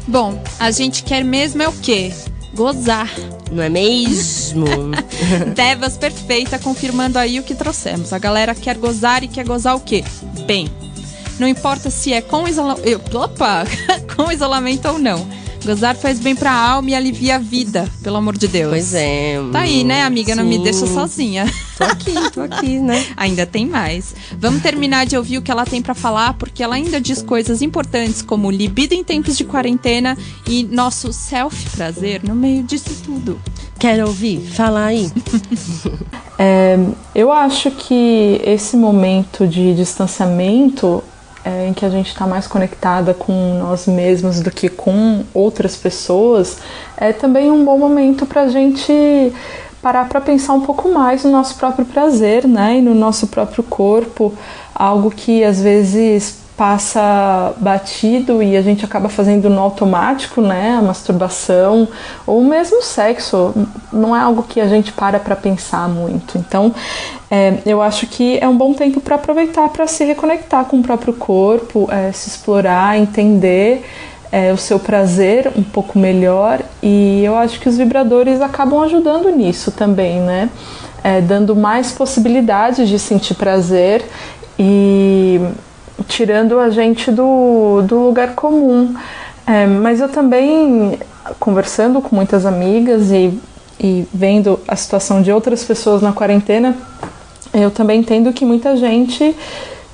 Bom, 0.07 0.33
a 0.59 0.71
gente 0.71 1.03
quer 1.03 1.23
mesmo 1.23 1.61
é 1.61 1.67
o 1.67 1.73
quê? 1.73 2.11
Gozar. 2.55 3.09
Não 3.51 3.61
é 3.61 3.69
mesmo? 3.69 4.65
Devas 5.53 5.97
perfeita, 5.97 6.57
confirmando 6.57 7.19
aí 7.19 7.39
o 7.39 7.43
que 7.43 7.53
trouxemos. 7.53 8.11
A 8.11 8.17
galera 8.17 8.55
quer 8.55 8.77
gozar 8.77 9.23
e 9.23 9.27
quer 9.27 9.45
gozar 9.45 9.75
o 9.75 9.79
quê? 9.79 10.03
Bem. 10.47 10.67
Não 11.39 11.47
importa 11.47 11.89
se 11.89 12.13
é 12.13 12.21
com 12.21 12.47
isolamento. 12.47 13.17
Opa! 13.17 13.65
com 14.15 14.31
isolamento 14.31 14.87
ou 14.87 14.99
não. 14.99 15.43
Gozar 15.65 15.95
faz 15.95 16.19
bem 16.19 16.35
pra 16.35 16.51
alma 16.51 16.89
e 16.89 16.95
alivia 16.95 17.35
a 17.35 17.39
vida, 17.39 17.87
pelo 18.03 18.17
amor 18.17 18.37
de 18.37 18.49
Deus. 18.49 18.69
Pois 18.69 18.93
é. 18.93 19.39
Tá 19.49 19.59
aí, 19.59 19.85
né, 19.85 20.03
amiga? 20.03 20.35
Não 20.35 20.43
me 20.43 20.57
Sim. 20.57 20.63
deixa 20.63 20.85
sozinha. 20.85 21.45
Tô 21.77 21.85
aqui, 21.85 22.13
tô 22.31 22.41
aqui, 22.41 22.79
né? 22.79 23.05
Ainda 23.15 23.45
tem 23.45 23.65
mais. 23.65 24.13
Vamos 24.37 24.61
terminar 24.61 25.05
de 25.05 25.15
ouvir 25.15 25.37
o 25.37 25.41
que 25.41 25.49
ela 25.49 25.65
tem 25.65 25.81
pra 25.81 25.93
falar, 25.93 26.33
porque 26.33 26.61
ela 26.61 26.75
ainda 26.75 26.99
diz 26.99 27.21
coisas 27.21 27.61
importantes 27.61 28.21
como 28.21 28.51
libido 28.51 28.93
em 28.93 29.05
tempos 29.05 29.37
de 29.37 29.45
quarentena 29.45 30.17
e 30.45 30.65
nosso 30.65 31.13
self-prazer 31.13 32.21
no 32.25 32.35
meio 32.35 32.63
disso 32.63 33.01
tudo. 33.03 33.39
Quer 33.79 34.03
ouvir? 34.03 34.41
Fala 34.41 34.85
aí. 34.85 35.09
É, 36.45 36.77
eu 37.13 37.31
acho 37.31 37.69
que 37.69 38.41
esse 38.43 38.75
momento 38.75 39.47
de 39.47 39.75
distanciamento 39.75 41.03
é, 41.45 41.67
em 41.67 41.73
que 41.73 41.85
a 41.85 41.89
gente 41.89 42.07
está 42.07 42.25
mais 42.25 42.47
conectada 42.47 43.13
com 43.13 43.59
nós 43.59 43.85
mesmos 43.85 44.39
do 44.39 44.49
que 44.49 44.69
com 44.69 45.23
outras 45.33 45.75
pessoas 45.75 46.57
é 46.97 47.11
também 47.11 47.51
um 47.51 47.65
bom 47.65 47.77
momento 47.77 48.25
para 48.25 48.43
a 48.43 48.47
gente 48.47 49.33
parar 49.81 50.07
para 50.07 50.21
pensar 50.21 50.53
um 50.53 50.61
pouco 50.61 50.89
mais 50.89 51.25
no 51.25 51.31
nosso 51.31 51.55
próprio 51.55 51.85
prazer, 51.85 52.47
né, 52.47 52.77
e 52.77 52.81
no 52.81 52.95
nosso 52.95 53.27
próprio 53.27 53.61
corpo, 53.61 54.33
algo 54.73 55.11
que 55.11 55.43
às 55.43 55.61
vezes 55.61 56.41
passa 56.55 57.53
batido 57.57 58.41
e 58.41 58.55
a 58.55 58.61
gente 58.61 58.85
acaba 58.85 59.09
fazendo 59.09 59.49
no 59.49 59.59
automático, 59.59 60.39
né, 60.39 60.77
a 60.77 60.81
masturbação 60.81 61.87
ou 62.25 62.41
mesmo 62.43 62.77
o 62.77 62.81
sexo, 62.81 63.53
não 63.91 64.15
é 64.15 64.21
algo 64.21 64.43
que 64.43 64.61
a 64.61 64.67
gente 64.67 64.93
para 64.93 65.19
para 65.19 65.35
pensar 65.35 65.89
muito. 65.89 66.37
Então, 66.37 66.73
é, 67.35 67.57
eu 67.65 67.81
acho 67.81 68.05
que 68.05 68.37
é 68.37 68.47
um 68.47 68.55
bom 68.55 68.75
tempo 68.75 69.01
para 69.01 69.15
aproveitar 69.15 69.67
para 69.69 69.87
se 69.87 70.05
reconectar 70.05 70.65
com 70.65 70.77
o 70.77 70.83
próprio 70.83 71.13
corpo, 71.13 71.89
é, 71.91 72.11
se 72.11 72.29
explorar, 72.29 72.95
entender 72.95 73.83
é, 74.31 74.53
o 74.53 74.57
seu 74.57 74.77
prazer 74.77 75.51
um 75.57 75.63
pouco 75.63 75.97
melhor 75.97 76.61
e 76.83 77.23
eu 77.25 77.35
acho 77.35 77.59
que 77.59 77.67
os 77.67 77.75
vibradores 77.75 78.39
acabam 78.39 78.83
ajudando 78.83 79.31
nisso 79.31 79.71
também, 79.71 80.19
né? 80.19 80.47
É, 81.03 81.21
dando 81.21 81.55
mais 81.55 81.91
possibilidades 81.91 82.87
de 82.87 82.99
sentir 82.99 83.33
prazer 83.33 84.05
e 84.59 85.41
tirando 86.07 86.59
a 86.59 86.69
gente 86.69 87.11
do, 87.11 87.81
do 87.81 87.97
lugar 87.97 88.35
comum. 88.35 88.93
É, 89.47 89.65
mas 89.65 89.99
eu 89.99 90.07
também, 90.07 90.99
conversando 91.39 91.99
com 91.99 92.15
muitas 92.15 92.45
amigas 92.45 93.09
e, 93.09 93.33
e 93.79 94.07
vendo 94.13 94.59
a 94.67 94.75
situação 94.75 95.19
de 95.19 95.31
outras 95.31 95.63
pessoas 95.63 95.99
na 95.99 96.13
quarentena, 96.13 96.77
eu 97.53 97.69
também 97.71 97.99
entendo 97.99 98.33
que 98.33 98.43
muita 98.45 98.75
gente 98.75 99.35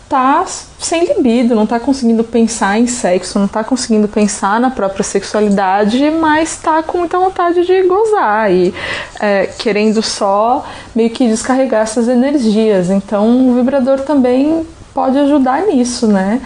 tá 0.09 0.43
sem 0.79 1.05
libido, 1.05 1.53
não 1.53 1.67
tá 1.67 1.79
conseguindo 1.79 2.23
pensar 2.23 2.79
em 2.79 2.87
sexo, 2.87 3.37
não 3.37 3.47
tá 3.47 3.63
conseguindo 3.63 4.07
pensar 4.07 4.59
na 4.59 4.71
própria 4.71 5.03
sexualidade, 5.03 6.09
mas 6.09 6.57
tá 6.57 6.81
com 6.81 6.97
muita 6.97 7.19
vontade 7.19 7.63
de 7.63 7.83
gozar 7.83 8.51
e 8.51 8.73
é, 9.19 9.45
querendo 9.59 10.01
só 10.01 10.65
meio 10.95 11.11
que 11.11 11.27
descarregar 11.27 11.83
essas 11.83 12.07
energias. 12.07 12.89
Então 12.89 13.51
o 13.51 13.55
vibrador 13.55 13.99
também 13.99 14.65
pode 14.93 15.17
ajudar 15.19 15.61
nisso, 15.67 16.07
né? 16.07 16.41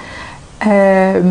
É, 0.59 1.21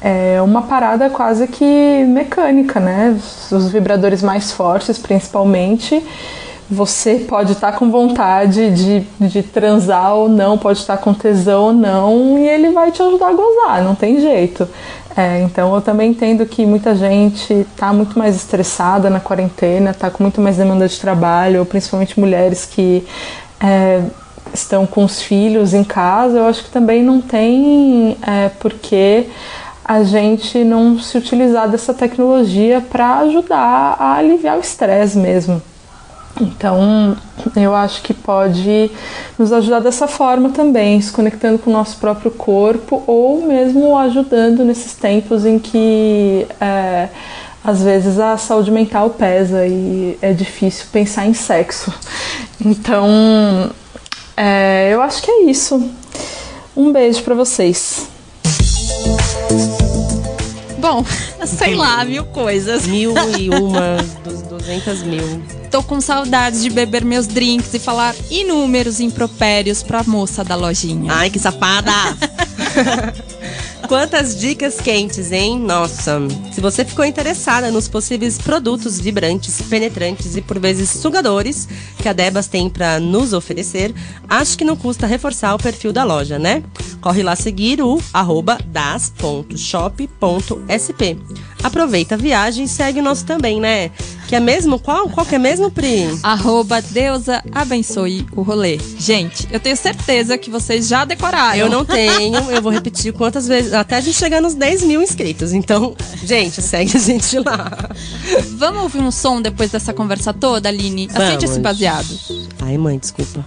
é 0.00 0.42
uma 0.42 0.62
parada 0.62 1.08
quase 1.08 1.48
que 1.48 2.04
mecânica, 2.06 2.78
né? 2.78 3.18
Os 3.50 3.70
vibradores 3.70 4.22
mais 4.22 4.52
fortes, 4.52 4.98
principalmente 4.98 6.04
você 6.70 7.14
pode 7.16 7.52
estar 7.52 7.72
com 7.72 7.90
vontade 7.90 8.70
de, 8.70 9.06
de 9.26 9.42
transar 9.42 10.14
ou 10.14 10.28
não, 10.28 10.58
pode 10.58 10.78
estar 10.78 10.98
com 10.98 11.14
tesão 11.14 11.64
ou 11.64 11.72
não, 11.72 12.38
e 12.38 12.46
ele 12.46 12.70
vai 12.70 12.92
te 12.92 13.02
ajudar 13.02 13.28
a 13.28 13.32
gozar, 13.32 13.82
não 13.82 13.94
tem 13.94 14.20
jeito. 14.20 14.68
É, 15.16 15.40
então 15.40 15.74
eu 15.74 15.80
também 15.80 16.10
entendo 16.10 16.46
que 16.46 16.64
muita 16.64 16.94
gente 16.94 17.52
está 17.52 17.92
muito 17.92 18.18
mais 18.18 18.36
estressada 18.36 19.08
na 19.10 19.18
quarentena, 19.18 19.90
está 19.90 20.10
com 20.10 20.22
muito 20.22 20.40
mais 20.40 20.58
demanda 20.58 20.86
de 20.86 21.00
trabalho, 21.00 21.64
principalmente 21.64 22.20
mulheres 22.20 22.64
que 22.64 23.04
é, 23.60 24.02
estão 24.54 24.86
com 24.86 25.04
os 25.04 25.22
filhos 25.22 25.74
em 25.74 25.82
casa. 25.82 26.38
Eu 26.38 26.46
acho 26.46 26.64
que 26.64 26.70
também 26.70 27.02
não 27.02 27.20
tem 27.20 28.16
é, 28.24 28.50
porquê 28.60 29.26
a 29.84 30.04
gente 30.04 30.62
não 30.62 30.98
se 31.00 31.16
utilizar 31.16 31.68
dessa 31.68 31.94
tecnologia 31.94 32.80
para 32.80 33.20
ajudar 33.20 33.96
a 33.98 34.16
aliviar 34.16 34.58
o 34.58 34.60
estresse 34.60 35.16
mesmo. 35.16 35.62
Então, 36.40 37.16
eu 37.56 37.74
acho 37.74 38.02
que 38.02 38.14
pode 38.14 38.90
nos 39.38 39.52
ajudar 39.52 39.80
dessa 39.80 40.06
forma 40.06 40.50
também, 40.50 41.00
se 41.00 41.10
conectando 41.10 41.58
com 41.58 41.70
o 41.70 41.72
nosso 41.72 41.96
próprio 41.98 42.30
corpo 42.30 43.02
ou 43.06 43.42
mesmo 43.46 43.96
ajudando 43.96 44.64
nesses 44.64 44.94
tempos 44.94 45.44
em 45.44 45.58
que 45.58 46.46
é, 46.60 47.08
às 47.64 47.82
vezes 47.82 48.18
a 48.18 48.36
saúde 48.36 48.70
mental 48.70 49.10
pesa 49.10 49.66
e 49.66 50.16
é 50.22 50.32
difícil 50.32 50.86
pensar 50.92 51.26
em 51.26 51.34
sexo. 51.34 51.92
Então, 52.64 53.70
é, 54.36 54.90
eu 54.92 55.02
acho 55.02 55.22
que 55.22 55.30
é 55.30 55.44
isso. 55.44 55.90
Um 56.76 56.92
beijo 56.92 57.22
para 57.22 57.34
vocês. 57.34 58.08
Bom, 60.88 61.04
sei 61.44 61.74
lá, 61.74 62.02
mil 62.02 62.24
coisas. 62.24 62.86
Mil 62.86 63.12
e 63.38 63.50
uma, 63.50 63.98
dos 64.24 64.40
200 64.40 65.02
mil. 65.02 65.42
Tô 65.70 65.82
com 65.82 66.00
saudades 66.00 66.62
de 66.62 66.70
beber 66.70 67.04
meus 67.04 67.26
drinks 67.26 67.74
e 67.74 67.78
falar 67.78 68.14
inúmeros 68.30 68.98
impropérios 68.98 69.82
pra 69.82 70.02
moça 70.02 70.42
da 70.42 70.54
lojinha. 70.54 71.12
Ai, 71.12 71.28
que 71.28 71.38
safada! 71.38 71.92
Quantas 73.88 74.38
dicas 74.38 74.82
quentes, 74.82 75.32
hein? 75.32 75.58
Nossa! 75.58 76.18
Se 76.52 76.60
você 76.60 76.84
ficou 76.84 77.06
interessada 77.06 77.70
nos 77.70 77.88
possíveis 77.88 78.36
produtos 78.36 79.00
vibrantes, 79.00 79.62
penetrantes 79.62 80.36
e 80.36 80.42
por 80.42 80.58
vezes 80.58 80.90
sugadores 80.90 81.66
que 81.96 82.06
a 82.06 82.12
Debas 82.12 82.46
tem 82.48 82.68
para 82.68 83.00
nos 83.00 83.32
oferecer, 83.32 83.94
acho 84.28 84.58
que 84.58 84.64
não 84.64 84.76
custa 84.76 85.06
reforçar 85.06 85.54
o 85.54 85.58
perfil 85.58 85.90
da 85.90 86.04
loja, 86.04 86.38
né? 86.38 86.62
Corre 87.00 87.22
lá 87.22 87.34
seguir 87.34 87.80
o 87.80 87.98
arroba 88.12 88.58
das.shop.sp. 88.66 89.56
Aproveita 91.62 92.14
a 92.14 92.18
viagem 92.18 92.64
e 92.64 92.68
segue 92.68 93.00
o 93.00 93.02
nosso 93.02 93.24
também, 93.24 93.58
né? 93.58 93.90
Que 94.28 94.36
é 94.36 94.40
mesmo? 94.40 94.78
Qual, 94.78 95.08
qual 95.08 95.24
que 95.24 95.36
é 95.36 95.38
mesmo, 95.38 95.70
Pri? 95.70 96.06
Arroba 96.22 96.82
deusa 96.82 97.42
abençoe 97.50 98.26
o 98.36 98.42
rolê. 98.42 98.78
Gente, 98.98 99.48
eu 99.50 99.58
tenho 99.58 99.74
certeza 99.74 100.36
que 100.36 100.50
vocês 100.50 100.86
já 100.86 101.06
decoraram. 101.06 101.56
Eu 101.56 101.70
não 101.70 101.82
tenho, 101.82 102.36
eu 102.50 102.60
vou 102.60 102.70
repetir 102.70 103.10
quantas 103.14 103.48
vezes, 103.48 103.72
até 103.72 103.96
a 103.96 104.00
gente 104.02 104.18
chegar 104.18 104.42
nos 104.42 104.52
10 104.52 104.82
mil 104.82 105.02
inscritos. 105.02 105.54
Então, 105.54 105.96
gente, 106.22 106.60
segue 106.60 106.94
a 106.94 107.00
gente 107.00 107.38
lá. 107.38 107.70
Vamos 108.58 108.82
ouvir 108.82 109.00
um 109.00 109.10
som 109.10 109.40
depois 109.40 109.70
dessa 109.70 109.94
conversa 109.94 110.34
toda, 110.34 110.68
Aline? 110.68 111.08
Acende 111.10 111.28
Vamos. 111.28 111.44
esse 111.44 111.60
baseado. 111.60 112.18
Ai, 112.60 112.76
mãe, 112.76 112.98
desculpa. 112.98 113.42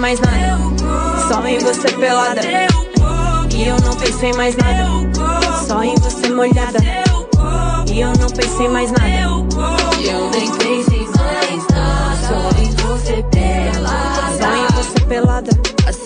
Mais 0.00 0.18
nada. 0.18 0.58
Só 1.28 1.46
em 1.46 1.58
você 1.58 1.92
pelada. 1.92 2.40
E 3.54 3.68
eu 3.68 3.76
não 3.80 3.94
pensei 3.94 4.32
mais 4.32 4.56
nada. 4.56 4.88
Só 5.66 5.82
em 5.82 5.94
você 5.96 6.30
molhada. 6.30 6.78
E 7.92 8.00
eu 8.00 8.12
não 8.18 8.28
pensei 8.30 8.68
mais 8.68 8.90
nada. 8.90 9.06
E 10.00 10.08
eu 10.08 10.30
nem 10.30 10.50
pensei 10.52 10.89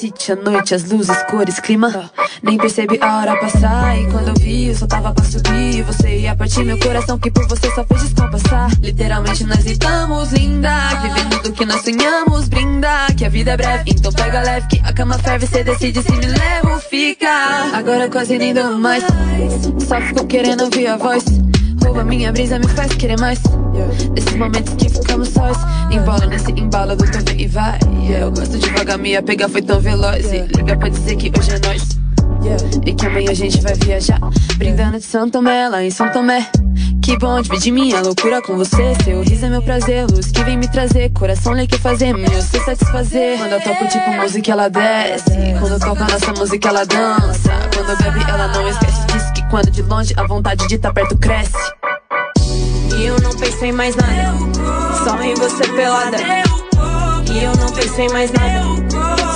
city, 0.05 0.33
a 0.33 0.37
noite, 0.37 0.75
as 0.75 0.85
luzes, 0.85 1.17
cores, 1.31 1.59
clima. 1.61 2.11
Nem 2.43 2.59
percebi 2.59 2.99
a 3.01 3.19
hora 3.19 3.37
passar. 3.37 3.99
E 3.99 4.07
quando 4.11 4.29
eu 4.29 4.35
vi, 4.35 4.69
eu 4.69 4.75
só 4.75 4.87
tava 4.87 5.13
pra 5.15 5.25
subir. 5.25 5.83
Você 5.83 6.19
ia 6.19 6.37
partir 6.37 6.63
meu 6.63 6.79
coração, 6.79 7.19
que 7.19 7.31
por 7.31 7.47
você 7.49 7.71
só 7.75 7.85
fez 7.85 8.03
descompassar. 8.03 8.71
Literalmente 8.83 9.45
nós 9.45 9.65
estamos 9.65 10.33
linda. 10.33 10.71
Vivendo 11.03 11.43
do 11.43 11.53
que 11.53 11.65
nós 11.65 11.81
sonhamos, 11.81 12.49
brinda. 12.49 13.07
Que 13.17 13.25
a 13.25 13.29
vida 13.31 13.53
é 13.53 13.57
breve, 13.57 13.91
então 13.91 14.13
pega 14.13 14.43
leve. 14.43 14.67
Que 14.69 14.81
a 14.85 14.93
cama 14.93 15.19
ferve, 15.19 15.47
cê 15.47 15.65
decide 15.65 16.03
se 16.03 16.13
me 16.13 16.27
leva 16.27 16.75
ou 16.75 16.81
fica. 16.81 17.31
Agora 17.73 18.11
quase 18.11 18.37
nem 18.37 18.53
dou 18.53 18.77
mais. 18.77 19.05
Só 19.87 20.01
fico 20.03 20.27
querendo 20.27 20.65
ouvir 20.65 20.87
a 20.89 20.97
voz. 20.99 21.25
Rouba 21.85 22.03
minha 22.03 22.33
brisa, 22.33 22.59
me 22.59 22.67
faz 22.69 22.95
querer 22.95 23.21
mais. 23.21 23.39
Nesses 24.15 24.35
momentos 24.37 24.75
que 24.75 24.89
ficamos 24.89 25.29
sós. 25.29 25.57
Embola 25.91 26.27
nesse 26.27 26.51
embalo 26.53 26.97
do 26.97 27.05
teu 27.05 27.23
e 27.37 27.47
vai. 27.47 27.79
Eu 28.09 28.31
gosto 28.33 28.59
devagar, 28.59 28.99
minha 28.99 29.23
pega 29.23 29.49
foi 29.49 29.63
tão 29.63 29.79
veloz. 29.79 30.33
E 30.33 30.39
liga 30.57 30.77
pra 30.77 30.89
dizer 30.89 31.17
que 31.17 31.31
hoje 31.39 31.51
é 31.51 31.61
nós. 31.69 32.05
E 32.85 32.93
que 32.95 33.07
amanhã 33.07 33.31
a 33.31 33.35
gente 33.35 33.61
vai 33.61 33.75
viajar. 33.75 34.19
Brindando 34.57 34.99
de 34.99 35.05
São 35.05 35.29
Tomé, 35.29 35.69
lá 35.69 35.83
em 35.83 35.91
São 35.91 36.11
Tomé. 36.11 36.49
Que 37.03 37.19
bom 37.19 37.41
dividir 37.43 37.71
minha 37.71 38.01
loucura 38.01 38.41
com 38.41 38.57
você. 38.57 38.95
Seu 39.05 39.23
riso 39.23 39.45
é 39.45 39.51
meu 39.51 39.61
prazer, 39.61 40.07
luz 40.11 40.31
que 40.31 40.43
vem 40.43 40.57
me 40.57 40.67
trazer. 40.67 41.11
Coração 41.11 41.53
lhe 41.53 41.67
que 41.67 41.77
fazer, 41.77 42.15
meu 42.15 42.31
se 42.41 42.59
satisfazer. 42.61 43.37
Quando 43.37 43.53
eu 43.53 43.61
toco 43.61 43.87
tipo 43.89 44.11
música, 44.11 44.53
ela 44.53 44.69
desce. 44.69 45.31
Quando 45.61 45.73
eu 45.73 45.81
toco 45.81 46.03
a 46.03 46.09
nossa 46.09 46.33
música, 46.33 46.69
ela 46.71 46.85
dança. 46.87 47.51
Quando 47.75 47.99
bebe, 48.03 48.25
ela 48.27 48.49
não 48.49 48.69
esquece. 48.69 48.94
Quando 49.55 49.71
de 49.71 49.83
longe 49.83 50.13
a 50.17 50.27
vontade 50.27 50.67
de 50.67 50.75
estar 50.75 50.93
perto 50.93 51.17
cresce. 51.17 51.53
E 52.99 53.05
eu 53.05 53.17
não 53.21 53.31
pensei 53.37 53.71
mais 53.71 53.95
nada. 53.95 54.35
Só 55.05 55.23
em 55.23 55.33
você 55.37 55.69
pelada. 55.69 56.17
E 57.33 57.45
eu 57.45 57.53
não 57.55 57.73
pensei 57.73 58.09
mais 58.09 58.33
nada. 58.33 58.65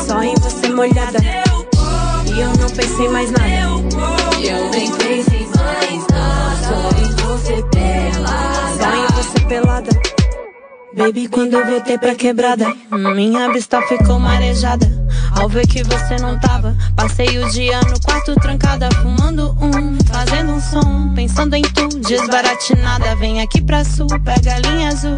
Só 0.04 0.20
em 0.20 0.34
você 0.34 0.70
molhada. 0.70 1.20
E 2.34 2.40
eu 2.40 2.48
não 2.48 2.68
pensei 2.68 3.08
mais 3.08 3.30
nada. 3.30 3.48
Eu 4.42 4.70
nem 4.70 4.90
pensei 4.90 5.46
mais 5.54 6.06
nada. 6.08 6.66
Só 6.66 6.90
em 6.98 7.38
você 7.38 7.62
pelada. 7.70 8.76
Só 8.76 8.96
em 8.96 9.22
você 9.22 9.40
pelada. 9.46 9.90
Baby, 10.96 11.28
quando 11.28 11.54
eu 11.54 11.64
voltei 11.64 11.96
pra 11.96 12.16
quebrada, 12.16 12.66
minha 12.90 13.52
vista 13.52 13.80
ficou 13.82 14.18
marejada. 14.18 14.84
Ao 15.32 15.48
ver 15.48 15.66
que 15.66 15.82
você 15.82 16.16
não 16.16 16.38
tava, 16.38 16.76
passei 16.96 17.38
o 17.38 17.50
dia 17.50 17.80
no 17.82 18.00
quarto 18.00 18.34
trancada, 18.36 18.88
fumando 19.02 19.56
um, 19.60 19.98
fazendo 20.06 20.52
um 20.52 20.60
som, 20.60 21.14
pensando 21.14 21.54
em 21.54 21.62
tu, 21.62 21.88
desbaratinada. 22.00 23.14
Vem 23.16 23.40
aqui 23.40 23.60
pra 23.60 23.84
sul, 23.84 24.08
pega 24.24 24.54
a 24.54 24.58
linha 24.58 24.88
azul. 24.88 25.16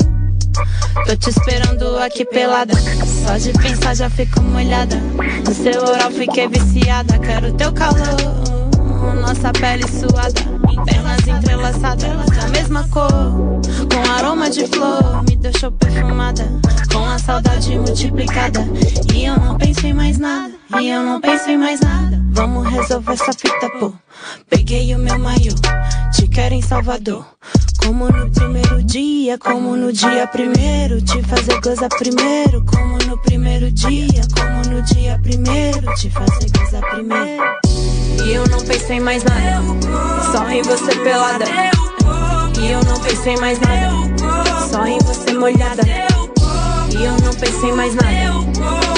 Tô 1.07 1.17
te 1.17 1.31
esperando 1.31 1.99
aqui 1.99 2.25
pelada. 2.25 2.75
Só 2.75 3.37
de 3.37 3.53
pensar 3.53 3.95
já 3.95 4.11
fico 4.11 4.41
molhada. 4.43 4.97
No 4.97 5.55
seu 5.55 5.83
oral 5.83 6.11
fiquei 6.11 6.49
viciada. 6.49 7.19
Quero 7.19 7.53
teu 7.55 7.73
calor, 7.73 8.17
nossa 9.21 9.53
pele 9.53 9.87
suada. 9.87 10.41
Pernas 10.85 11.27
entrelaçadas 11.27 12.27
da 12.31 12.49
mesma 12.49 12.89
cor, 12.89 13.11
com 13.11 14.13
aroma 14.13 14.51
de 14.51 14.67
flor, 14.67 15.23
me 15.29 15.37
deixou 15.37 15.71
perfumada, 15.73 16.49
com 16.93 17.05
a 17.05 17.19
saudade 17.19 17.77
multiplicada. 17.79 18.61
E 19.15 19.27
eu 19.27 19.39
não 19.39 19.57
penso 19.57 19.87
em 19.87 19.93
mais 19.93 20.19
nada, 20.19 20.53
e 20.81 20.89
eu 20.89 21.03
não 21.03 21.21
penso 21.21 21.51
em 21.51 21.59
mais 21.59 21.81
nada. 21.81 22.21
Vamos 22.33 22.69
resolver 22.69 23.13
essa 23.13 23.33
fita, 23.33 23.69
pô. 23.79 23.93
Peguei 24.49 24.95
o 24.95 24.99
meu 24.99 25.19
maiô, 25.19 25.55
te 26.13 26.27
quero 26.27 26.55
em 26.55 26.63
Salvador. 26.63 27.25
Como 27.85 28.09
no 28.09 28.31
primeiro 28.31 28.83
dia, 28.83 29.39
como 29.39 29.77
no 29.77 29.93
dia 29.93 30.27
primeiro, 30.27 31.01
te 31.03 31.23
fazer 31.23 31.61
gozar 31.61 31.89
primeiro. 31.91 32.65
Como 32.65 32.99
no 33.07 33.19
primeiro 33.19 33.71
dia, 33.71 34.23
como 34.35 34.75
no 34.75 34.83
dia 34.83 35.19
primeiro, 35.23 35.95
te 35.95 36.11
fazer 36.11 36.51
gozar 36.57 36.83
primeiro. 36.91 38.00
E 38.25 38.33
eu 38.33 38.47
não 38.49 38.61
pensei 38.65 39.01
mais 39.01 39.25
nada, 39.25 39.63
só 40.33 40.49
em 40.51 40.63
você 40.63 40.95
pelada. 40.97 41.45
E 42.61 42.71
eu 42.71 42.81
não 42.85 43.01
pensei 43.01 43.37
mais 43.37 43.59
nada, 43.61 43.91
só 44.71 44.87
em 44.87 44.99
você 44.99 45.33
molhada. 45.33 45.83
E 46.91 47.05
eu 47.05 47.13
não 47.23 47.33
pensei 47.35 47.73
mais 47.73 47.95
nada. 47.95 48.11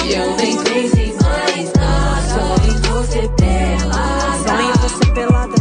E 0.04 0.14
eu 0.14 0.36
nem 0.36 0.56
pensei 0.64 1.14
mais 1.22 1.72
nada, 1.74 2.22
só 2.28 2.54
em 2.66 2.80
você 2.92 3.28
pelada. 3.36 4.48
Só 4.48 4.60
em 4.60 4.72
você 4.72 5.06
pelada. 5.12 5.54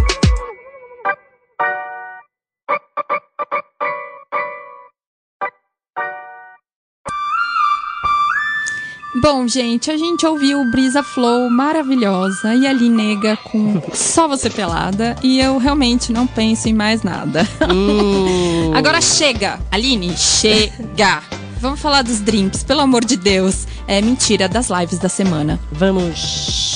Bom, 9.16 9.46
gente, 9.46 9.92
a 9.92 9.98
gente 9.98 10.26
ouviu 10.26 10.64
Brisa 10.72 11.04
Flow 11.04 11.50
maravilhosa 11.50 12.56
e 12.56 12.66
ali 12.66 12.90
nega 12.90 13.36
com 13.36 13.82
só 13.94 14.26
você 14.26 14.50
pelada 14.50 15.18
e 15.22 15.40
eu 15.40 15.58
realmente 15.58 16.14
não 16.14 16.26
penso 16.26 16.70
em 16.70 16.74
mais 16.74 17.04
nada. 17.04 17.46
Hum. 17.70 18.72
Agora 18.76 19.02
chega, 19.02 19.60
Aline, 19.70 20.16
chega. 20.16 21.22
Vamos 21.60 21.80
falar 21.80 22.02
dos 22.04 22.22
drinks, 22.22 22.64
pelo 22.64 22.80
amor 22.80 23.04
de 23.04 23.18
Deus. 23.18 23.68
É 23.86 24.02
mentira 24.02 24.48
das 24.48 24.70
lives 24.70 24.98
da 24.98 25.10
semana. 25.10 25.60
Vamos. 25.72 26.71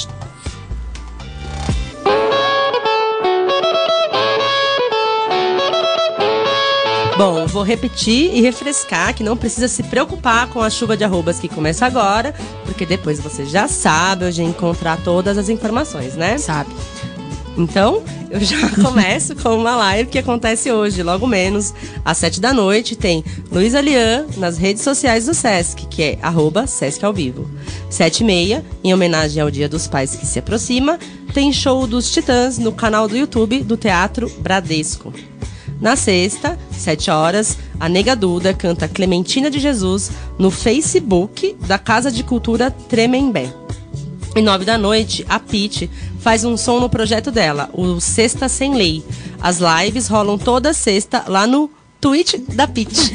Bom, 7.17 7.47
vou 7.47 7.63
repetir 7.63 8.35
e 8.35 8.41
refrescar 8.41 9.15
que 9.15 9.23
não 9.23 9.37
precisa 9.37 9.69
se 9.69 9.81
preocupar 9.83 10.49
com 10.49 10.61
a 10.61 10.69
chuva 10.69 10.97
de 10.97 11.05
arrobas 11.05 11.39
que 11.39 11.47
começa 11.47 11.85
agora, 11.85 12.35
porque 12.65 12.85
depois 12.85 13.21
você 13.21 13.45
já 13.45 13.69
sabe 13.69 14.25
onde 14.25 14.43
encontrar 14.43 15.01
todas 15.01 15.37
as 15.37 15.47
informações, 15.47 16.15
né? 16.15 16.37
Sabe. 16.37 16.69
Então, 17.57 18.03
eu 18.29 18.41
já 18.41 18.69
começo 18.83 19.33
com 19.33 19.55
uma 19.55 19.77
live 19.77 20.09
que 20.09 20.19
acontece 20.19 20.69
hoje, 20.69 21.01
logo 21.03 21.25
menos, 21.25 21.73
às 22.03 22.17
sete 22.17 22.41
da 22.41 22.53
noite, 22.53 22.97
tem 22.97 23.23
Luísa 23.49 23.79
Lian 23.79 24.25
nas 24.35 24.57
redes 24.57 24.83
sociais 24.83 25.25
do 25.25 25.33
Sesc, 25.33 25.87
que 25.87 26.03
é 26.03 26.19
arroba 26.21 26.67
Sesc 26.67 27.05
ao 27.05 27.13
vivo. 27.13 27.49
Sete 27.89 28.23
e 28.23 28.25
meia, 28.25 28.65
em 28.83 28.93
homenagem 28.93 29.41
ao 29.41 29.49
Dia 29.49 29.69
dos 29.69 29.87
Pais 29.87 30.17
que 30.17 30.25
se 30.25 30.39
aproxima, 30.39 30.99
tem 31.33 31.53
show 31.53 31.87
dos 31.87 32.11
Titãs 32.11 32.57
no 32.57 32.73
canal 32.73 33.07
do 33.07 33.15
YouTube 33.15 33.63
do 33.63 33.77
Teatro 33.77 34.29
Bradesco. 34.39 35.13
Na 35.79 35.95
sexta, 35.95 36.57
7 36.71 37.11
horas, 37.11 37.57
a 37.79 37.89
Nega 37.89 38.15
Duda 38.15 38.53
canta 38.53 38.87
Clementina 38.87 39.49
de 39.49 39.59
Jesus 39.59 40.09
no 40.39 40.49
Facebook 40.49 41.55
da 41.67 41.77
Casa 41.77 42.11
de 42.11 42.23
Cultura 42.23 42.71
Tremembé. 42.71 43.53
E 44.35 44.41
nove 44.41 44.65
da 44.65 44.77
noite, 44.77 45.25
a 45.29 45.39
Pete 45.39 45.89
faz 46.19 46.43
um 46.43 46.57
som 46.57 46.79
no 46.79 46.89
projeto 46.89 47.31
dela, 47.31 47.69
o 47.73 47.99
Sexta 47.99 48.49
Sem 48.49 48.73
Lei. 48.75 49.03
As 49.41 49.59
lives 49.59 50.07
rolam 50.07 50.37
toda 50.37 50.73
sexta 50.73 51.23
lá 51.27 51.45
no 51.45 51.69
Twitch 52.05 52.35
da 52.53 52.67
Pete. 52.67 53.11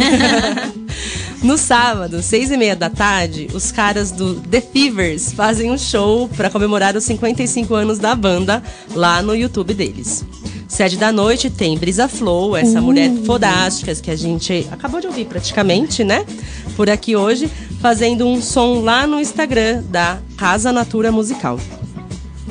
no 1.44 1.56
sábado, 1.56 2.20
seis 2.20 2.50
e 2.50 2.56
meia 2.56 2.74
da 2.74 2.90
tarde, 2.90 3.46
os 3.54 3.70
caras 3.70 4.10
do 4.10 4.34
The 4.40 4.60
Fevers 4.60 5.32
fazem 5.32 5.70
um 5.70 5.78
show 5.78 6.28
para 6.30 6.50
comemorar 6.50 6.96
os 6.96 7.04
55 7.04 7.72
anos 7.72 8.00
da 8.00 8.16
banda 8.16 8.60
lá 8.92 9.22
no 9.22 9.32
YouTube 9.32 9.74
deles. 9.74 10.24
Sete 10.66 10.96
da 10.96 11.12
noite 11.12 11.48
tem 11.48 11.78
Brisa 11.78 12.08
Flow, 12.08 12.56
essa 12.56 12.80
mulher 12.80 13.12
fodástica 13.24 13.94
que 13.94 14.10
a 14.10 14.16
gente 14.16 14.66
acabou 14.72 15.00
de 15.00 15.06
ouvir 15.06 15.26
praticamente, 15.26 16.02
né? 16.02 16.26
Por 16.74 16.90
aqui 16.90 17.14
hoje, 17.14 17.48
fazendo 17.80 18.26
um 18.26 18.42
som 18.42 18.80
lá 18.80 19.06
no 19.06 19.20
Instagram 19.20 19.84
da 19.84 20.18
Casa 20.36 20.72
Natura 20.72 21.12
Musical. 21.12 21.60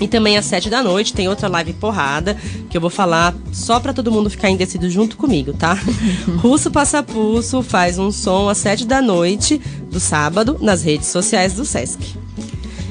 E 0.02 0.08
também 0.08 0.38
às 0.38 0.46
sete 0.46 0.70
da 0.70 0.82
noite 0.82 1.14
tem 1.14 1.28
outra 1.28 1.48
live 1.48 1.74
porrada 1.74 2.38
que 2.70 2.78
eu 2.78 2.82
vou 2.82 2.90
falar 2.90 3.36
só 3.52 3.80
pra 3.80 3.94
todo 3.94 4.12
mundo 4.12 4.30
ficar 4.30 4.50
indeciso 4.50 4.90
junto 4.90 5.18
comigo, 5.18 5.54
tá? 5.54 5.78
Russo 6.40 6.72
Passapulso 6.72 7.62
faz 7.62 8.00
um 8.00 8.12
som 8.12 8.48
às 8.48 8.58
sete 8.58 8.86
da 8.86 9.02
noite 9.02 9.60
do 9.92 10.00
sábado 10.00 10.58
nas 10.62 10.84
redes 10.84 11.08
sociais 11.08 11.54
do 11.54 11.66
Sesc. 11.66 12.16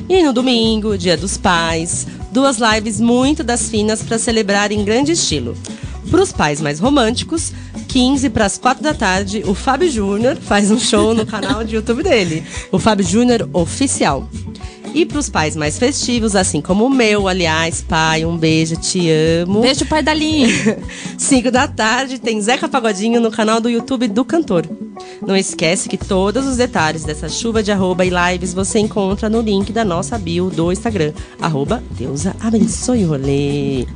E 0.08 0.22
no 0.22 0.32
domingo, 0.32 0.96
dia 0.96 1.16
dos 1.16 1.36
pais, 1.36 2.06
duas 2.32 2.58
lives 2.58 3.00
muito 3.00 3.44
das 3.44 3.68
finas 3.68 4.02
para 4.02 4.18
celebrar 4.18 4.72
em 4.72 4.84
grande 4.84 5.12
estilo. 5.12 5.56
Para 6.10 6.22
os 6.22 6.32
pais 6.32 6.60
mais 6.60 6.80
românticos, 6.80 7.52
15 7.88 8.30
para 8.30 8.46
as 8.46 8.56
4 8.56 8.82
da 8.82 8.94
tarde, 8.94 9.42
o 9.46 9.54
Fábio 9.54 9.90
Júnior 9.90 10.36
faz 10.36 10.70
um 10.70 10.78
show 10.78 11.14
no 11.14 11.26
canal 11.26 11.62
de 11.62 11.74
YouTube 11.74 12.02
dele, 12.02 12.42
o 12.72 12.78
Fábio 12.78 13.06
Júnior 13.06 13.48
Oficial. 13.52 14.28
E 14.94 15.04
para 15.04 15.18
os 15.18 15.28
pais 15.28 15.54
mais 15.54 15.78
festivos, 15.78 16.34
assim 16.34 16.60
como 16.60 16.86
o 16.86 16.90
meu, 16.90 17.28
aliás, 17.28 17.82
pai, 17.82 18.24
um 18.24 18.36
beijo, 18.36 18.76
te 18.76 19.08
amo. 19.10 19.60
Beijo, 19.60 19.86
pai 19.86 20.02
da 20.02 20.12
Aline. 20.12 20.52
5 21.16 21.50
da 21.52 21.68
tarde 21.68 22.18
tem 22.18 22.40
Zeca 22.40 22.68
Pagodinho 22.68 23.20
no 23.20 23.30
canal 23.30 23.60
do 23.60 23.68
YouTube 23.68 24.08
do 24.08 24.24
cantor. 24.24 24.66
Não 25.24 25.36
esquece 25.36 25.88
que 25.88 25.96
todos 25.96 26.46
os 26.46 26.56
detalhes 26.56 27.04
dessa 27.04 27.28
chuva 27.28 27.62
de 27.62 27.70
arroba 27.70 28.04
e 28.04 28.10
lives 28.10 28.54
você 28.54 28.78
encontra 28.78 29.28
no 29.28 29.40
link 29.40 29.72
da 29.72 29.84
nossa 29.84 30.18
bio 30.18 30.50
do 30.50 30.72
Instagram. 30.72 31.12
Arroba 31.40 31.82
Deusa 31.92 32.34
abençoe 32.40 33.04
o 33.04 33.08
rolê. 33.08 33.86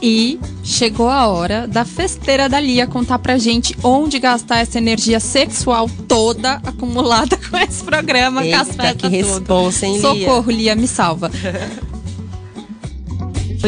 E 0.00 0.38
chegou 0.62 1.08
a 1.08 1.26
hora 1.26 1.66
da 1.66 1.84
festeira 1.84 2.48
da 2.48 2.60
Lia 2.60 2.86
contar 2.86 3.18
pra 3.18 3.36
gente 3.36 3.76
onde 3.82 4.18
gastar 4.18 4.58
essa 4.58 4.78
energia 4.78 5.18
sexual 5.18 5.90
toda 6.06 6.60
acumulada 6.64 7.36
com 7.50 7.56
esse 7.56 7.82
programa, 7.82 8.42
com 8.42 8.54
as 8.54 8.68
Eita, 8.68 8.82
festas 8.82 8.94
que 8.94 9.08
responsa, 9.08 9.86
hein, 9.86 9.98
Lia? 9.98 10.02
Socorro, 10.02 10.50
Lia, 10.50 10.76
me 10.76 10.86
salva. 10.86 11.30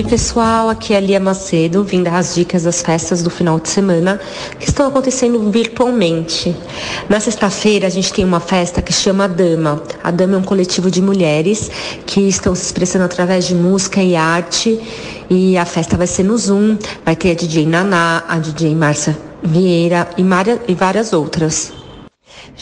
Oi 0.01 0.09
pessoal, 0.09 0.71
aqui 0.71 0.95
é 0.95 0.97
a 0.97 1.01
Lia 1.01 1.21
Macedo, 1.21 1.85
vim 1.85 2.03
dar 2.03 2.17
as 2.17 2.35
dicas 2.35 2.63
das 2.63 2.81
festas 2.81 3.23
do 3.23 3.29
final 3.29 3.61
de 3.61 3.69
semana 3.69 4.19
que 4.59 4.67
estão 4.67 4.87
acontecendo 4.89 5.51
virtualmente. 5.51 6.57
Na 7.07 7.21
sexta-feira 7.21 7.87
a 7.87 7.91
gente 7.91 8.11
tem 8.11 8.25
uma 8.25 8.41
festa 8.41 8.81
que 8.81 8.95
chama 8.95 9.29
Dama. 9.29 9.83
A 10.03 10.11
Dama 10.11 10.37
é 10.37 10.39
um 10.39 10.43
coletivo 10.43 10.91
de 10.91 11.03
mulheres 11.03 11.71
que 12.07 12.23
estão 12.23 12.55
se 12.55 12.65
expressando 12.65 13.05
através 13.05 13.47
de 13.47 13.55
música 13.55 14.03
e 14.03 14.17
arte. 14.17 14.81
E 15.29 15.59
a 15.59 15.67
festa 15.67 15.99
vai 15.99 16.07
ser 16.07 16.23
no 16.23 16.39
Zoom, 16.39 16.79
vai 17.05 17.15
ter 17.15 17.33
a 17.33 17.35
DJ 17.35 17.67
Naná, 17.67 18.25
a 18.27 18.39
DJ 18.39 18.75
Márcia 18.75 19.19
Vieira 19.43 20.09
e, 20.17 20.23
e 20.67 20.75
várias 20.75 21.13
outras. 21.13 21.80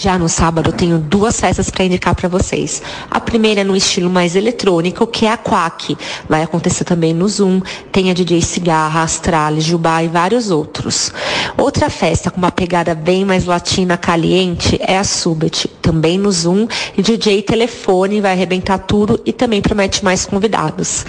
Já 0.00 0.16
no 0.16 0.28
sábado 0.28 0.70
tenho 0.70 0.96
duas 0.96 1.40
festas 1.40 1.70
para 1.70 1.84
indicar 1.84 2.14
para 2.14 2.28
vocês. 2.28 2.80
A 3.10 3.18
primeira 3.18 3.62
é 3.62 3.64
no 3.64 3.74
estilo 3.74 4.08
mais 4.08 4.36
eletrônico, 4.36 5.04
que 5.08 5.26
é 5.26 5.32
a 5.32 5.36
Quack. 5.36 5.98
Vai 6.28 6.40
acontecer 6.40 6.84
também 6.84 7.12
no 7.12 7.28
Zoom. 7.28 7.60
Tem 7.90 8.08
a 8.08 8.14
DJ 8.14 8.40
Cigarra, 8.40 9.02
Astralis, 9.02 9.64
Jubá 9.64 10.00
e 10.04 10.06
vários 10.06 10.52
outros. 10.52 11.12
Outra 11.56 11.90
festa 11.90 12.30
com 12.30 12.38
uma 12.38 12.52
pegada 12.52 12.94
bem 12.94 13.24
mais 13.24 13.44
latina 13.44 13.96
caliente 13.96 14.78
é 14.80 14.96
a 14.96 15.02
Subet, 15.02 15.66
também 15.88 16.18
no 16.18 16.30
Zoom. 16.30 16.68
E 16.98 17.00
DJ 17.00 17.40
Telefone 17.40 18.20
vai 18.20 18.32
arrebentar 18.32 18.76
tudo 18.78 19.18
e 19.24 19.32
também 19.32 19.62
promete 19.62 20.04
mais 20.04 20.26
convidados. 20.26 21.06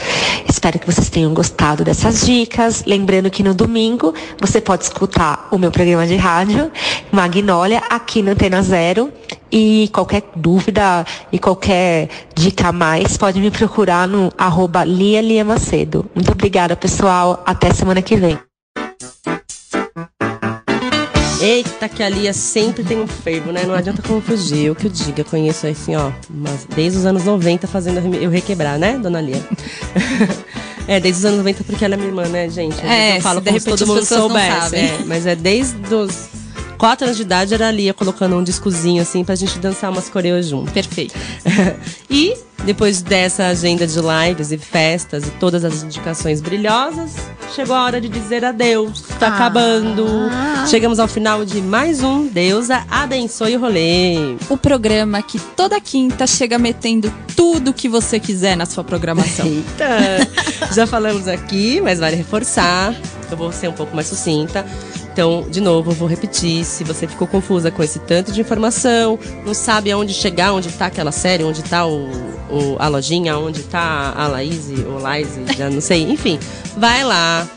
Espero 0.47 0.79
que 0.79 0.85
vocês 0.89 1.09
tenham 1.09 1.33
gostado 1.33 1.83
dessas 1.83 2.25
dicas. 2.25 2.85
Lembrando 2.85 3.29
que 3.29 3.43
no 3.43 3.53
domingo 3.53 4.13
você 4.39 4.61
pode 4.61 4.85
escutar 4.85 5.49
o 5.51 5.57
meu 5.57 5.69
programa 5.69 6.07
de 6.07 6.15
rádio, 6.15 6.71
Magnólia, 7.11 7.83
aqui 7.89 8.21
no 8.21 8.31
Antena 8.31 8.61
Zero. 8.61 9.11
E 9.51 9.89
qualquer 9.91 10.23
dúvida 10.35 11.05
e 11.31 11.39
qualquer 11.39 12.07
dica 12.35 12.69
a 12.69 12.71
mais, 12.71 13.17
pode 13.17 13.41
me 13.41 13.49
procurar 13.49 14.07
no 14.07 14.31
arroba 14.37 14.85
Lia 14.85 15.21
Lia 15.21 15.43
Macedo. 15.43 16.05
Muito 16.15 16.31
obrigada, 16.31 16.75
pessoal. 16.75 17.43
Até 17.45 17.73
semana 17.73 18.01
que 18.01 18.15
vem. 18.15 18.39
Eita, 21.41 21.87
que 21.87 22.03
a 22.03 22.09
Lia 22.09 22.33
sempre 22.33 22.83
tem 22.83 22.99
um 22.99 23.07
fervo, 23.07 23.51
né? 23.51 23.63
Não 23.65 23.73
adianta 23.73 24.01
como 24.01 24.21
fugir. 24.21 24.65
Eu 24.65 24.75
que 24.75 24.87
eu 24.87 24.91
diga, 24.91 25.23
conheço 25.23 25.67
assim, 25.67 25.95
ó, 25.95 26.11
mas 26.29 26.67
desde 26.75 26.99
os 26.99 27.05
anos 27.05 27.23
90 27.23 27.67
fazendo 27.67 28.13
eu 28.15 28.29
requebrar, 28.29 28.77
né, 28.77 28.97
dona 28.97 29.21
Lia? 29.21 29.41
é, 30.87 30.99
desde 30.99 31.19
os 31.19 31.25
anos 31.25 31.37
90 31.39 31.63
porque 31.63 31.85
ela 31.85 31.93
é 31.93 31.97
minha 31.97 32.09
irmã, 32.09 32.27
né, 32.27 32.49
gente? 32.49 32.79
É, 32.85 33.17
eu 33.17 33.21
falo 33.21 33.41
como 33.41 33.59
se 33.59 33.65
todo 33.65 33.87
mundo 33.87 34.05
soubesse. 34.05 34.75
é, 34.75 34.99
mas 35.05 35.25
é 35.25 35.35
desde 35.35 35.93
os 35.93 36.38
quatro 36.79 37.05
anos 37.05 37.17
de 37.17 37.21
idade 37.23 37.53
era 37.53 37.67
ali 37.67 37.93
colocando 37.93 38.35
um 38.37 38.43
discozinho 38.43 39.01
assim 39.03 39.23
pra 39.23 39.35
gente 39.35 39.59
dançar 39.59 39.91
umas 39.91 40.09
coreos 40.09 40.47
junto. 40.47 40.71
Perfeito. 40.71 41.13
e 42.09 42.33
depois 42.65 43.01
dessa 43.01 43.47
agenda 43.47 43.85
de 43.85 43.97
lives 43.99 44.51
e 44.51 44.57
festas 44.57 45.27
e 45.27 45.31
todas 45.31 45.63
as 45.63 45.83
indicações 45.83 46.41
brilhosas, 46.41 47.11
chegou 47.55 47.75
a 47.75 47.83
hora 47.83 48.01
de 48.01 48.07
dizer 48.09 48.43
adeus. 48.43 49.01
Tá 49.19 49.27
Ah. 49.27 49.35
acabando. 49.35 50.05
Chegamos 50.69 50.99
ao 50.99 51.07
final 51.07 51.43
de 51.45 51.61
mais 51.61 52.01
um 52.03 52.27
Deusa 52.27 52.83
Abençoe 52.89 53.55
o 53.55 53.59
Rolê. 53.59 54.35
O 54.49 54.57
programa 54.57 55.21
que 55.21 55.37
toda 55.39 55.79
quinta 55.81 56.25
chega 56.25 56.57
metendo 56.57 57.13
tudo 57.35 57.73
que 57.73 57.87
você 57.89 58.19
quiser 58.19 58.55
na 58.57 58.65
sua 58.65 58.83
programação. 58.83 59.45
Eita! 59.47 60.73
Já 60.73 60.85
falamos 60.87 61.27
aqui, 61.27 61.79
mas 61.81 61.99
vale 61.99 62.15
reforçar. 62.15 62.93
Eu 63.31 63.37
vou 63.37 63.51
ser 63.51 63.67
um 63.69 63.73
pouco 63.73 63.95
mais 63.95 64.07
sucinta. 64.07 64.65
Então, 65.11 65.45
de 65.49 65.59
novo, 65.59 65.91
vou 65.91 66.07
repetir. 66.07 66.63
Se 66.63 66.83
você 66.83 67.07
ficou 67.07 67.27
confusa 67.27 67.69
com 67.71 67.83
esse 67.83 67.99
tanto 67.99 68.31
de 68.31 68.39
informação, 68.41 69.17
não 69.45 69.53
sabe 69.53 69.91
aonde 69.91 70.13
chegar, 70.13 70.53
onde 70.53 70.69
tá 70.71 70.85
aquela 70.85 71.11
série, 71.11 71.43
onde 71.43 71.61
tá 71.63 71.85
o, 71.85 72.05
o- 72.49 72.75
a 72.79 72.87
lojinha, 72.87 73.37
onde 73.37 73.63
tá 73.63 74.13
a 74.15 74.27
Laís 74.27 74.69
ou 74.87 74.99
Laise, 74.99 75.41
já 75.57 75.69
não 75.69 75.81
sei. 75.81 76.03
Enfim, 76.09 76.39
vai 76.77 77.03
lá 77.03 77.47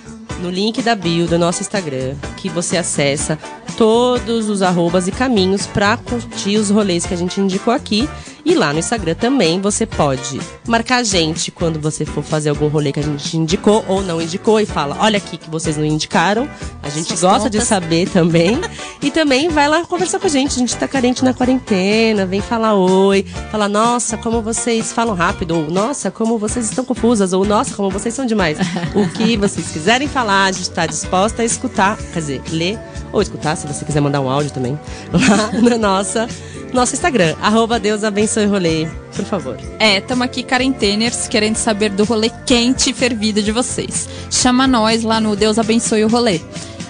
no 0.41 0.51
link 0.51 0.83
da 0.83 0.95
bio 0.97 1.27
do 1.29 1.39
nosso 1.39 1.61
Instagram, 1.61 2.15
que 2.37 2.49
você 2.49 2.77
acessa 2.77 3.39
todos 3.77 4.49
os 4.49 4.63
arrobas 4.63 5.09
e 5.09 5.13
caminhos 5.13 5.67
para 5.67 5.97
curtir 5.97 6.57
os 6.57 6.71
rolês 6.71 7.07
que 7.07 7.15
a 7.15 7.17
gente 7.17 7.41
indicou 7.41 7.73
aqui. 7.73 8.09
E 8.45 8.55
lá 8.55 8.73
no 8.73 8.81
Instagram 8.81 9.15
também 9.15 9.61
você 9.61 9.87
pode 9.87 10.41
marcar 10.67 10.97
a 10.97 11.03
gente 11.05 11.53
quando 11.53 11.79
você 11.79 12.05
for 12.05 12.25
fazer 12.25 12.51
algum 12.51 12.67
rolê 12.67 12.91
que 12.91 12.99
a 12.99 13.03
gente 13.03 13.37
indicou 13.37 13.85
ou 13.87 14.03
não 14.03 14.21
indicou 14.21 14.59
e 14.59 14.67
fala: 14.67 14.97
olha 14.99 15.17
aqui 15.17 15.37
que 15.37 15.49
vocês 15.49 15.77
não 15.77 15.85
indicaram. 15.85 16.49
A 16.83 16.89
gente 16.89 17.07
Suas 17.09 17.21
gosta 17.21 17.49
de 17.49 17.59
contas. 17.59 17.69
saber 17.69 18.09
também. 18.09 18.61
E 19.01 19.11
também 19.11 19.49
vai 19.49 19.69
lá 19.69 19.85
conversar 19.85 20.19
com 20.19 20.27
a 20.27 20.31
gente. 20.31 20.57
A 20.57 20.59
gente 20.59 20.77
tá 20.77 20.89
carente 20.89 21.25
na 21.25 21.33
quarentena, 21.33 22.27
vem 22.27 22.41
falar 22.41 22.75
oi, 22.75 23.25
falar, 23.51 23.69
nossa, 23.69 24.17
como 24.17 24.43
vocês 24.43 24.93
falam 24.93 25.15
rápido, 25.15 25.57
ou 25.57 25.71
nossa, 25.71 26.11
como 26.11 26.37
vocês 26.37 26.69
estão 26.69 26.85
confusas, 26.85 27.33
ou 27.33 27.45
nossa, 27.45 27.77
como 27.77 27.91
vocês 27.91 28.13
são 28.13 28.27
demais. 28.27 28.59
o 28.95 29.09
que 29.11 29.37
vocês 29.37 29.69
quiserem 29.69 30.09
falar, 30.09 30.47
a 30.47 30.53
gente 30.53 30.71
tá 30.71 30.85
disposta 30.85 31.43
a 31.43 31.45
escutar, 31.45 31.97
quer 32.13 32.19
dizer, 32.19 32.43
ler 32.51 32.79
ou 33.13 33.21
escutar, 33.21 33.57
se 33.57 33.67
você 33.67 33.85
quiser 33.85 34.01
mandar 34.01 34.21
um 34.21 34.29
áudio 34.29 34.51
também, 34.51 34.79
lá 35.13 35.53
na 35.71 35.79
nossa, 35.79 36.27
nosso 36.73 36.95
Instagram, 36.95 37.35
arroba 37.41 37.79
Deus 37.79 38.03
abençoe 38.03 38.47
rolê, 38.47 38.89
por 39.15 39.25
favor. 39.25 39.59
É, 39.79 39.99
estamos 39.99 40.25
aqui 40.25 40.43
quarenteners 40.43 41.29
querendo 41.29 41.57
saber 41.57 41.91
do 41.91 42.05
rolê 42.05 42.31
quente 42.47 42.91
e 42.91 42.95
fervido 42.95 43.43
de 43.43 43.53
vocês. 43.53 44.09
Chama 44.31 44.67
nós 44.67 45.03
lá 45.03 45.21
no 45.21 45.37
Deus 45.37 45.59
Abençoe 45.59 46.05
o 46.05 46.09
Rolê. 46.09 46.41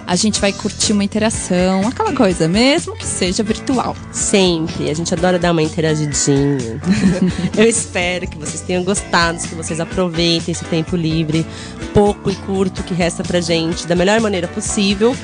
A 0.07 0.17
gente 0.17 0.41
vai 0.41 0.53
curtir 0.53 0.93
uma 0.93 1.05
interação, 1.05 1.87
aquela 1.87 2.13
coisa, 2.13 2.49
mesmo 2.49 2.97
que 2.97 3.07
seja 3.07 3.43
virtual. 3.43 3.97
Sempre. 4.11 4.91
A 4.91 4.95
gente 4.95 5.15
adora 5.15 5.39
dar 5.39 5.53
uma 5.53 5.63
interagidinha. 5.63 6.81
Eu 7.57 7.69
espero 7.69 8.27
que 8.27 8.37
vocês 8.37 8.61
tenham 8.61 8.83
gostado, 8.83 9.39
que 9.39 9.55
vocês 9.55 9.79
aproveitem 9.79 10.53
esse 10.53 10.65
tempo 10.65 10.97
livre, 10.97 11.47
pouco 11.95 12.31
e 12.31 12.35
curto 12.35 12.83
que 12.83 12.93
resta 12.93 13.23
pra 13.23 13.41
gente, 13.41 13.87
da 13.87 13.95
melhor 13.95 14.21
maneira 14.21 14.49
possível. 14.49 15.17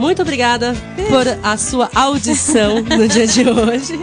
Muito 0.00 0.22
obrigada 0.22 0.72
por 1.10 1.26
a 1.42 1.58
sua 1.58 1.90
audição 1.94 2.76
no 2.96 3.06
dia 3.06 3.26
de 3.26 3.42
hoje. 3.46 4.00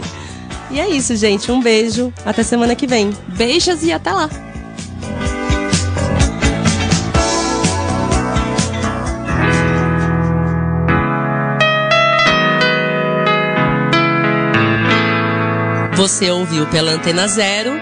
E 0.70 0.78
é 0.78 0.88
isso, 0.88 1.16
gente. 1.16 1.50
Um 1.50 1.60
beijo. 1.60 2.12
Até 2.24 2.44
semana 2.44 2.76
que 2.76 2.86
vem. 2.86 3.10
Beijos 3.36 3.82
e 3.82 3.92
até 3.92 4.12
lá. 4.12 4.30
Você 15.96 16.30
ouviu 16.30 16.64
pela 16.68 16.92
Antena 16.92 17.26
Zero. 17.26 17.72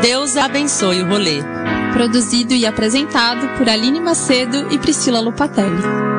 Deus 0.00 0.36
abençoe 0.36 1.02
o 1.02 1.08
rolê. 1.08 1.42
Produzido 1.92 2.54
e 2.54 2.64
apresentado 2.64 3.48
por 3.58 3.68
Aline 3.68 3.98
Macedo 3.98 4.72
e 4.72 4.78
Priscila 4.78 5.18
Lupatelli. 5.18 6.17